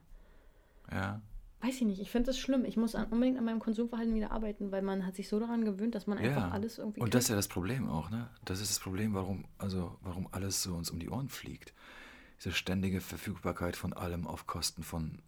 Ja. 0.90 1.20
weiß 1.60 1.76
ich 1.76 1.82
nicht. 1.82 2.00
Ich 2.00 2.10
finde 2.10 2.26
das 2.26 2.38
schlimm. 2.38 2.64
Ich 2.64 2.76
muss 2.76 2.94
an, 2.94 3.06
unbedingt 3.10 3.38
an 3.38 3.44
meinem 3.44 3.60
Konsumverhalten 3.60 4.14
wieder 4.14 4.32
arbeiten, 4.32 4.70
weil 4.72 4.82
man 4.82 5.06
hat 5.06 5.14
sich 5.16 5.28
so 5.28 5.38
daran 5.40 5.64
gewöhnt, 5.64 5.94
dass 5.94 6.06
man 6.06 6.18
einfach 6.18 6.42
Ja. 6.42 6.50
alles 6.50 6.78
irgendwie 6.78 7.00
Und 7.00 7.14
das 7.14 7.22
ist 7.24 7.26
kriegt. 7.28 7.30
ja 7.34 7.36
das 7.36 7.48
Problem 7.48 7.88
auch, 7.88 8.10
ne? 8.10 8.28
Das 8.44 8.60
ist 8.60 8.70
das 8.70 8.80
Problem, 8.80 9.14
warum, 9.14 9.44
also 9.58 9.96
warum 10.02 10.28
alles 10.32 10.62
so 10.62 10.74
uns 10.74 10.90
um 10.90 10.98
die 10.98 11.08
Ohren 11.08 11.28
fliegt. 11.28 11.72
Diese 12.38 12.52
ständige 12.52 13.00
Verfügbarkeit 13.00 13.76
von 13.76 13.92
allem 13.92 14.26
auf 14.26 14.46
Kosten 14.46 14.82
von 14.82 15.20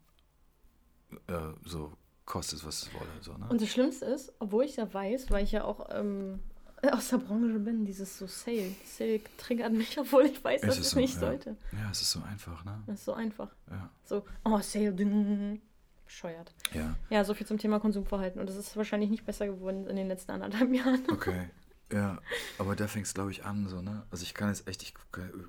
äh, 1.26 1.52
so 1.64 1.92
kostet 2.24 2.58
es, 2.58 2.66
was 2.66 2.82
es 2.82 2.94
wolle. 2.94 3.06
So, 3.20 3.32
ne? 3.34 3.46
Und 3.48 3.60
das 3.60 3.68
Schlimmste 3.68 4.04
ist, 4.06 4.32
obwohl 4.38 4.64
ich 4.64 4.76
ja 4.76 4.92
weiß, 4.92 5.30
weil 5.30 5.44
ich 5.44 5.52
ja 5.52 5.64
auch 5.64 5.88
ähm, 5.90 6.40
aus 6.92 7.08
der 7.08 7.18
Branche 7.18 7.58
bin, 7.58 7.84
dieses 7.84 8.18
so 8.18 8.26
Sale. 8.26 8.72
Sale 8.84 9.20
triggert 9.38 9.72
mich, 9.72 9.98
obwohl 9.98 10.26
ich 10.26 10.42
weiß, 10.42 10.62
dass 10.62 10.74
Es 10.74 10.80
es 10.80 10.86
ist 10.86 10.92
so, 10.92 11.00
nicht 11.00 11.14
ja. 11.14 11.20
sollte. 11.20 11.56
Ja, 11.72 11.90
es 11.90 12.00
ist 12.02 12.10
so 12.10 12.20
einfach, 12.22 12.64
ne? 12.64 12.82
Das 12.86 12.98
ist 13.00 13.04
so 13.04 13.14
einfach. 13.14 13.50
Ja. 13.70 13.90
So, 14.04 14.24
oh, 14.44 14.58
Sale, 14.60 14.92
ding. 14.92 15.60
Bescheuert. 16.04 16.54
Ja, 16.72 16.94
Ja, 17.10 17.24
so 17.24 17.34
viel 17.34 17.48
zum 17.48 17.58
Thema 17.58 17.80
Konsumverhalten. 17.80 18.40
Und 18.40 18.48
das 18.48 18.54
ist 18.54 18.76
wahrscheinlich 18.76 19.10
nicht 19.10 19.26
besser 19.26 19.46
geworden 19.46 19.88
in 19.88 19.96
den 19.96 20.06
letzten 20.06 20.30
anderthalb 20.30 20.72
Jahren. 20.74 21.02
okay. 21.10 21.50
Ja, 21.92 22.20
aber 22.58 22.74
da 22.74 22.88
fängt 22.88 23.06
es, 23.06 23.14
glaube 23.14 23.30
ich, 23.30 23.44
an, 23.44 23.68
so, 23.68 23.80
ne? 23.80 24.04
Also 24.10 24.24
ich 24.24 24.34
kann 24.34 24.48
es 24.48 24.66
echt, 24.66 24.82
ich 24.82 24.94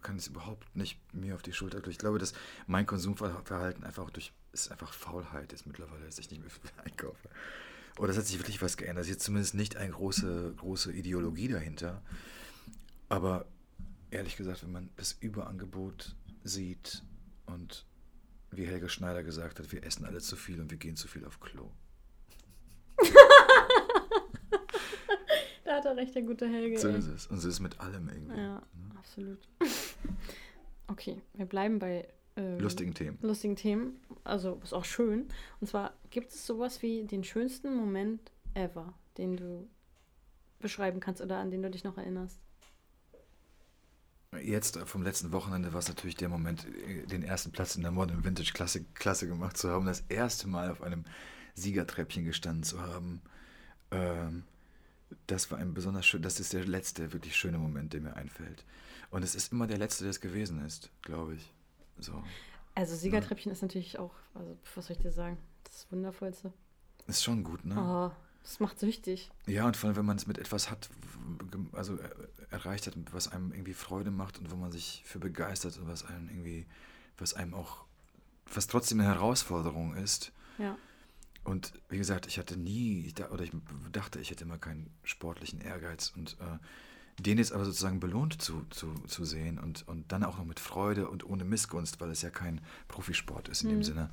kann, 0.04 0.18
es 0.18 0.28
überhaupt 0.28 0.76
nicht 0.76 1.00
mir 1.14 1.34
auf 1.34 1.42
die 1.42 1.54
Schulter. 1.54 1.86
Ich 1.88 1.98
glaube, 1.98 2.20
dass 2.20 2.34
mein 2.68 2.86
Konsumverhalten 2.86 3.84
einfach 3.84 4.10
durch, 4.12 4.34
ist 4.54 4.72
einfach 4.72 4.94
Faulheit 4.94 5.52
ist 5.52 5.66
mittlerweile, 5.66 6.06
dass 6.06 6.20
ich 6.20 6.30
nicht 6.30 6.42
mehr 6.42 6.52
viel 6.52 6.70
einkaufe. 6.86 7.30
Oder 7.98 8.12
es 8.12 8.18
hat 8.18 8.28
sich 8.28 8.38
wirklich 8.38 8.62
was 8.62 8.78
geändert. 8.78 9.04
Es 9.04 9.08
ist 9.08 9.16
jetzt 9.16 9.24
zumindest 9.24 9.56
nicht 9.56 9.78
eine 9.78 9.92
große, 9.92 10.54
große 10.58 10.94
Ideologie 10.94 11.48
dahinter. 11.48 12.04
Aber 13.10 13.48
ehrlich 14.12 14.38
gesagt, 14.38 14.64
wenn 14.64 14.72
man 14.72 14.90
das 14.96 15.14
Überangebot 15.14 16.16
sieht 16.44 17.02
und 17.48 17.88
wie 18.52 18.68
Helge 18.68 18.90
Schneider 18.90 19.24
gesagt 19.24 19.60
hat, 19.60 19.72
wir 19.72 19.84
essen 19.84 20.06
alle 20.06 20.20
zu 20.20 20.36
viel 20.36 20.62
und 20.62 20.70
wir 20.70 20.78
gehen 20.78 20.96
zu 20.96 21.08
viel 21.08 21.26
auf 21.26 21.40
Klo. 21.40 21.72
Da 25.68 25.76
hat 25.76 25.86
er 25.86 25.98
recht, 25.98 26.16
der 26.16 26.22
gute 26.22 26.48
Helge. 26.48 26.80
So 26.80 26.88
ist 26.88 27.08
es. 27.08 27.28
Und 27.28 27.40
so 27.42 27.50
ist 27.50 27.56
es 27.56 27.60
mit 27.60 27.78
allem 27.82 28.08
irgendwie. 28.08 28.40
Ja, 28.40 28.62
absolut. 28.98 29.40
Okay, 30.90 31.22
wir 31.34 31.46
bleiben 31.46 31.80
bei 31.80 32.08
ähm, 32.38 32.60
Lustigen 32.60 32.94
Themen. 32.94 33.18
lustigen 33.22 33.58
Themen. 33.58 34.00
Also 34.24 34.58
ist 34.64 34.72
auch 34.72 34.86
schön. 34.86 35.28
Und 35.60 35.68
zwar 35.68 35.94
gibt 36.12 36.32
es 36.32 36.48
sowas 36.48 36.82
wie 36.82 37.04
den 37.04 37.26
schönsten 37.26 37.76
Moment 37.76 38.32
ever, 38.54 38.94
den 39.18 39.36
du 39.36 39.68
beschreiben 40.60 41.02
kannst 41.02 41.22
oder 41.22 41.40
an 41.40 41.52
den 41.52 41.62
du 41.62 41.70
dich 41.70 41.84
noch 41.84 41.98
erinnerst. 41.98 42.40
Jetzt 44.42 44.78
äh, 44.78 44.86
vom 44.86 45.04
letzten 45.04 45.34
Wochenende 45.34 45.74
war 45.74 45.80
es 45.80 45.90
natürlich 45.90 46.16
der 46.16 46.30
Moment, 46.30 46.66
äh, 46.88 47.06
den 47.06 47.24
ersten 47.24 47.52
Platz 47.52 47.76
in 47.76 47.82
der 47.82 47.92
Modern 47.92 48.24
Vintage 48.24 48.54
Klasse, 48.54 48.86
Klasse 48.94 49.28
gemacht 49.28 49.58
zu 49.58 49.70
haben, 49.70 49.86
das 49.86 50.06
erste 50.08 50.48
Mal 50.48 50.72
auf 50.72 50.82
einem 50.82 51.04
Siegertreppchen 51.56 52.24
gestanden 52.24 52.64
zu 52.64 52.82
haben. 52.82 53.22
Ähm, 53.92 54.44
das 55.28 55.52
war 55.52 55.58
ein 55.58 55.74
besonders 55.74 56.06
schön, 56.06 56.22
das 56.22 56.40
ist 56.40 56.54
der 56.54 56.66
letzte 56.66 57.14
wirklich 57.14 57.36
schöne 57.36 57.58
Moment, 57.58 57.94
der 57.94 58.02
mir 58.02 58.16
einfällt. 58.16 58.66
Und 59.10 59.24
es 59.24 59.36
ist 59.36 59.52
immer 59.52 59.68
der 59.68 59.78
letzte, 59.78 60.04
der 60.04 60.12
es 60.12 60.20
gewesen 60.20 60.66
ist, 60.66 60.90
glaube 61.02 61.36
ich. 61.36 61.54
So. 62.00 62.24
Also 62.76 62.96
Siegertreppchen 62.96 63.52
ist 63.52 63.62
natürlich 63.62 63.98
auch, 63.98 64.14
also 64.36 64.58
was 64.76 64.86
soll 64.86 64.96
ich 64.98 65.02
dir 65.02 65.12
sagen, 65.12 65.38
das 65.64 65.88
Wundervollste. 65.92 66.54
Ist 67.08 67.24
schon 67.24 67.44
gut, 67.44 67.66
ne? 67.66 67.76
Oh, 67.78 68.12
das 68.44 68.60
macht 68.60 68.80
süchtig. 68.80 69.32
Ja, 69.46 69.66
und 69.66 69.78
vor 69.78 69.88
allem, 69.88 69.98
wenn 69.98 70.06
man 70.06 70.18
es 70.18 70.28
mit 70.28 70.38
etwas 70.38 70.70
hat, 70.70 70.90
also 71.72 71.96
äh, 71.98 72.10
erreicht 72.50 72.88
hat, 72.88 72.96
was 73.12 73.30
einem 73.30 73.52
irgendwie 73.52 73.74
Freude 73.74 74.12
macht 74.12 74.40
und 74.40 74.52
wo 74.52 74.56
man 74.56 74.72
sich 74.72 75.04
für 75.06 75.20
begeistert 75.20 75.78
und 75.78 75.88
was 75.88 76.06
einem 76.06 76.30
irgendwie, 76.30 76.66
was 77.18 77.34
einem 77.34 77.54
auch, 77.54 77.86
was 78.54 78.68
trotzdem 78.68 79.00
eine 79.00 79.10
Herausforderung 79.10 79.96
ist. 79.96 80.32
Ja. 80.58 80.78
Und 81.48 81.72
wie 81.88 81.98
gesagt, 81.98 82.28
ich 82.28 82.40
hatte 82.40 82.58
nie, 82.58 83.04
ich 83.06 83.14
da, 83.14 83.30
oder 83.30 83.46
ich 83.46 83.52
dachte, 83.94 84.20
ich 84.20 84.32
hätte 84.32 84.44
immer 84.44 84.58
keinen 84.58 84.90
sportlichen 85.04 85.62
Ehrgeiz 85.62 86.12
und 86.14 86.36
äh, 86.42 87.24
den 87.24 87.38
jetzt 87.38 87.54
aber 87.54 87.64
sozusagen 87.64 88.02
belohnt 88.02 88.42
zu, 88.42 88.66
zu, 88.70 88.94
zu 89.08 89.24
sehen 89.24 89.58
und, 89.58 89.88
und 89.88 90.12
dann 90.12 90.26
auch 90.26 90.38
noch 90.38 90.44
mit 90.44 90.60
Freude 90.60 91.10
und 91.10 91.26
ohne 91.26 91.46
Missgunst, 91.46 92.02
weil 92.02 92.12
es 92.12 92.22
ja 92.22 92.32
kein 92.32 92.60
Profisport 92.90 93.48
ist 93.48 93.64
in 93.64 93.70
dem 93.70 93.78
Mhm. 93.78 93.84
Sinne, 93.84 94.10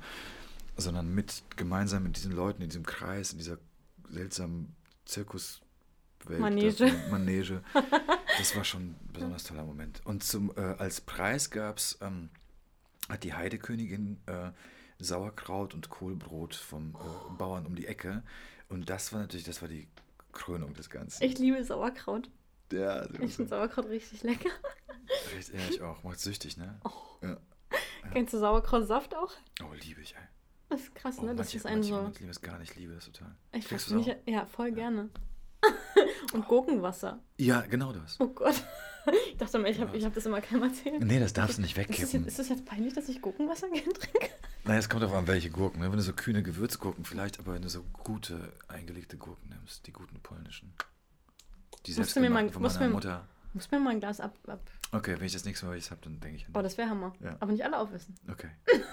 sondern 0.77 1.13
mit 1.13 1.43
gemeinsam 1.57 2.03
mit 2.03 2.15
diesen 2.15 2.31
Leuten 2.31 2.61
in 2.61 2.69
diesem 2.69 2.85
Kreis, 2.85 3.33
in 3.33 3.39
dieser 3.39 3.57
seltsamen 4.09 4.73
Zirkuswelt. 5.03 5.59
Manege. 6.39 6.85
Das, 6.85 6.93
Manege. 7.11 7.63
Das 8.37 8.55
war 8.55 8.63
schon 8.63 8.91
ein 8.91 9.09
besonders 9.11 9.43
toller 9.43 9.65
Moment. 9.65 10.01
Und 10.05 10.23
zum, 10.23 10.53
äh, 10.55 10.61
als 10.61 11.01
Preis 11.01 11.49
gab 11.49 11.79
es, 11.79 11.97
ähm, 11.99 12.29
hat 13.09 13.25
die 13.25 13.33
Heidekönigin 13.33 14.21
äh, 14.25 14.51
Sauerkraut 14.99 15.73
und 15.73 15.89
Kohlbrot 15.89 16.55
vom 16.55 16.95
äh, 16.95 17.37
Bauern 17.37 17.65
um 17.65 17.75
die 17.75 17.87
Ecke. 17.87 18.23
Und 18.69 18.89
das 18.89 19.13
war 19.13 19.19
natürlich, 19.21 19.45
das 19.45 19.61
war 19.61 19.69
die 19.69 19.87
Krönung 20.31 20.73
des 20.73 20.89
Ganzen. 20.89 21.23
Ich 21.23 21.37
liebe 21.37 21.63
Sauerkraut. 21.63 22.29
Ja, 22.71 23.05
Ich 23.13 23.19
ist 23.21 23.35
finde 23.35 23.49
Sauerkraut 23.49 23.87
richtig 23.89 24.23
lecker. 24.23 24.49
echt, 25.37 25.53
ja, 25.53 25.59
ich 25.69 25.81
auch. 25.81 26.03
Macht 26.03 26.19
süchtig, 26.19 26.57
ne? 26.57 26.79
Ja. 27.21 27.37
Kennst 28.11 28.33
du 28.33 28.39
Sauerkrautsaft 28.39 29.15
auch? 29.15 29.31
Oh, 29.63 29.73
liebe 29.81 30.01
ich, 30.01 30.15
ey. 30.15 30.21
Das 30.69 30.81
ist 30.81 30.95
krass, 30.95 31.17
Oh, 31.19 31.25
ne? 31.25 31.35
Das 31.35 31.47
manche, 31.47 31.57
ist 31.57 31.65
ein 31.65 31.83
so. 31.83 31.95
Leute 32.01 32.19
lieben 32.19 32.31
es 32.31 32.41
gar 32.41 32.57
nicht, 32.57 32.71
ich 32.71 32.77
liebe 32.77 32.93
das 32.95 33.05
total. 33.05 33.35
Ich 33.51 33.65
Kriegst 33.67 33.91
nicht. 33.91 34.09
auch? 34.09 34.15
Ja, 34.27 34.45
voll 34.47 34.71
gerne. 34.71 35.09
Und 36.33 36.47
Gurkenwasser. 36.47 37.19
Ja, 37.37 37.61
genau 37.61 37.93
das. 37.93 38.19
Oh 38.19 38.27
Gott. 38.27 38.55
Ich 39.29 39.37
dachte 39.37 39.59
mal, 39.59 39.69
ich 39.69 39.79
habe 39.79 39.95
ich 39.95 40.03
hab 40.03 40.15
das 40.15 40.25
immer 40.25 40.41
keinem 40.41 40.63
erzählt. 40.63 41.03
Nee, 41.03 41.19
das 41.19 41.31
darfst 41.31 41.59
du 41.59 41.61
nicht 41.61 41.77
Ist 41.77 41.89
das, 41.89 41.97
wegkippen. 41.99 42.21
jetzt, 42.21 42.27
ist 42.27 42.39
das 42.39 42.49
jetzt 42.49 42.65
peinlich, 42.65 42.91
dass 42.95 43.07
ich 43.07 43.21
Gurkenwasser 43.21 43.69
gerne 43.71 43.93
trinke? 43.93 44.29
Nein, 44.65 44.79
es 44.79 44.89
kommt 44.89 45.03
darauf 45.03 45.15
an, 45.15 45.27
welche 45.27 45.51
Gurken. 45.51 45.79
Ne? 45.79 45.89
Wenn 45.91 45.97
du 45.97 46.03
so 46.03 46.13
kühne 46.13 46.41
Gewürzgurken 46.41 47.05
vielleicht, 47.05 47.39
aber 47.39 47.53
wenn 47.53 47.61
du 47.61 47.69
so 47.69 47.83
gute 48.03 48.51
eingelegte 48.67 49.15
Gurken 49.17 49.49
nimmst, 49.49 49.85
die 49.85 49.91
guten 49.91 50.19
polnischen. 50.21 50.73
Die 51.85 51.93
Musst 51.93 52.15
du 52.15 52.19
mir 52.19 52.29
mal- 52.31 52.39
selbstgemachten 52.41 52.51
von 52.51 52.61
meiner 52.63 52.87
mir- 52.87 52.93
Mutter. 52.95 53.27
Muss 53.53 53.71
mir 53.71 53.79
mal 53.79 53.91
ein 53.91 53.99
Glas 53.99 54.19
ab. 54.19 54.35
ab. 54.47 54.59
Okay, 54.91 55.15
wenn 55.19 55.25
ich 55.27 55.33
das 55.33 55.45
nächste 55.45 55.65
Mal 55.67 55.77
was 55.77 55.91
habe, 55.91 56.01
dann 56.03 56.19
denke 56.19 56.37
ich 56.37 56.45
an 56.47 56.51
Oh, 56.55 56.61
das 56.61 56.77
wäre 56.77 56.89
Hammer. 56.89 57.13
Ja. 57.21 57.37
Aber 57.39 57.51
nicht 57.51 57.63
alle 57.63 57.77
aufessen. 57.77 58.15
Okay. 58.29 58.49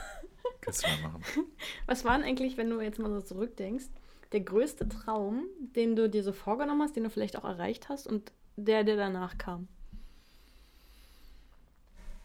Kannst 0.60 0.84
du 0.84 0.88
mal 0.90 1.08
machen. 1.18 1.22
Was 1.86 2.04
war 2.04 2.16
denn 2.16 2.24
eigentlich, 2.26 2.56
wenn 2.56 2.70
du 2.70 2.80
jetzt 2.80 3.00
mal 3.00 3.10
so 3.10 3.20
zurückdenkst, 3.20 3.86
der 4.30 4.40
größte 4.42 4.88
Traum, 4.88 5.44
den 5.74 5.96
du 5.96 6.08
dir 6.08 6.22
so 6.22 6.32
vorgenommen 6.32 6.82
hast, 6.82 6.94
den 6.94 7.02
du 7.02 7.10
vielleicht 7.10 7.36
auch 7.36 7.42
erreicht 7.44 7.88
hast 7.88 8.06
und 8.06 8.30
der, 8.56 8.84
der 8.84 8.96
danach 8.96 9.36
kam? 9.38 9.66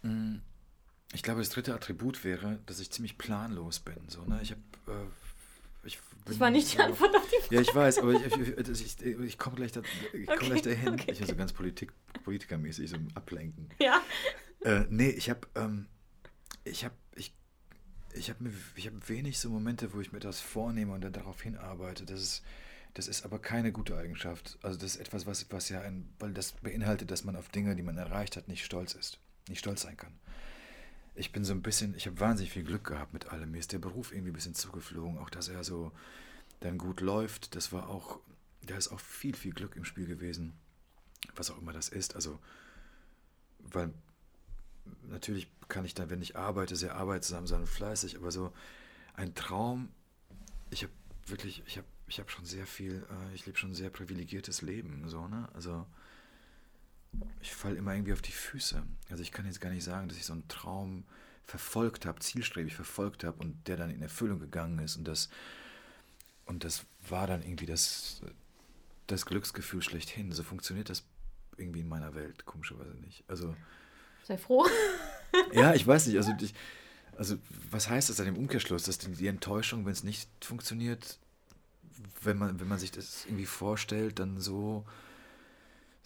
Mm, 0.03 0.35
Ich 1.13 1.23
glaube, 1.23 1.39
das 1.39 1.49
dritte 1.49 1.73
Attribut 1.73 2.23
wäre, 2.23 2.59
dass 2.65 2.79
ich 2.79 2.91
ziemlich 2.91 3.17
planlos 3.17 3.79
bin. 3.79 3.97
So, 4.07 4.23
ne? 4.23 4.39
Ich, 4.41 4.51
hab, 4.51 4.59
äh, 4.87 5.05
ich 5.83 5.99
Das 6.25 6.39
war 6.39 6.49
nicht 6.49 6.73
die 6.73 6.79
Antwort 6.79 7.15
auf 7.15 7.27
die 7.29 7.41
Frage. 7.41 7.55
Ja, 7.55 7.61
ich 7.61 7.73
weiß, 7.73 7.99
aber 7.99 8.13
ich, 8.13 8.25
ich, 8.25 9.01
ich, 9.01 9.19
ich 9.19 9.37
komme 9.37 9.55
gleich, 9.55 9.71
da, 9.71 9.81
komm 10.11 10.35
okay, 10.35 10.45
gleich 10.47 10.61
dahin. 10.63 10.93
Okay, 10.93 11.11
ich 11.11 11.19
bin 11.19 11.27
so 11.27 11.35
ganz 11.35 11.53
Politik, 11.53 11.93
politikermäßig, 12.23 12.89
so 12.89 12.97
ablenken. 13.15 13.69
Ja. 13.79 14.01
Äh, 14.63 14.85
nee, 14.89 15.09
ich 15.09 15.29
habe 15.29 15.47
ähm, 15.55 15.87
ich 16.71 16.83
habe 16.83 16.95
ich, 17.15 17.33
ich 18.13 18.29
hab 18.29 18.37
hab 18.39 19.09
wenig 19.09 19.39
so 19.39 19.49
Momente, 19.49 19.93
wo 19.93 20.01
ich 20.01 20.11
mir 20.11 20.19
das 20.19 20.39
vornehme 20.39 20.93
und 20.93 21.01
dann 21.01 21.13
darauf 21.13 21.41
hinarbeite. 21.41 22.05
Das 22.05 22.21
ist, 22.21 22.43
das 22.93 23.07
ist 23.07 23.25
aber 23.25 23.39
keine 23.39 23.71
gute 23.71 23.97
Eigenschaft. 23.97 24.57
Also 24.61 24.77
das 24.77 24.95
ist 24.95 25.01
etwas, 25.01 25.25
was, 25.25 25.45
was 25.51 25.69
ja 25.69 25.81
ein, 25.81 26.09
weil 26.19 26.33
das 26.33 26.53
beinhaltet, 26.53 27.11
dass 27.11 27.23
man 27.23 27.35
auf 27.35 27.49
Dinge, 27.49 27.75
die 27.75 27.83
man 27.83 27.97
erreicht 27.97 28.35
hat, 28.35 28.47
nicht 28.47 28.65
stolz 28.65 28.93
ist, 28.93 29.19
nicht 29.47 29.59
stolz 29.59 29.81
sein 29.81 29.97
kann. 29.97 30.13
Ich 31.17 31.31
bin 31.31 31.43
so 31.43 31.53
ein 31.53 31.63
bisschen, 31.63 31.95
ich 31.95 32.05
habe 32.05 32.19
wahnsinnig 32.19 32.53
viel 32.53 32.63
Glück 32.63 32.83
gehabt 32.83 33.11
mit 33.11 33.31
allem. 33.31 33.51
Mir 33.51 33.57
ist 33.57 33.71
der 33.73 33.79
Beruf 33.79 34.11
irgendwie 34.11 34.31
ein 34.31 34.35
bisschen 34.35 34.53
zugeflogen, 34.53 35.17
auch 35.17 35.31
dass 35.31 35.47
er 35.47 35.63
so 35.63 35.91
dann 36.59 36.77
gut 36.77 37.01
läuft. 37.01 37.55
Das 37.55 37.71
war 37.71 37.89
auch, 37.89 38.19
da 38.61 38.77
ist 38.77 38.89
auch 38.89 38.99
viel, 38.99 39.35
viel 39.35 39.51
Glück 39.51 39.75
im 39.75 39.83
Spiel 39.83 40.05
gewesen, 40.05 40.53
was 41.35 41.49
auch 41.49 41.57
immer 41.59 41.73
das 41.73 41.89
ist. 41.89 42.15
Also, 42.15 42.39
weil 43.59 43.91
natürlich 45.09 45.47
kann 45.67 45.85
ich 45.85 45.95
dann, 45.95 46.11
wenn 46.11 46.21
ich 46.21 46.35
arbeite, 46.35 46.75
sehr 46.75 46.95
arbeitsam 46.95 47.47
sein 47.47 47.61
und 47.61 47.67
fleißig, 47.67 48.17
aber 48.17 48.31
so 48.31 48.53
ein 49.15 49.33
Traum, 49.33 49.89
ich 50.69 50.83
habe 50.83 50.93
wirklich, 51.25 51.63
ich 51.65 51.77
habe 51.77 51.87
ich 52.07 52.19
hab 52.19 52.29
schon 52.29 52.45
sehr 52.45 52.67
viel, 52.67 53.05
äh, 53.09 53.35
ich 53.35 53.45
lebe 53.45 53.57
schon 53.57 53.71
ein 53.71 53.75
sehr 53.75 53.89
privilegiertes 53.89 54.61
Leben, 54.61 55.09
so, 55.09 55.27
ne? 55.27 55.49
Also 55.53 55.85
ich 57.41 57.53
falle 57.53 57.75
immer 57.75 57.93
irgendwie 57.93 58.13
auf 58.13 58.21
die 58.21 58.31
Füße. 58.31 58.83
Also 59.09 59.23
ich 59.23 59.31
kann 59.31 59.45
jetzt 59.45 59.61
gar 59.61 59.69
nicht 59.69 59.83
sagen, 59.83 60.07
dass 60.07 60.17
ich 60.17 60.25
so 60.25 60.33
einen 60.33 60.47
Traum 60.47 61.05
verfolgt 61.45 62.05
habe, 62.05 62.19
zielstrebig 62.19 62.75
verfolgt 62.75 63.23
habe 63.23 63.39
und 63.39 63.67
der 63.67 63.77
dann 63.77 63.89
in 63.89 64.01
Erfüllung 64.01 64.39
gegangen 64.39 64.79
ist 64.79 64.97
und 64.97 65.07
das 65.07 65.29
und 66.45 66.63
das 66.63 66.85
war 67.09 67.27
dann 67.27 67.43
irgendwie 67.43 67.65
das, 67.65 68.21
das 69.05 69.25
Glücksgefühl 69.25 69.81
schlechthin. 69.81 70.31
So 70.31 70.43
funktioniert 70.43 70.89
das 70.89 71.03
irgendwie 71.57 71.81
in 71.81 71.89
meiner 71.89 72.15
Welt, 72.15 72.45
komischerweise 72.45 72.95
nicht. 72.95 73.23
Also 73.27 73.55
Sei 74.23 74.37
froh. 74.37 74.65
ja, 75.53 75.73
ich 75.73 75.85
weiß 75.85 76.07
nicht. 76.07 76.17
Also, 76.17 76.31
ich, 76.41 76.53
also 77.17 77.37
was 77.69 77.89
heißt 77.89 78.09
das 78.09 78.17
dann 78.17 78.27
im 78.27 78.37
Umkehrschluss? 78.37 78.83
Dass 78.83 78.97
die, 78.97 79.11
die 79.11 79.27
Enttäuschung, 79.27 79.85
wenn 79.85 79.93
es 79.93 80.03
nicht 80.03 80.29
funktioniert, 80.43 81.19
wenn 82.21 82.37
man, 82.37 82.59
wenn 82.59 82.67
man 82.67 82.79
sich 82.79 82.91
das 82.91 83.25
irgendwie 83.25 83.45
vorstellt, 83.45 84.19
dann 84.19 84.39
so, 84.39 84.85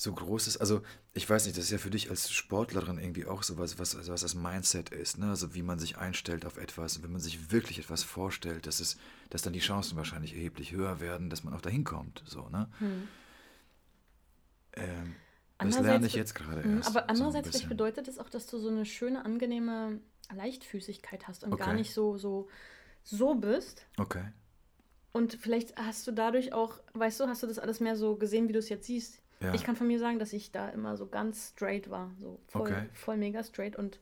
so 0.01 0.11
groß 0.13 0.47
ist. 0.47 0.57
Also 0.57 0.81
ich 1.13 1.29
weiß 1.29 1.45
nicht, 1.45 1.55
das 1.55 1.65
ist 1.65 1.69
ja 1.69 1.77
für 1.77 1.91
dich 1.91 2.09
als 2.09 2.31
Sportlerin 2.31 2.97
irgendwie 2.97 3.27
auch 3.27 3.43
sowas, 3.43 3.77
was, 3.77 3.95
also 3.95 4.11
was 4.11 4.21
das 4.21 4.33
Mindset 4.33 4.89
ist, 4.89 5.19
ne? 5.19 5.29
Also 5.29 5.53
wie 5.53 5.61
man 5.61 5.77
sich 5.77 5.99
einstellt 5.99 6.43
auf 6.47 6.57
etwas. 6.57 6.97
Und 6.97 7.03
wenn 7.03 7.11
man 7.11 7.21
sich 7.21 7.51
wirklich 7.51 7.77
etwas 7.77 8.01
vorstellt, 8.01 8.65
dass 8.65 8.79
es, 8.79 8.97
dass 9.29 9.43
dann 9.43 9.53
die 9.53 9.59
Chancen 9.59 9.97
wahrscheinlich 9.97 10.33
erheblich 10.33 10.71
höher 10.71 10.99
werden, 11.01 11.29
dass 11.29 11.43
man 11.43 11.53
auch 11.53 11.61
dahin 11.61 11.83
kommt. 11.83 12.23
So, 12.25 12.49
ne? 12.49 12.67
Hm. 12.79 13.07
Ähm, 14.73 15.15
das 15.59 15.79
lerne 15.79 16.07
ich 16.07 16.15
jetzt 16.15 16.33
gerade 16.33 16.67
mhm, 16.67 16.77
erst. 16.77 16.89
Aber 16.89 17.07
andererseits 17.07 17.59
so 17.59 17.67
bedeutet 17.67 18.07
es 18.07 18.15
das 18.15 18.25
auch, 18.25 18.29
dass 18.31 18.47
du 18.47 18.57
so 18.57 18.69
eine 18.69 18.85
schöne, 18.87 19.23
angenehme 19.23 19.99
Leichtfüßigkeit 20.33 21.27
hast 21.27 21.43
und 21.43 21.53
okay. 21.53 21.63
gar 21.63 21.73
nicht 21.75 21.93
so, 21.93 22.17
so, 22.17 22.49
so 23.03 23.35
bist. 23.35 23.85
Okay. 23.99 24.23
Und 25.11 25.35
vielleicht 25.35 25.77
hast 25.77 26.07
du 26.07 26.11
dadurch 26.11 26.53
auch, 26.53 26.79
weißt 26.93 27.19
du, 27.19 27.27
hast 27.27 27.43
du 27.43 27.47
das 27.47 27.59
alles 27.59 27.81
mehr 27.81 27.95
so 27.95 28.15
gesehen, 28.15 28.47
wie 28.47 28.53
du 28.53 28.59
es 28.59 28.69
jetzt 28.69 28.87
siehst. 28.87 29.20
Ja. 29.41 29.53
Ich 29.53 29.63
kann 29.63 29.75
von 29.75 29.87
mir 29.87 29.99
sagen, 29.99 30.19
dass 30.19 30.33
ich 30.33 30.51
da 30.51 30.69
immer 30.69 30.97
so 30.97 31.07
ganz 31.07 31.49
straight 31.49 31.89
war. 31.89 32.11
So 32.19 32.39
voll, 32.47 32.61
okay. 32.61 32.89
voll 32.93 33.17
mega 33.17 33.43
straight 33.43 33.75
und 33.75 33.99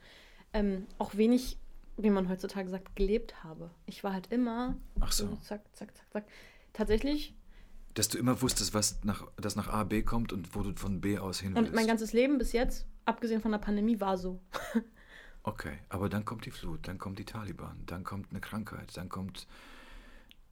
ähm, 0.53 0.85
auch 0.97 1.15
wenig, 1.15 1.57
wie 1.97 2.09
man 2.09 2.29
heutzutage 2.29 2.69
sagt, 2.69 2.95
gelebt 2.95 3.43
habe. 3.43 3.71
Ich 3.85 4.03
war 4.03 4.13
halt 4.13 4.31
immer 4.31 4.75
Ach 4.99 5.11
so. 5.11 5.27
so 5.27 5.35
zack, 5.37 5.61
zack, 5.73 5.95
zack, 5.95 6.11
zack. 6.11 6.25
Tatsächlich 6.73 7.33
dass 7.99 8.07
du 8.07 8.17
immer 8.17 8.41
wusstest, 8.41 8.73
was 8.73 9.03
nach, 9.03 9.25
das 9.35 9.55
nach 9.55 9.67
A, 9.67 9.83
B 9.83 10.03
kommt 10.03 10.31
und 10.31 10.55
wo 10.55 10.61
du 10.61 10.73
von 10.75 11.01
B 11.01 11.17
aus 11.17 11.39
hin 11.39 11.55
willst. 11.55 11.69
Und 11.69 11.75
mein 11.75 11.87
ganzes 11.87 12.13
Leben 12.13 12.37
bis 12.37 12.53
jetzt, 12.53 12.87
abgesehen 13.05 13.41
von 13.41 13.51
der 13.51 13.59
Pandemie, 13.59 13.99
war 13.99 14.17
so. 14.17 14.39
okay, 15.43 15.79
aber 15.89 16.07
dann 16.07 16.23
kommt 16.23 16.45
die 16.45 16.51
Flut, 16.51 16.87
dann 16.87 16.97
kommt 16.97 17.19
die 17.19 17.25
Taliban, 17.25 17.83
dann 17.85 18.03
kommt 18.03 18.31
eine 18.31 18.39
Krankheit, 18.39 18.95
dann 18.95 19.09
kommt 19.09 19.47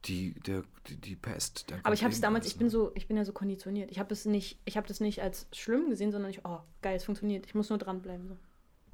die, 0.04 0.34
der, 0.46 0.62
die, 0.88 0.96
die 0.96 1.16
Pest. 1.16 1.66
aber 1.82 1.94
ich 1.94 2.04
habe 2.04 2.12
es 2.12 2.20
damals, 2.20 2.46
ich 2.46 2.56
bin 2.56 2.70
so, 2.70 2.92
ich 2.94 3.08
bin 3.08 3.16
ja 3.16 3.24
so 3.24 3.32
konditioniert. 3.32 3.90
Ich 3.90 3.98
habe 3.98 4.12
es 4.12 4.24
nicht, 4.24 4.58
ich 4.64 4.76
habe 4.76 4.86
das 4.86 5.00
nicht 5.00 5.22
als 5.22 5.46
schlimm 5.52 5.90
gesehen, 5.90 6.12
sondern 6.12 6.30
ich, 6.30 6.44
oh, 6.44 6.60
geil, 6.82 6.96
es 6.96 7.04
funktioniert. 7.04 7.46
Ich 7.46 7.54
muss 7.54 7.68
nur 7.68 7.78
dranbleiben. 7.78 8.28
So. 8.28 8.36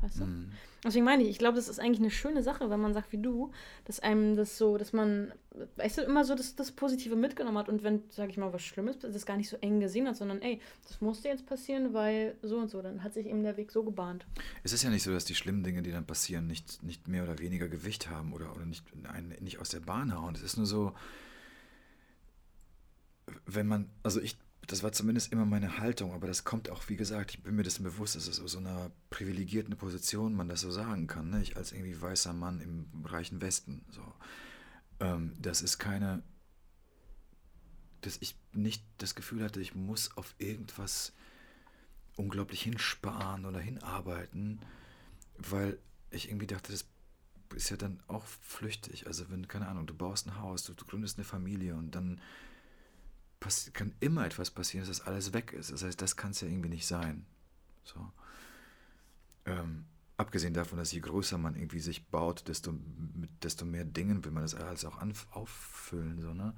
Weißt 0.05 0.21
du? 0.21 0.25
Mhm. 0.27 0.53
Deswegen 0.85 1.07
meine 1.07 1.23
ich, 1.23 1.31
ich 1.31 1.39
glaube, 1.39 1.57
das 1.57 1.69
ist 1.69 1.81
eigentlich 1.81 2.01
eine 2.01 2.11
schöne 2.11 2.43
Sache, 2.43 2.69
wenn 2.69 2.79
man 2.79 2.93
sagt 2.93 3.11
wie 3.11 3.17
du, 3.17 3.51
dass 3.87 4.01
einem 4.01 4.37
das 4.37 4.59
so, 4.59 4.77
dass 4.77 4.93
man, 4.93 5.33
weißt 5.77 5.97
du, 5.97 6.03
immer 6.03 6.27
so 6.27 6.35
das, 6.35 6.57
das 6.57 6.73
Positive 6.73 7.17
mitgenommen 7.17 7.57
hat 7.57 7.71
und 7.71 7.83
wenn, 7.83 8.03
sage 8.11 8.31
ich 8.31 8.37
mal, 8.37 8.53
was 8.53 8.63
Schlimmes, 8.63 8.99
das 8.99 9.25
gar 9.25 9.39
nicht 9.39 9.49
so 9.49 9.57
eng 9.63 9.81
gesehen 9.81 10.07
hat, 10.07 10.17
sondern 10.17 10.43
ey, 10.43 10.61
das 10.87 11.01
musste 11.01 11.29
jetzt 11.29 11.47
passieren, 11.47 11.95
weil 11.95 12.37
so 12.43 12.59
und 12.59 12.69
so, 12.69 12.83
dann 12.83 13.03
hat 13.03 13.15
sich 13.15 13.27
eben 13.27 13.43
der 13.43 13.57
Weg 13.57 13.73
so 13.73 13.83
gebahnt. 13.83 14.27
Es 14.63 14.75
ist 14.75 14.83
ja 14.83 14.91
nicht 14.91 15.03
so, 15.03 15.11
dass 15.11 15.25
die 15.25 15.35
schlimmen 15.35 15.65
Dinge, 15.65 15.81
die 15.81 15.91
dann 15.91 16.05
passieren, 16.05 16.47
nicht, 16.47 16.83
nicht 16.83 17.09
mehr 17.09 17.23
oder 17.23 17.39
weniger 17.39 17.69
Gewicht 17.69 18.11
haben 18.11 18.35
oder, 18.35 18.55
oder 18.55 18.67
nicht, 18.67 18.85
einen, 19.11 19.35
nicht 19.41 19.61
aus 19.61 19.71
der 19.71 19.81
Bahn 19.81 20.15
hauen. 20.15 20.35
Es 20.35 20.43
ist 20.43 20.59
nur 20.59 20.67
so, 20.67 20.93
wenn 23.47 23.67
man, 23.67 23.89
also 24.03 24.21
ich 24.21 24.37
das 24.67 24.83
war 24.83 24.93
zumindest 24.93 25.33
immer 25.33 25.45
meine 25.45 25.79
Haltung, 25.79 26.13
aber 26.13 26.27
das 26.27 26.45
kommt 26.45 26.71
auch, 26.71 26.89
wie 26.89 26.97
gesagt, 26.97 27.33
ich 27.33 27.43
bin 27.43 27.57
mir 27.57 27.63
dessen 27.63 27.83
bewusst, 27.83 28.17
dass 28.17 28.29
es 28.29 28.41
aus 28.41 28.53
so 28.53 28.59
einer 28.59 28.91
privilegierten 29.11 29.77
Position 29.77 30.35
man 30.35 30.49
das 30.49 30.61
so 30.61 30.71
sagen 30.71 31.07
kann, 31.07 31.31
ne? 31.31 31.43
ich 31.43 31.57
als 31.57 31.73
irgendwie 31.73 32.01
weißer 32.01 32.33
Mann 32.33 32.61
im 32.61 33.05
reichen 33.05 33.41
Westen. 33.41 33.85
So. 33.91 34.03
Ähm, 35.01 35.33
das 35.39 35.63
ist 35.63 35.79
keine, 35.79 36.23
dass 38.01 38.17
ich 38.21 38.37
nicht 38.53 38.85
das 38.99 39.15
Gefühl 39.15 39.43
hatte, 39.43 39.61
ich 39.61 39.75
muss 39.75 40.17
auf 40.17 40.35
irgendwas 40.39 41.13
unglaublich 42.17 42.63
hinsparen 42.63 43.45
oder 43.45 43.61
hinarbeiten, 43.61 44.61
weil 45.37 45.79
ich 46.11 46.29
irgendwie 46.29 46.47
dachte, 46.47 46.73
das 46.73 46.87
ist 47.55 47.71
ja 47.71 47.77
dann 47.77 48.03
auch 48.07 48.25
flüchtig. 48.25 49.07
Also 49.07 49.31
wenn, 49.31 49.49
keine 49.49 49.69
Ahnung, 49.69 49.87
du 49.87 49.95
baust 49.95 50.27
ein 50.27 50.39
Haus, 50.39 50.65
du, 50.65 50.75
du 50.75 50.85
gründest 50.85 51.19
eine 51.19 51.25
Familie 51.25 51.75
und 51.75 51.95
dann 51.95 52.21
kann 53.73 53.95
immer 54.01 54.25
etwas 54.25 54.51
passieren, 54.51 54.87
dass 54.87 54.99
das 54.99 55.07
alles 55.07 55.33
weg 55.33 55.53
ist. 55.53 55.71
Das 55.71 55.83
heißt, 55.83 56.01
das 56.01 56.17
kann 56.17 56.31
es 56.31 56.41
ja 56.41 56.49
irgendwie 56.49 56.69
nicht 56.69 56.87
sein. 56.87 57.27
So. 57.85 58.13
Ähm, 59.47 59.85
abgesehen 60.17 60.55
davon, 60.55 60.79
dass 60.79 60.93
je 60.93 61.01
größer 61.01 61.39
man 61.39 61.57
irgendwie 61.57 61.81
sich 61.81 62.07
baut, 62.07 62.49
desto, 62.49 62.73
mit 62.73 63.31
desto 63.43 63.65
mehr 63.65 63.85
Dingen 63.85 64.25
will 64.25 64.33
man 64.33 64.43
das 64.43 64.55
alles 64.55 64.85
auch 64.85 64.99
auffüllen. 65.33 66.21
So, 66.21 66.33
ne? 66.33 66.55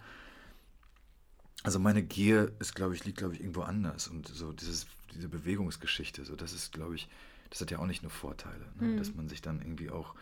Also 1.62 1.78
meine 1.78 2.02
Gier 2.02 2.52
ist, 2.60 2.74
glaube 2.74 2.94
ich, 2.94 3.04
liegt, 3.04 3.18
glaube 3.18 3.34
ich, 3.34 3.40
irgendwo 3.40 3.62
anders. 3.62 4.08
Und 4.08 4.28
so 4.28 4.52
dieses, 4.52 4.86
diese 5.14 5.28
Bewegungsgeschichte, 5.28 6.24
so 6.24 6.36
das 6.36 6.52
ist, 6.52 6.72
glaube 6.72 6.94
ich, 6.94 7.08
das 7.50 7.60
hat 7.60 7.70
ja 7.70 7.78
auch 7.78 7.86
nicht 7.86 8.02
nur 8.02 8.10
Vorteile. 8.10 8.66
Ne? 8.78 8.88
Mhm. 8.88 8.96
Dass 8.98 9.14
man 9.14 9.28
sich 9.28 9.42
dann 9.42 9.60
irgendwie 9.60 9.90
auch, 9.90 10.14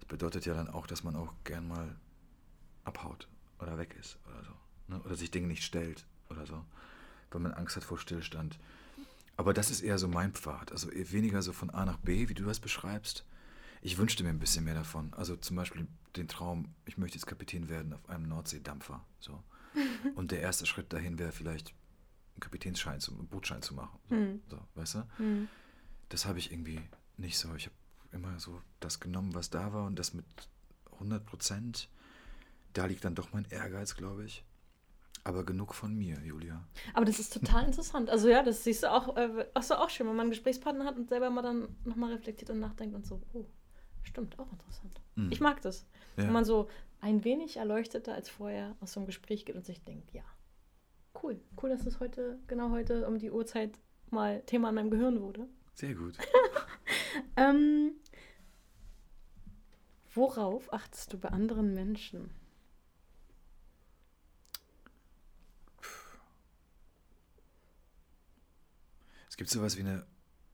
das 0.00 0.08
bedeutet 0.08 0.46
ja 0.46 0.54
dann 0.54 0.68
auch, 0.68 0.86
dass 0.86 1.02
man 1.02 1.16
auch 1.16 1.32
gern 1.44 1.66
mal 1.66 1.96
abhaut 2.84 3.28
oder 3.58 3.78
weg 3.78 3.96
ist 3.98 4.18
oder 4.28 4.44
so. 4.44 4.52
Ne? 4.88 5.02
Oder 5.02 5.16
sich 5.16 5.30
Dinge 5.30 5.48
nicht 5.48 5.64
stellt 5.64 6.04
oder 6.32 6.46
so, 6.46 6.64
weil 7.30 7.40
man 7.40 7.52
Angst 7.52 7.76
hat 7.76 7.84
vor 7.84 7.98
Stillstand. 7.98 8.58
Aber 9.36 9.54
das 9.54 9.70
ist 9.70 9.80
eher 9.80 9.98
so 9.98 10.08
mein 10.08 10.32
Pfad, 10.32 10.72
also 10.72 10.88
weniger 10.92 11.42
so 11.42 11.52
von 11.52 11.70
A 11.70 11.84
nach 11.84 11.98
B, 11.98 12.28
wie 12.28 12.34
du 12.34 12.44
das 12.44 12.60
beschreibst. 12.60 13.24
Ich 13.80 13.98
wünschte 13.98 14.22
mir 14.22 14.30
ein 14.30 14.38
bisschen 14.38 14.64
mehr 14.64 14.74
davon. 14.74 15.12
Also 15.14 15.36
zum 15.36 15.56
Beispiel 15.56 15.88
den 16.16 16.28
Traum, 16.28 16.74
ich 16.84 16.98
möchte 16.98 17.16
jetzt 17.16 17.26
Kapitän 17.26 17.68
werden 17.68 17.92
auf 17.92 18.08
einem 18.08 18.28
Nordseedampfer. 18.28 19.04
So. 19.18 19.42
Und 20.14 20.30
der 20.30 20.40
erste 20.40 20.66
Schritt 20.66 20.92
dahin 20.92 21.18
wäre 21.18 21.32
vielleicht 21.32 21.74
einen 22.34 22.40
Kapitänsschein, 22.40 23.00
zu, 23.00 23.12
einen 23.12 23.26
Bootschein 23.26 23.62
zu 23.62 23.74
machen. 23.74 23.98
So, 24.08 24.14
mhm. 24.14 24.42
so 24.48 24.58
weißt 24.74 24.94
du? 24.94 25.22
Mhm. 25.22 25.48
Das 26.10 26.26
habe 26.26 26.38
ich 26.38 26.52
irgendwie 26.52 26.80
nicht 27.16 27.38
so. 27.38 27.52
Ich 27.54 27.66
habe 27.66 27.76
immer 28.12 28.38
so 28.38 28.60
das 28.80 29.00
genommen, 29.00 29.34
was 29.34 29.50
da 29.50 29.72
war 29.72 29.86
und 29.86 29.98
das 29.98 30.14
mit 30.14 30.26
100 30.92 31.24
Prozent. 31.24 31.88
Da 32.74 32.86
liegt 32.86 33.04
dann 33.04 33.14
doch 33.14 33.32
mein 33.32 33.46
Ehrgeiz, 33.50 33.96
glaube 33.96 34.24
ich. 34.24 34.44
Aber 35.24 35.44
genug 35.44 35.74
von 35.74 35.94
mir, 35.94 36.18
Julia. 36.24 36.66
Aber 36.94 37.04
das 37.04 37.20
ist 37.20 37.32
total 37.32 37.64
interessant. 37.64 38.10
Also 38.10 38.28
ja, 38.28 38.42
das 38.42 38.64
siehst 38.64 38.82
du 38.82 38.90
auch, 38.90 39.16
äh, 39.16 39.46
auch 39.54 39.62
so 39.62 39.74
auch 39.74 39.88
schön, 39.88 40.08
wenn 40.08 40.16
man 40.16 40.24
einen 40.24 40.30
Gesprächspartner 40.30 40.84
hat 40.84 40.96
und 40.96 41.08
selber 41.08 41.30
mal 41.30 41.42
dann 41.42 41.76
nochmal 41.84 42.12
reflektiert 42.12 42.50
und 42.50 42.58
nachdenkt 42.58 42.96
und 42.96 43.06
so, 43.06 43.20
oh, 43.32 43.46
stimmt, 44.02 44.36
auch 44.40 44.50
interessant. 44.50 45.00
Mhm. 45.14 45.30
Ich 45.30 45.40
mag 45.40 45.60
das. 45.62 45.86
Ja. 46.16 46.24
Wenn 46.24 46.32
man 46.32 46.44
so 46.44 46.68
ein 47.00 47.24
wenig 47.24 47.56
erleuchteter 47.56 48.14
als 48.14 48.28
vorher 48.28 48.76
aus 48.80 48.92
so 48.92 49.00
einem 49.00 49.06
Gespräch 49.06 49.44
geht 49.44 49.54
und 49.54 49.64
sich 49.64 49.84
denkt, 49.84 50.12
ja, 50.12 50.24
cool, 51.22 51.40
cool, 51.62 51.70
dass 51.70 51.84
das 51.84 52.00
heute, 52.00 52.40
genau 52.48 52.70
heute 52.70 53.06
um 53.06 53.18
die 53.18 53.30
Uhrzeit 53.30 53.78
mal 54.10 54.42
Thema 54.46 54.70
in 54.70 54.74
meinem 54.74 54.90
Gehirn 54.90 55.20
wurde. 55.20 55.48
Sehr 55.74 55.94
gut. 55.94 56.18
ähm, 57.36 57.92
worauf 60.14 60.72
achtest 60.72 61.12
du 61.12 61.18
bei 61.18 61.28
anderen 61.28 61.74
Menschen? 61.74 62.30
Es 69.32 69.38
gibt 69.38 69.48
sowas 69.48 69.78
wie 69.78 69.80
eine 69.80 70.04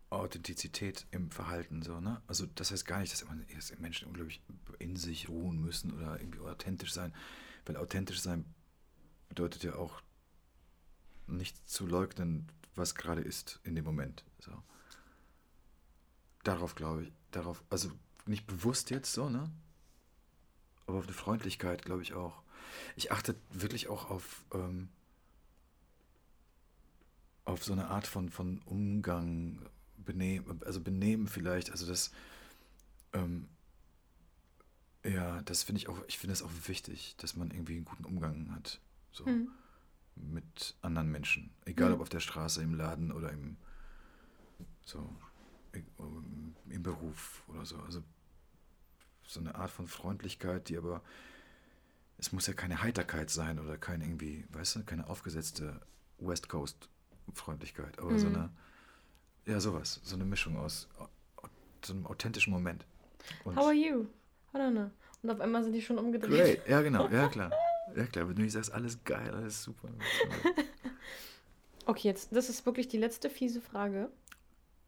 Authentizität 0.09 1.05
im 1.11 1.33
Verhalten, 1.33 1.83
so, 1.83 1.99
ne? 1.99 2.23
Also 2.29 2.47
das 2.47 2.71
heißt 2.71 2.87
gar 2.87 3.01
nicht, 3.01 3.13
dass, 3.13 3.23
immer, 3.23 3.35
dass 3.53 3.77
Menschen 3.81 4.07
unglaublich 4.07 4.41
in 4.79 4.95
sich 4.95 5.29
ruhen 5.29 5.61
müssen 5.61 5.93
oder 5.93 6.21
irgendwie 6.21 6.39
authentisch 6.39 6.93
sein, 6.93 7.13
weil 7.67 7.77
authentisch 7.77 8.21
sein 8.21 8.45
bedeutet 9.29 9.65
ja 9.65 9.75
auch 9.75 10.01
nicht 11.27 11.69
zu 11.69 11.89
leugnen, 11.89 12.53
was 12.77 12.95
gerade 12.95 13.21
ist 13.21 13.59
in 13.65 13.75
dem 13.75 13.85
Moment. 13.85 14.25
So. 14.39 14.53
Darauf 16.45 16.77
glaube 16.77 17.03
ich, 17.03 17.13
darauf, 17.33 17.65
also 17.71 17.91
nicht 18.27 18.47
bewusst 18.47 18.91
jetzt 18.91 19.13
so, 19.13 19.29
ne? 19.29 19.51
Aber 20.87 20.99
auf 20.99 21.05
eine 21.07 21.15
Freundlichkeit 21.15 21.85
glaube 21.85 22.03
ich 22.03 22.15
auch. 22.15 22.45
Ich 22.95 23.11
achte 23.11 23.35
wirklich 23.51 23.89
auch 23.89 24.09
auf, 24.09 24.45
ähm, 24.55 24.89
auf 27.49 27.65
so 27.65 27.73
eine 27.73 27.89
Art 27.89 28.07
von, 28.07 28.29
von 28.29 28.61
Umgang, 28.67 29.59
Benehmen, 29.97 30.63
also 30.65 30.81
Benehmen 30.81 31.27
vielleicht, 31.27 31.71
also 31.71 31.87
das, 31.87 32.13
ähm, 33.15 33.49
ja, 35.05 35.41
das 35.43 35.63
finde 35.63 35.81
ich 35.81 35.89
auch, 35.89 35.99
ich 36.09 36.19
finde 36.19 36.35
es 36.35 36.43
auch 36.43 36.51
wichtig, 36.67 37.17
dass 37.17 37.37
man 37.37 37.51
irgendwie 37.51 37.77
einen 37.77 37.87
guten 37.87 38.05
Umgang 38.05 38.55
hat. 38.55 38.81
So. 39.13 39.25
Hm. 39.27 39.49
Mit 40.15 40.77
anderen 40.83 41.11
Menschen. 41.11 41.51
Egal 41.65 41.91
Mhm. 41.91 41.95
ob 41.95 42.01
auf 42.03 42.09
der 42.09 42.21
Straße, 42.21 42.61
im 42.61 42.75
Laden 42.75 43.13
oder 43.13 43.31
im 43.33 43.57
so 44.85 45.09
im, 45.73 46.55
im 46.69 46.83
Beruf 46.83 47.45
oder 47.47 47.65
so. 47.65 47.79
Also 47.79 48.03
so 49.27 49.41
eine 49.41 49.55
Art 49.55 49.71
von 49.71 49.87
Freundlichkeit, 49.87 50.69
die 50.69 50.77
aber 50.77 51.03
es 52.17 52.33
muss 52.33 52.47
ja 52.47 52.53
keine 52.53 52.83
Heiterkeit 52.83 53.31
sein 53.31 53.59
oder 53.61 53.79
kein 53.79 54.01
irgendwie, 54.01 54.45
weißt 54.51 54.77
du, 54.77 54.85
keine 54.85 55.09
aufgesetzte 55.09 55.81
West 56.19 56.49
Coast 56.49 56.89
Freundlichkeit, 57.35 57.99
aber 57.99 58.19
so 58.19 58.29
Mhm. 58.29 58.35
eine 58.37 58.51
ja, 59.47 59.61
sowas, 59.61 60.01
so 60.05 60.15
eine 60.15 60.25
Mischung 60.25 60.59
aus 60.59 60.89
au- 60.99 61.09
so 61.85 61.93
einem 61.95 62.07
authentischen 62.07 62.53
Moment. 62.53 62.85
Und 63.45 63.57
How 63.57 63.65
are 63.67 63.73
you? 63.75 64.07
I 64.55 64.59
don't 64.59 64.73
know. 64.73 64.91
Und 65.23 65.31
auf 65.31 65.41
einmal 65.41 65.63
sind 65.65 65.73
die 65.73 65.83
schon 65.83 65.99
umgedreht. 65.99 66.31
Great, 66.31 66.69
ja 66.69 66.83
genau, 66.83 67.09
ja 67.09 67.29
klar. 67.29 67.51
Ja 67.97 68.05
klar, 68.07 68.29
wenn 68.29 68.37
du 68.37 68.43
nicht 68.43 68.53
sagst, 68.53 68.73
alles 68.73 69.03
geil, 69.05 69.31
alles 69.35 69.63
super. 69.63 69.89
Okay, 71.87 72.09
jetzt, 72.09 72.37
das 72.37 72.51
ist 72.51 72.67
wirklich 72.67 72.89
die 72.89 72.99
letzte 72.99 73.31
fiese 73.31 73.63
Frage 73.63 74.11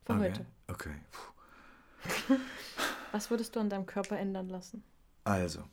von 0.05 0.19
okay. 0.19 0.31
heute. 0.31 0.47
Okay. 0.69 0.95
Puh. 1.11 2.35
Was 3.13 3.31
würdest 3.31 3.57
du 3.57 3.61
an 3.61 3.71
deinem 3.71 3.87
Körper 3.87 4.19
ändern 4.19 4.49
lassen? 4.51 4.85
Also, 5.25 5.65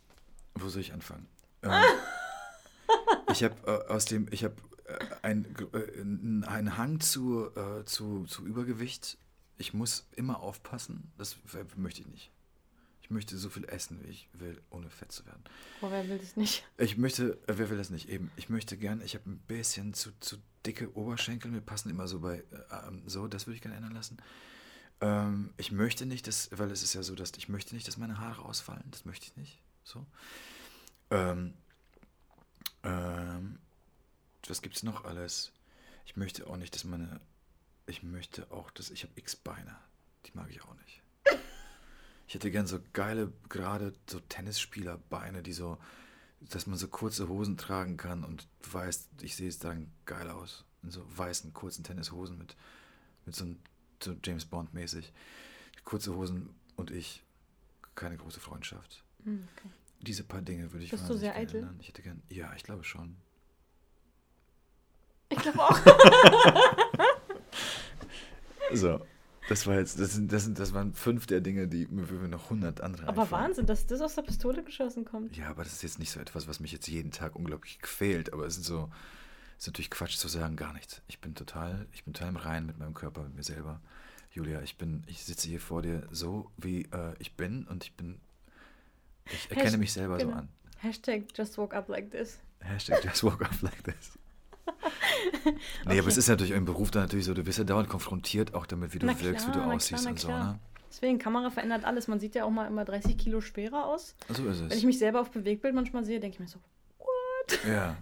wo 0.56 0.70
soll 0.70 0.82
ich 0.82 0.94
anfangen? 0.94 1.28
Ähm, 1.64 1.84
ich 3.32 3.44
habe 3.44 3.56
äh, 3.66 3.92
aus 3.92 4.06
dem, 4.06 4.28
ich 4.32 4.44
habe 4.46 4.56
äh, 4.88 5.06
ein, 5.22 6.44
einen 6.48 6.78
Hang 6.78 7.00
zu, 7.00 7.50
äh, 7.56 7.84
zu, 7.86 8.26
zu 8.26 8.46
Übergewicht. 8.46 9.18
Ich 9.58 9.74
muss 9.74 10.08
immer 10.16 10.40
aufpassen. 10.40 11.12
Das 11.18 11.38
möchte 11.76 12.02
ich 12.02 12.08
nicht. 12.08 12.32
Ich 13.02 13.12
möchte 13.12 13.38
so 13.38 13.50
viel 13.50 13.64
essen, 13.70 14.04
wie 14.04 14.10
ich 14.10 14.30
will, 14.34 14.62
ohne 14.70 14.90
fett 14.90 15.14
zu 15.14 15.26
werden. 15.26 15.42
Boah, 15.80 15.92
wer 15.92 16.10
will 16.10 16.18
das 16.18 16.36
nicht? 16.36 16.66
Ich 16.78 16.98
möchte, 16.98 17.38
äh, 17.48 17.58
wer 17.58 17.70
will 17.70 17.78
das 17.78 17.90
nicht 17.90 18.10
eben? 18.10 18.32
Ich 18.36 18.50
möchte 18.50 18.76
gern, 18.78 19.02
ich 19.02 19.16
habe 19.16 19.30
ein 19.30 19.40
bisschen 19.48 19.94
zu, 19.94 20.12
zu 20.20 20.38
dicke 20.66 20.94
Oberschenkel, 20.94 21.50
mir 21.50 21.62
passen 21.62 21.90
immer 21.90 22.10
so 22.10 22.20
bei, 22.20 22.40
äh, 22.40 22.88
ähm, 22.88 23.04
so, 23.06 23.28
das 23.28 23.48
würde 23.48 23.56
ich 23.56 23.62
gerne 23.62 23.78
ändern 23.78 23.94
lassen. 23.94 24.18
Ähm, 25.00 25.54
ich 25.56 25.72
möchte 25.72 26.06
nicht, 26.06 26.28
dass, 26.28 26.50
weil 26.52 26.70
es 26.70 26.84
ist 26.84 26.96
ja 26.96 27.04
so, 27.04 27.16
dass 27.16 27.32
ich 27.38 27.48
möchte 27.48 27.76
nicht, 27.76 27.88
dass 27.88 27.98
meine 27.98 28.20
Haare 28.20 28.44
ausfallen, 28.44 28.84
das 28.92 29.06
möchte 29.06 29.28
ich 29.28 29.38
nicht. 29.38 29.62
So. 29.86 30.06
Ähm, 31.10 31.54
ähm, 32.84 33.60
was 34.50 34.62
gibt's 34.62 34.84
noch 34.84 35.06
alles? 35.06 35.52
Ich 36.06 36.16
möchte 36.16 36.48
auch 36.48 36.58
nicht, 36.58 36.74
dass 36.76 36.84
meine, 36.84 37.20
ich 37.86 38.04
möchte 38.04 38.50
auch, 38.52 38.72
dass 38.72 38.90
ich 38.90 39.04
habe 39.04 39.14
X-Beine, 39.16 39.76
die 40.26 40.32
mag 40.34 40.50
ich 40.50 40.62
auch 40.64 40.76
nicht. 40.76 41.02
Ich 42.28 42.34
hätte 42.34 42.52
gern 42.52 42.68
so 42.68 42.80
geile, 42.94 43.32
gerade 43.50 43.94
so 44.10 44.20
Tennisspielerbeine, 44.20 45.44
die 45.44 45.54
so, 45.54 45.78
dass 46.42 46.68
man 46.68 46.78
so 46.78 46.88
kurze 46.90 47.30
Hosen 47.30 47.58
tragen 47.58 47.96
kann 47.98 48.24
und 48.26 48.48
du 48.64 48.74
weißt, 48.74 49.10
ich 49.22 49.36
sehe 49.36 49.48
es 49.48 49.60
dann 49.60 49.92
geil 50.06 50.30
aus. 50.30 50.66
In 50.84 50.92
so 50.92 51.04
weißen, 51.18 51.54
kurzen 51.54 51.84
Tennishosen 51.84 52.38
mit, 52.38 52.56
mit 53.26 53.36
so, 53.36 53.46
einem- 53.46 53.60
so 54.04 54.16
James 54.24 54.46
Bond 54.46 54.74
mäßig. 54.74 55.12
Kurze 55.86 56.14
Hosen 56.16 56.50
und 56.76 56.92
ich, 56.92 57.24
keine 57.96 58.18
große 58.18 58.40
Freundschaft. 58.42 59.04
Hm, 59.24 59.48
okay. 59.58 59.70
Diese 60.02 60.24
paar 60.24 60.42
Dinge 60.42 60.72
würde 60.74 60.84
ich 60.86 60.92
Bist 60.92 61.10
du 61.10 61.18
sehr 61.18 61.36
eitel? 61.36 61.62
ändern. 61.62 61.78
Ich 61.80 61.88
hätte 61.88 62.02
gern, 62.02 62.22
ja, 62.30 62.54
ich 62.56 62.64
glaube 62.64 62.84
schon. 62.84 63.16
Ich 65.30 65.38
glaube 65.40 65.60
auch. 65.60 65.78
So, 68.74 69.00
das 69.48 69.66
war 69.66 69.76
jetzt, 69.76 69.98
das 70.00 70.14
sind, 70.14 70.32
das 70.32 70.44
sind, 70.44 70.60
das 70.60 70.74
waren 70.74 70.94
fünf 70.94 71.26
der 71.26 71.40
Dinge, 71.40 71.68
die 71.70 71.88
mir 71.88 72.28
noch 72.28 72.50
hundert 72.50 72.82
andere 72.82 73.08
Aber 73.08 73.22
einfallen. 73.22 73.44
Wahnsinn, 73.46 73.66
dass 73.66 73.88
das 73.88 74.02
aus 74.02 74.16
der 74.16 74.24
Pistole 74.24 74.62
geschossen 74.64 75.06
kommt. 75.06 75.38
Ja, 75.38 75.48
aber 75.50 75.64
das 75.64 75.72
ist 75.74 75.84
jetzt 75.84 76.00
nicht 76.00 76.12
so 76.12 76.20
etwas, 76.20 76.48
was 76.50 76.60
mich 76.60 76.74
jetzt 76.74 76.88
jeden 76.88 77.12
Tag 77.12 77.36
unglaublich 77.36 77.80
quält. 77.80 78.34
Aber 78.34 78.46
es 78.46 78.56
sind 78.56 78.64
so, 78.66 78.90
es 79.58 79.64
ist 79.64 79.68
natürlich 79.68 79.90
Quatsch 79.90 80.18
zu 80.18 80.28
sagen, 80.28 80.58
gar 80.58 80.74
nichts. 80.74 81.02
Ich 81.08 81.22
bin 81.22 81.34
total, 81.34 81.88
ich 81.94 82.04
bin 82.04 82.14
total 82.14 82.30
im 82.30 82.36
Reinen 82.36 82.66
mit 82.66 82.78
meinem 82.78 82.94
Körper, 82.94 83.24
mit 83.24 83.36
mir 83.36 83.44
selber. 83.44 83.80
Julia, 84.32 84.62
ich 84.62 84.78
bin, 84.78 85.04
ich 85.08 85.24
sitze 85.24 85.48
hier 85.48 85.62
vor 85.62 85.82
dir 85.82 86.06
so, 86.12 86.52
wie 86.58 86.82
äh, 86.92 87.14
ich 87.20 87.36
bin 87.38 87.66
und 87.68 87.86
ich 87.86 87.94
bin, 87.96 88.20
ich 89.32 89.50
erkenne 89.50 89.70
Hasht- 89.72 89.78
mich 89.80 89.94
selber 89.94 90.20
so 90.20 90.26
genau. 90.28 90.40
an. 90.40 90.50
Hashtag 90.80 91.24
just 91.36 91.58
woke 91.58 91.74
up 91.76 91.88
like 91.88 92.12
this. 92.12 92.40
Hashtag 92.60 93.02
just 93.04 93.24
woke 93.24 93.44
up 93.46 93.62
like 93.62 93.82
this. 93.84 94.17
Nee, 95.46 95.52
aber 95.86 95.92
Okay. 96.00 96.08
es 96.08 96.18
ist 96.18 96.28
natürlich 96.28 96.52
im 96.54 96.66
Beruf 96.66 96.92
dann 96.92 97.04
natürlich 97.04 97.26
so, 97.26 97.34
du 97.34 97.46
wirst 97.46 97.58
ja 97.58 97.64
dauernd 97.64 97.90
konfrontiert 97.90 98.54
auch 98.54 98.66
damit, 98.66 98.94
wie 98.94 99.00
du 99.00 99.06
Na 99.08 99.20
wirkst, 99.20 99.48
wie 99.48 99.52
du 99.52 99.60
aussiehst 99.62 100.02
klar, 100.04 100.12
und 100.12 100.20
so, 100.20 100.28
ne? 100.30 100.60
Deswegen, 100.90 101.20
Kamera 101.20 101.50
verändert 101.50 101.86
alles. 101.86 102.08
Man 102.08 102.20
sieht 102.20 102.34
ja 102.36 102.44
auch 102.46 102.50
mal 102.50 102.66
immer 102.66 102.84
30 102.86 103.18
Kilo 103.18 103.40
schwerer 103.42 103.86
aus. 103.86 104.16
So 104.30 104.46
ist 104.48 104.62
es. 104.62 104.70
Wenn 104.70 104.78
ich 104.78 104.86
mich 104.86 104.98
selber 104.98 105.22
auf 105.22 105.32
Bewegtbild 105.32 105.76
manchmal 105.76 106.04
sehe, 106.04 106.20
denke 106.20 106.36
ich 106.36 106.40
mir 106.40 106.48
so, 106.48 106.60
what? 106.98 107.60
Ja. 107.68 107.98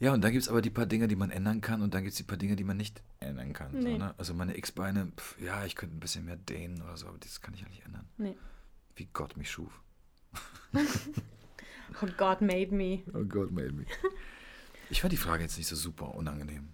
Ja, 0.00 0.12
und 0.12 0.22
dann 0.22 0.30
gibt 0.30 0.42
es 0.44 0.48
aber 0.48 0.62
die 0.62 0.70
paar 0.70 0.86
Dinge, 0.86 1.08
die 1.08 1.16
man 1.16 1.30
ändern 1.32 1.60
kann 1.60 1.82
und 1.82 1.92
dann 1.92 2.02
gibt 2.02 2.12
es 2.12 2.18
die 2.18 2.22
paar 2.22 2.36
Dinge, 2.36 2.54
die 2.54 2.62
man 2.62 2.76
nicht 2.76 3.02
ändern 3.18 3.52
kann. 3.52 3.72
So, 3.72 3.78
Nee. 3.88 3.98
ne? 3.98 4.14
Also 4.16 4.32
meine 4.32 4.56
X-Beine, 4.56 5.10
ja, 5.44 5.64
ich 5.64 5.74
könnte 5.74 5.96
ein 5.96 6.00
bisschen 6.00 6.24
mehr 6.24 6.36
dehnen 6.36 6.80
oder 6.82 6.96
so, 6.96 7.08
aber 7.08 7.18
das 7.18 7.40
kann 7.40 7.54
ich 7.54 7.62
ja 7.62 7.68
nicht 7.68 7.84
ändern. 7.84 8.06
Nee. 8.16 8.36
Wie 8.94 9.08
Gott 9.12 9.36
mich 9.36 9.50
schuf. 9.50 9.80
Oh 12.02 12.06
God 12.18 12.42
made 12.42 12.72
me. 12.72 13.02
Oh 13.14 13.24
God 13.24 13.50
made 13.50 13.72
me. 13.72 13.84
Ich 14.90 15.00
fand 15.00 15.12
die 15.12 15.16
Frage 15.18 15.42
jetzt 15.42 15.56
nicht 15.58 15.66
so 15.68 15.76
super 15.76 16.14
unangenehm. 16.14 16.68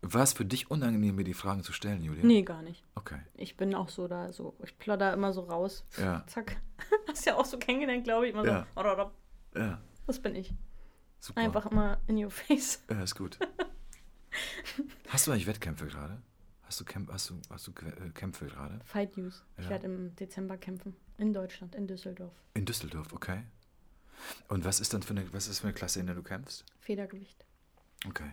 War 0.00 0.22
es 0.22 0.32
für 0.32 0.44
dich 0.44 0.70
unangenehm, 0.70 1.16
mir 1.16 1.24
die 1.24 1.34
Fragen 1.34 1.64
zu 1.64 1.72
stellen, 1.72 2.02
Julia? 2.04 2.24
Nee, 2.24 2.42
gar 2.42 2.62
nicht. 2.62 2.84
Okay. 2.94 3.18
Ich 3.34 3.56
bin 3.56 3.74
auch 3.74 3.88
so 3.88 4.06
da, 4.06 4.32
so, 4.32 4.56
ich 4.62 4.78
plodder 4.78 5.12
immer 5.12 5.32
so 5.32 5.40
raus. 5.40 5.84
Ja. 5.98 6.24
Zack. 6.28 6.56
Hast 7.08 7.26
ja 7.26 7.34
auch 7.36 7.44
so 7.44 7.58
kennengelernt, 7.58 8.04
glaube 8.04 8.26
ich. 8.28 8.32
Immer 8.32 8.44
so, 8.44 8.50
Ja. 8.50 8.66
"Rododop." 8.76 9.12
Ja, 9.56 9.80
das 10.06 10.20
bin 10.20 10.36
ich. 10.36 10.54
super. 11.18 11.40
Einfach 11.40 11.66
immer 11.66 11.98
in 12.06 12.22
your 12.22 12.30
face. 12.30 12.80
Ja, 12.88 13.02
ist 13.02 13.16
gut. 13.16 13.38
Hast 15.08 15.26
du 15.26 15.32
eigentlich 15.32 15.46
Wettkämpfe 15.46 15.86
gerade? 15.86 16.22
Hast 16.62 16.78
du, 16.80 16.84
Kämp 16.84 17.10
hast 17.10 17.30
du, 17.30 17.40
hast 17.50 17.66
du 17.66 17.72
äh, 17.86 18.10
Kämpfe 18.10 18.46
gerade? 18.46 18.78
Fight 18.84 19.16
News. 19.16 19.42
Ich 19.56 19.64
Ja. 19.64 19.70
werde 19.70 19.86
im 19.86 20.14
Dezember 20.16 20.58
kämpfen. 20.58 20.94
In 21.16 21.32
Deutschland, 21.32 21.74
in 21.74 21.86
Düsseldorf. 21.88 22.34
In 22.54 22.66
Düsseldorf, 22.66 23.12
okay. 23.12 23.42
Und 24.48 24.64
was 24.64 24.80
ist 24.80 24.94
dann 24.94 25.02
für 25.02 25.14
eine, 25.14 25.32
was 25.32 25.48
ist 25.48 25.60
für 25.60 25.66
eine 25.68 25.74
Klasse, 25.74 26.00
in 26.00 26.06
der 26.06 26.14
du 26.14 26.22
kämpfst? 26.22 26.64
Federgewicht. 26.80 27.44
Okay. 28.06 28.30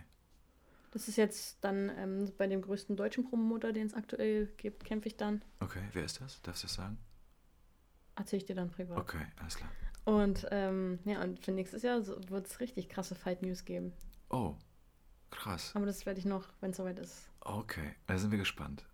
Das 0.92 1.08
ist 1.08 1.16
jetzt 1.16 1.58
dann 1.60 1.90
ähm, 1.98 2.32
bei 2.38 2.46
dem 2.46 2.62
größten 2.62 2.96
deutschen 2.96 3.24
Promoter, 3.24 3.72
den 3.72 3.86
es 3.86 3.94
aktuell 3.94 4.46
gibt, 4.56 4.84
kämpfe 4.84 5.08
ich 5.08 5.16
dann. 5.16 5.42
Okay, 5.60 5.82
wer 5.92 6.04
ist 6.04 6.20
das? 6.20 6.40
Darfst 6.42 6.62
du 6.62 6.66
das 6.66 6.74
sagen? 6.74 6.98
Erzähle 8.14 8.38
ich 8.38 8.46
dir 8.46 8.56
dann 8.56 8.70
privat. 8.70 8.96
Okay, 8.98 9.26
alles 9.38 9.56
klar. 9.56 9.70
Und 10.04 10.46
ähm, 10.50 11.00
ja, 11.04 11.20
und 11.22 11.44
für 11.44 11.52
nächstes 11.52 11.82
Jahr 11.82 12.06
wird 12.06 12.46
es 12.46 12.60
richtig 12.60 12.88
krasse 12.88 13.14
Fight 13.14 13.42
News 13.42 13.64
geben. 13.64 13.92
Oh, 14.30 14.54
krass. 15.30 15.72
Aber 15.74 15.84
das 15.84 16.06
werde 16.06 16.18
ich 16.20 16.24
noch, 16.24 16.48
wenn 16.60 16.70
es 16.70 16.76
soweit 16.76 16.98
ist. 16.98 17.28
Okay, 17.40 17.94
da 18.06 18.16
sind 18.16 18.30
wir 18.30 18.38
gespannt. 18.38 18.86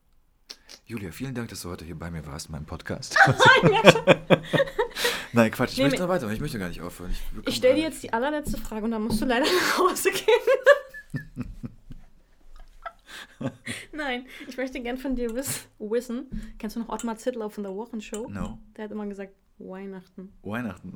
Julia, 0.93 1.11
vielen 1.11 1.34
Dank, 1.34 1.49
dass 1.49 1.62
du 1.62 1.70
heute 1.70 1.86
hier 1.86 1.99
bei 1.99 2.11
mir 2.11 2.26
warst 2.26 2.49
in 2.49 2.53
meinem 2.53 2.66
Podcast. 2.66 3.16
Nein, 5.32 5.51
Quatsch, 5.51 5.70
ich 5.72 5.78
Nee, 5.78 5.84
möchte 5.84 6.03
noch 6.03 6.09
weiter, 6.11 6.30
ich 6.30 6.38
möchte 6.38 6.59
gar 6.59 6.68
nicht 6.68 6.82
aufhören. 6.82 7.14
bekomme 7.30 7.49
Ich 7.49 7.57
stelle 7.57 7.76
dir 7.76 7.84
jetzt 7.84 8.03
die 8.03 8.12
allerletzte 8.12 8.59
Frage 8.59 8.84
und 8.84 8.90
dann 8.90 9.01
musst 9.01 9.18
du 9.18 9.24
leider 9.24 9.47
nach 9.70 9.78
Hause 9.78 10.11
gehen. 10.11 11.32
Nein, 13.93 14.26
ich 14.47 14.59
möchte 14.59 14.82
gern 14.82 14.99
von 14.99 15.16
dir 15.16 15.34
wiss 15.34 15.66
wissen. 15.78 16.26
Kennst 16.59 16.76
du 16.76 16.80
noch 16.80 16.90
Ottmar 16.90 17.16
Zittlau 17.16 17.49
von 17.49 17.62
der 17.64 17.74
Wochenshow? 17.74 18.28
No, 18.28 18.59
Der 18.76 18.84
hat 18.84 18.90
immer 18.93 19.07
gesagt, 19.07 19.32
Weihnachten. 19.59 20.30
Weihnachten. 20.43 20.93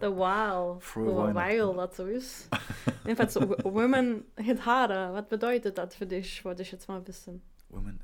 The 0.00 0.06
Wow. 0.06 0.82
Frohe 0.82 1.06
Wo 1.06 1.16
Weihnachten. 1.34 1.76
Weil 1.76 1.86
das 1.86 1.96
so 1.98 2.06
ist. 2.06 2.48
Jedenfalls 3.04 3.36
Women 3.36 4.24
hit 4.38 4.64
harder. 4.64 5.12
Was 5.12 5.28
bedeutet 5.28 5.76
das 5.76 5.94
für 5.96 6.06
dich? 6.06 6.42
Wollte 6.46 6.62
ich 6.62 6.72
jetzt 6.72 6.88
mal 6.88 7.06
wissen. 7.06 7.42
Women. 7.68 8.00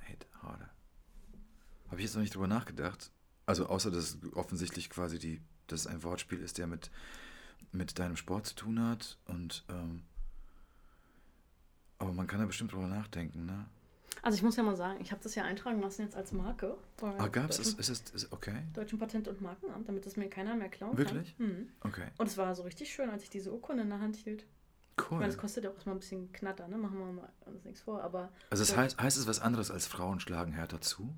Habe 1.92 2.00
ich 2.00 2.06
jetzt 2.06 2.14
noch 2.14 2.22
nicht 2.22 2.34
drüber 2.34 2.46
nachgedacht. 2.46 3.10
Also 3.44 3.66
außer, 3.66 3.90
dass 3.90 4.14
es 4.14 4.18
offensichtlich 4.34 4.88
quasi 4.88 5.18
die, 5.18 5.42
dass 5.66 5.80
es 5.80 5.86
ein 5.86 6.02
Wortspiel 6.02 6.40
ist, 6.40 6.56
der 6.56 6.66
mit, 6.66 6.90
mit 7.70 7.98
deinem 7.98 8.16
Sport 8.16 8.46
zu 8.46 8.54
tun 8.54 8.80
hat. 8.82 9.18
Und 9.26 9.62
ähm, 9.68 10.02
aber 11.98 12.12
man 12.12 12.26
kann 12.26 12.40
da 12.40 12.46
bestimmt 12.46 12.72
drüber 12.72 12.86
nachdenken, 12.86 13.44
ne? 13.44 13.66
Also 14.22 14.36
ich 14.36 14.42
muss 14.42 14.56
ja 14.56 14.62
mal 14.62 14.74
sagen, 14.76 15.00
ich 15.02 15.10
habe 15.12 15.22
das 15.22 15.34
ja 15.34 15.44
eintragen 15.44 15.82
lassen 15.82 16.00
jetzt 16.02 16.14
als 16.16 16.32
Marke. 16.32 16.78
Ah, 17.18 17.28
gab's 17.28 17.58
es? 17.58 17.74
Ist 17.74 18.14
es 18.14 18.32
okay? 18.32 18.62
Deutschen 18.72 18.98
Patent- 18.98 19.28
und 19.28 19.42
Markenamt, 19.42 19.86
damit 19.86 20.06
das 20.06 20.16
mir 20.16 20.30
keiner 20.30 20.54
mehr 20.54 20.70
klauen 20.70 20.96
Wirklich? 20.96 21.36
kann. 21.36 21.46
Mhm. 21.46 21.68
Okay. 21.80 22.06
Und 22.16 22.26
es 22.26 22.38
war 22.38 22.54
so 22.54 22.62
richtig 22.62 22.90
schön, 22.90 23.10
als 23.10 23.22
ich 23.22 23.28
diese 23.30 23.52
Urkunde 23.52 23.82
in 23.82 23.90
der 23.90 24.00
Hand 24.00 24.16
hielt. 24.16 24.46
Ich 24.96 25.10
Cool. 25.10 25.18
meine, 25.18 25.26
das 25.30 25.38
kostet 25.38 25.64
ja 25.64 25.70
auch 25.70 25.74
erstmal 25.74 25.96
ein 25.96 26.00
bisschen 26.00 26.32
Knatter, 26.32 26.68
ne? 26.68 26.78
Machen 26.78 26.98
wir 26.98 27.06
mal 27.12 27.28
uns 27.46 27.64
nichts 27.64 27.82
vor, 27.82 28.02
aber. 28.02 28.30
Also 28.48 28.64
so- 28.64 28.76
heißt, 28.76 28.98
heißt 29.00 29.18
es 29.18 29.26
was 29.26 29.40
anderes 29.40 29.70
als 29.70 29.86
Frauen 29.86 30.20
schlagen 30.20 30.52
härter 30.52 30.80
zu? 30.80 31.14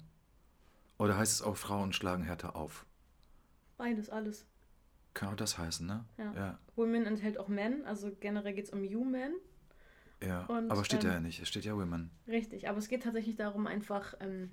Oder 0.98 1.16
heißt 1.16 1.32
es 1.32 1.42
auch 1.42 1.56
Frauen 1.56 1.92
schlagen 1.92 2.22
härter 2.22 2.56
auf? 2.56 2.86
Beides, 3.76 4.08
alles. 4.08 4.46
Kann 5.12 5.28
auch 5.28 5.36
das 5.36 5.58
heißen, 5.58 5.86
ne? 5.86 6.04
Ja. 6.16 6.32
Ja. 6.34 6.58
Women 6.76 7.06
enthält 7.06 7.38
auch 7.38 7.48
Men, 7.48 7.84
also 7.84 8.10
generell 8.20 8.54
geht 8.54 8.66
es 8.66 8.70
um 8.72 8.84
You 8.84 9.04
Men. 9.04 9.34
ja. 10.22 10.44
Und, 10.46 10.70
Aber 10.70 10.84
steht 10.84 11.04
ähm, 11.04 11.10
ja 11.10 11.20
nicht, 11.20 11.40
es 11.40 11.48
steht 11.48 11.64
ja 11.64 11.74
Women. 11.76 12.10
Richtig, 12.26 12.68
aber 12.68 12.78
es 12.78 12.88
geht 12.88 13.02
tatsächlich 13.04 13.36
darum, 13.36 13.66
einfach 13.66 14.14
ähm, 14.20 14.50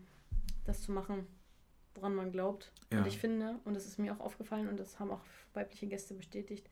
das 0.66 0.82
zu 0.82 0.92
machen, 0.92 1.26
woran 1.96 2.14
man 2.16 2.32
glaubt. 2.32 2.72
Ja. 2.92 3.00
Und 3.00 3.08
ich 3.08 3.18
finde, 3.18 3.60
und 3.66 3.74
das 3.76 3.86
ist 3.86 3.98
mir 3.98 4.14
auch 4.14 4.20
aufgefallen 4.20 4.68
und 4.68 4.80
das 4.80 5.00
haben 5.00 5.12
auch 5.12 5.22
weibliche 5.54 5.88
Gäste 5.88 6.14
bestätigt, 6.14 6.70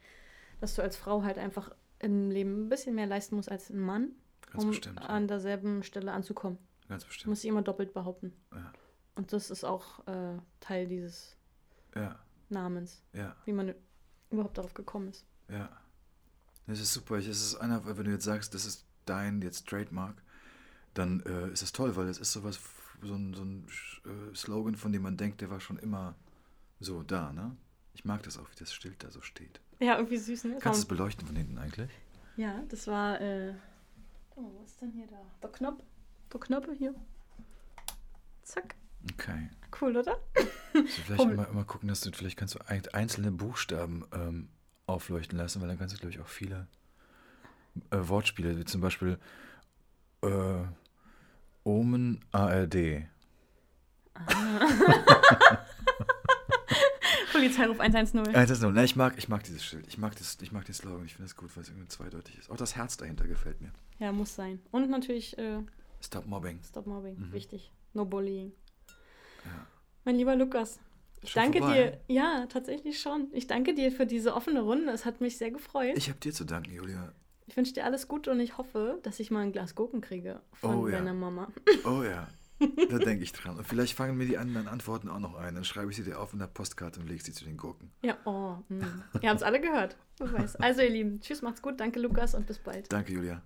dass 0.59 0.76
du 0.76 0.82
als 0.82 0.95
Frau 0.97 1.24
halt 1.24 1.38
einfach 1.38 1.72
im 1.99 2.30
Leben 2.30 2.65
ein 2.65 2.70
bisschen 2.70 2.95
mehr 2.95 3.07
leisten 3.07 3.36
musst 3.36 3.49
als 3.51 3.70
ein 3.70 3.80
Mann, 3.80 4.11
Ganz 4.51 4.63
um 4.63 4.70
bestimmt. 4.70 5.01
an 5.01 5.28
derselben 5.28 5.84
Stelle 5.84 6.11
anzukommen. 6.11 6.57
Ganz 6.88 7.05
bestimmt. 7.05 7.28
musst 7.30 7.43
dich 7.43 7.49
immer 7.49 7.61
doppelt 7.61 7.93
behaupten. 7.93 8.34
Ja. 8.53 8.72
Und 9.20 9.34
das 9.34 9.51
ist 9.51 9.65
auch 9.65 10.07
äh, 10.07 10.38
Teil 10.61 10.88
dieses 10.88 11.36
Ja, 11.93 12.17
Namens, 12.47 13.03
ja, 13.11 13.36
wie 13.43 13.51
man 13.51 13.76
überhaupt 14.30 14.57
darauf 14.57 14.74
gekommen 14.74 15.09
ist. 15.09 15.26
ja. 15.49 15.70
Das 16.67 16.80
ist 16.80 16.93
super. 16.93 17.15
Es 17.17 17.28
ist 17.28 17.55
einer, 17.55 17.84
wenn 17.97 18.05
du 18.05 18.11
jetzt 18.11 18.24
sagst, 18.24 18.53
das 18.53 18.63
ist 18.65 18.86
dein 19.05 19.41
jetzt 19.41 19.67
Trademark, 19.67 20.15
dann 20.93 21.20
äh, 21.26 21.49
ist 21.51 21.61
das 21.63 21.74
toll, 21.74 21.95
weil 21.97 22.07
es 22.07 22.17
ist 22.17 22.32
sowas, 22.32 22.61
so 23.01 23.13
ein, 23.13 23.34
so 23.34 23.43
ein 23.43 23.67
äh, 24.05 24.34
Slogan, 24.36 24.76
von 24.76 24.93
dem 24.93 25.01
man 25.01 25.17
denkt, 25.17 25.41
der 25.41 25.49
war 25.49 25.59
schon 25.59 25.80
immer 25.80 26.15
so 26.80 27.03
da, 27.03 27.34
ne? 27.34 27.57
Ich 27.95 28.05
mag 28.05 28.24
das 28.24 28.38
auch, 28.38 28.49
wie 28.51 28.55
das 28.55 28.72
Schild 28.74 29.03
da 29.03 29.11
so 29.11 29.20
steht. 29.20 29.59
Ja, 29.80 29.97
irgendwie 29.97 30.17
süß, 30.17 30.45
ne? 30.45 30.57
Kannst 30.61 30.80
du 30.80 30.84
es 30.84 30.88
beleuchten 30.88 31.28
von 31.28 31.36
hinten 31.36 31.57
eigentlich? 31.57 31.91
Ja, 32.38 32.63
das 32.70 32.88
war. 32.88 33.20
Äh, 33.20 33.53
oh, 34.38 34.49
was 34.61 34.70
ist 34.70 34.82
denn 34.82 34.91
hier 34.91 35.07
da? 35.07 35.20
Der 35.41 35.49
Knopf. 35.51 35.84
Der 36.32 36.39
Knopf 36.39 36.67
hier. 36.78 36.95
Zack. 38.43 38.76
Okay. 39.14 39.50
Cool, 39.82 39.95
oder? 39.97 40.18
Also 40.74 40.88
vielleicht 40.88 41.18
Komm. 41.22 41.32
immer, 41.32 41.47
immer 41.47 41.64
gucken, 41.64 41.88
dass 41.89 42.02
du, 42.02 42.12
vielleicht 42.12 42.38
kannst 42.38 42.56
du 42.56 42.60
ein- 42.68 42.88
einzelne 42.93 43.32
Buchstaben 43.32 44.06
ähm, 44.14 44.50
aufleuchten 44.88 45.38
lassen, 45.38 45.62
weil 45.62 45.68
dann 45.68 45.78
kannst 45.80 45.95
du, 45.95 46.00
glaube 46.00 46.14
ich, 46.14 46.20
auch 46.20 46.28
viele 46.28 46.68
äh, 47.91 47.97
Wortspiele, 48.00 48.58
wie 48.58 48.66
zum 48.66 48.82
Beispiel 48.82 49.18
äh, 50.24 50.64
Omen 51.64 52.24
ARD. 52.32 53.04
Polizeiruf 57.32 57.80
110. 57.80 58.26
Äh, 58.26 58.34
das 58.34 58.50
ist 58.52 58.62
nur, 58.62 58.72
ne, 58.72 58.84
ich 58.84 58.95
mag, 58.95 59.14
ich 59.18 59.30
mag 59.30 59.43
dieses 59.43 59.64
Schild. 59.64 59.88
Ich 59.88 59.97
mag, 59.97 60.16
das, 60.16 60.38
ich 60.41 60.52
mag 60.52 60.66
den 60.66 60.74
Slogan. 60.76 61.06
Ich 61.06 61.14
finde 61.16 61.28
es 61.28 61.36
gut, 61.36 61.56
weil 61.56 61.64
es 61.64 61.70
irgendwie 61.70 61.88
zweideutig 61.88 62.38
ist. 62.38 62.50
Auch 62.50 62.58
das 62.58 62.76
Herz 62.76 62.97
dahinter 62.97 63.28
gefällt 63.28 63.62
mir. 63.62 63.72
Ja, 64.00 64.12
muss 64.12 64.36
sein. 64.36 64.60
Und 64.72 64.89
natürlich 64.89 65.38
äh, 65.38 65.60
Stop 66.02 66.26
Mobbing. 66.26 66.60
Stop 66.68 66.88
Mobbing. 66.88 67.18
Mhm. 67.20 67.32
Wichtig. 67.32 67.72
No 67.93 68.06
Bullying. 68.06 68.52
Ja. 69.46 69.66
Mein 70.06 70.16
lieber 70.16 70.36
Lukas, 70.36 70.80
ich 71.22 71.32
Schon 71.32 71.44
danke 71.44 71.60
vorbei? 71.60 72.00
dir. 72.08 72.16
Ja, 72.16 72.46
tatsächlich 72.48 73.00
schon. 73.02 73.28
Ich 73.34 73.48
danke 73.48 73.74
dir 73.74 73.92
für 73.92 74.06
diese 74.06 74.34
offene 74.34 74.62
Runde. 74.62 74.92
Es 74.92 75.06
hat 75.06 75.20
mich 75.22 75.38
sehr 75.38 75.52
gefreut. 75.52 75.92
Ich, 75.98 76.06
Ich 76.06 76.10
habe 76.10 76.20
dir 76.20 76.32
zu 76.34 76.46
danken, 76.46 76.72
Julia. 76.74 77.12
wünsche 77.56 77.74
dir 77.74 77.84
alles 77.86 78.08
Gute 78.08 78.32
und 78.32 78.40
ich 78.40 78.58
hoffe, 78.58 79.00
dass 79.04 79.20
ich 79.20 79.30
mal 79.32 79.42
ein 79.42 79.52
Glas 79.52 79.76
Gurken 79.76 80.02
kriege 80.02 80.42
von 80.54 80.76
Oh, 80.76 80.88
ja. 80.88 80.98
deiner 80.98 81.14
Mama. 81.14 81.48
Oh 81.86 82.04
ja, 82.04 82.28
da 82.90 82.98
denke 83.00 83.24
ich 83.24 83.32
dran. 83.34 83.58
Und 83.58 83.66
vielleicht 83.68 83.94
fangen 83.94 84.18
mir 84.18 84.26
die 84.28 84.38
anderen 84.38 84.68
Antworten 84.68 85.10
auch 85.10 85.20
noch 85.20 85.36
ein. 85.36 85.56
Dann 85.56 85.64
schreibe 85.66 85.92
ich 85.92 85.98
sie 85.98 86.04
dir 86.04 86.20
auf 86.20 86.32
in 86.34 86.40
der 86.40 86.48
Postkarte 86.48 87.00
und 87.00 87.08
lege 87.08 87.24
sie 87.24 87.32
zu 87.34 87.44
den 87.46 87.58
Gurken. 87.58 87.92
Ja, 88.02 88.18
oh. 88.26 88.56
mm. 88.70 88.82
Ihr 89.22 89.30
habt 89.30 89.38
es 89.42 89.44
alle 89.44 89.60
gehört. 89.62 89.98
Also, 90.60 90.82
ihr 90.82 90.90
Lieben, 90.90 91.22
tschüss, 91.22 91.42
macht's 91.42 91.62
gut. 91.62 91.80
Danke, 91.80 92.00
Lukas, 92.00 92.36
und 92.36 92.46
bis 92.48 92.60
bald. 92.60 92.92
Danke, 92.92 93.14
Julia. 93.14 93.42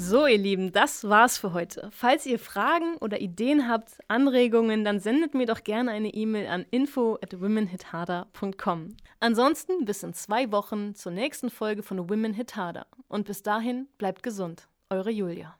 So, 0.00 0.28
ihr 0.28 0.38
Lieben, 0.38 0.70
das 0.70 1.08
war's 1.08 1.38
für 1.38 1.52
heute. 1.52 1.90
Falls 1.90 2.24
ihr 2.24 2.38
Fragen 2.38 2.98
oder 2.98 3.20
Ideen 3.20 3.68
habt, 3.68 3.98
Anregungen, 4.06 4.84
dann 4.84 5.00
sendet 5.00 5.34
mir 5.34 5.44
doch 5.44 5.64
gerne 5.64 5.90
eine 5.90 6.14
E-Mail 6.14 6.46
an 6.46 6.64
info 6.70 7.18
at 7.20 7.40
womenhitharder.com. 7.40 8.96
Ansonsten 9.18 9.84
bis 9.84 10.04
in 10.04 10.14
zwei 10.14 10.52
Wochen 10.52 10.94
zur 10.94 11.10
nächsten 11.10 11.50
Folge 11.50 11.82
von 11.82 12.08
Women 12.08 12.32
Hit 12.32 12.54
Harder. 12.54 12.86
Und 13.08 13.26
bis 13.26 13.42
dahin 13.42 13.88
bleibt 13.98 14.22
gesund. 14.22 14.68
Eure 14.88 15.10
Julia. 15.10 15.56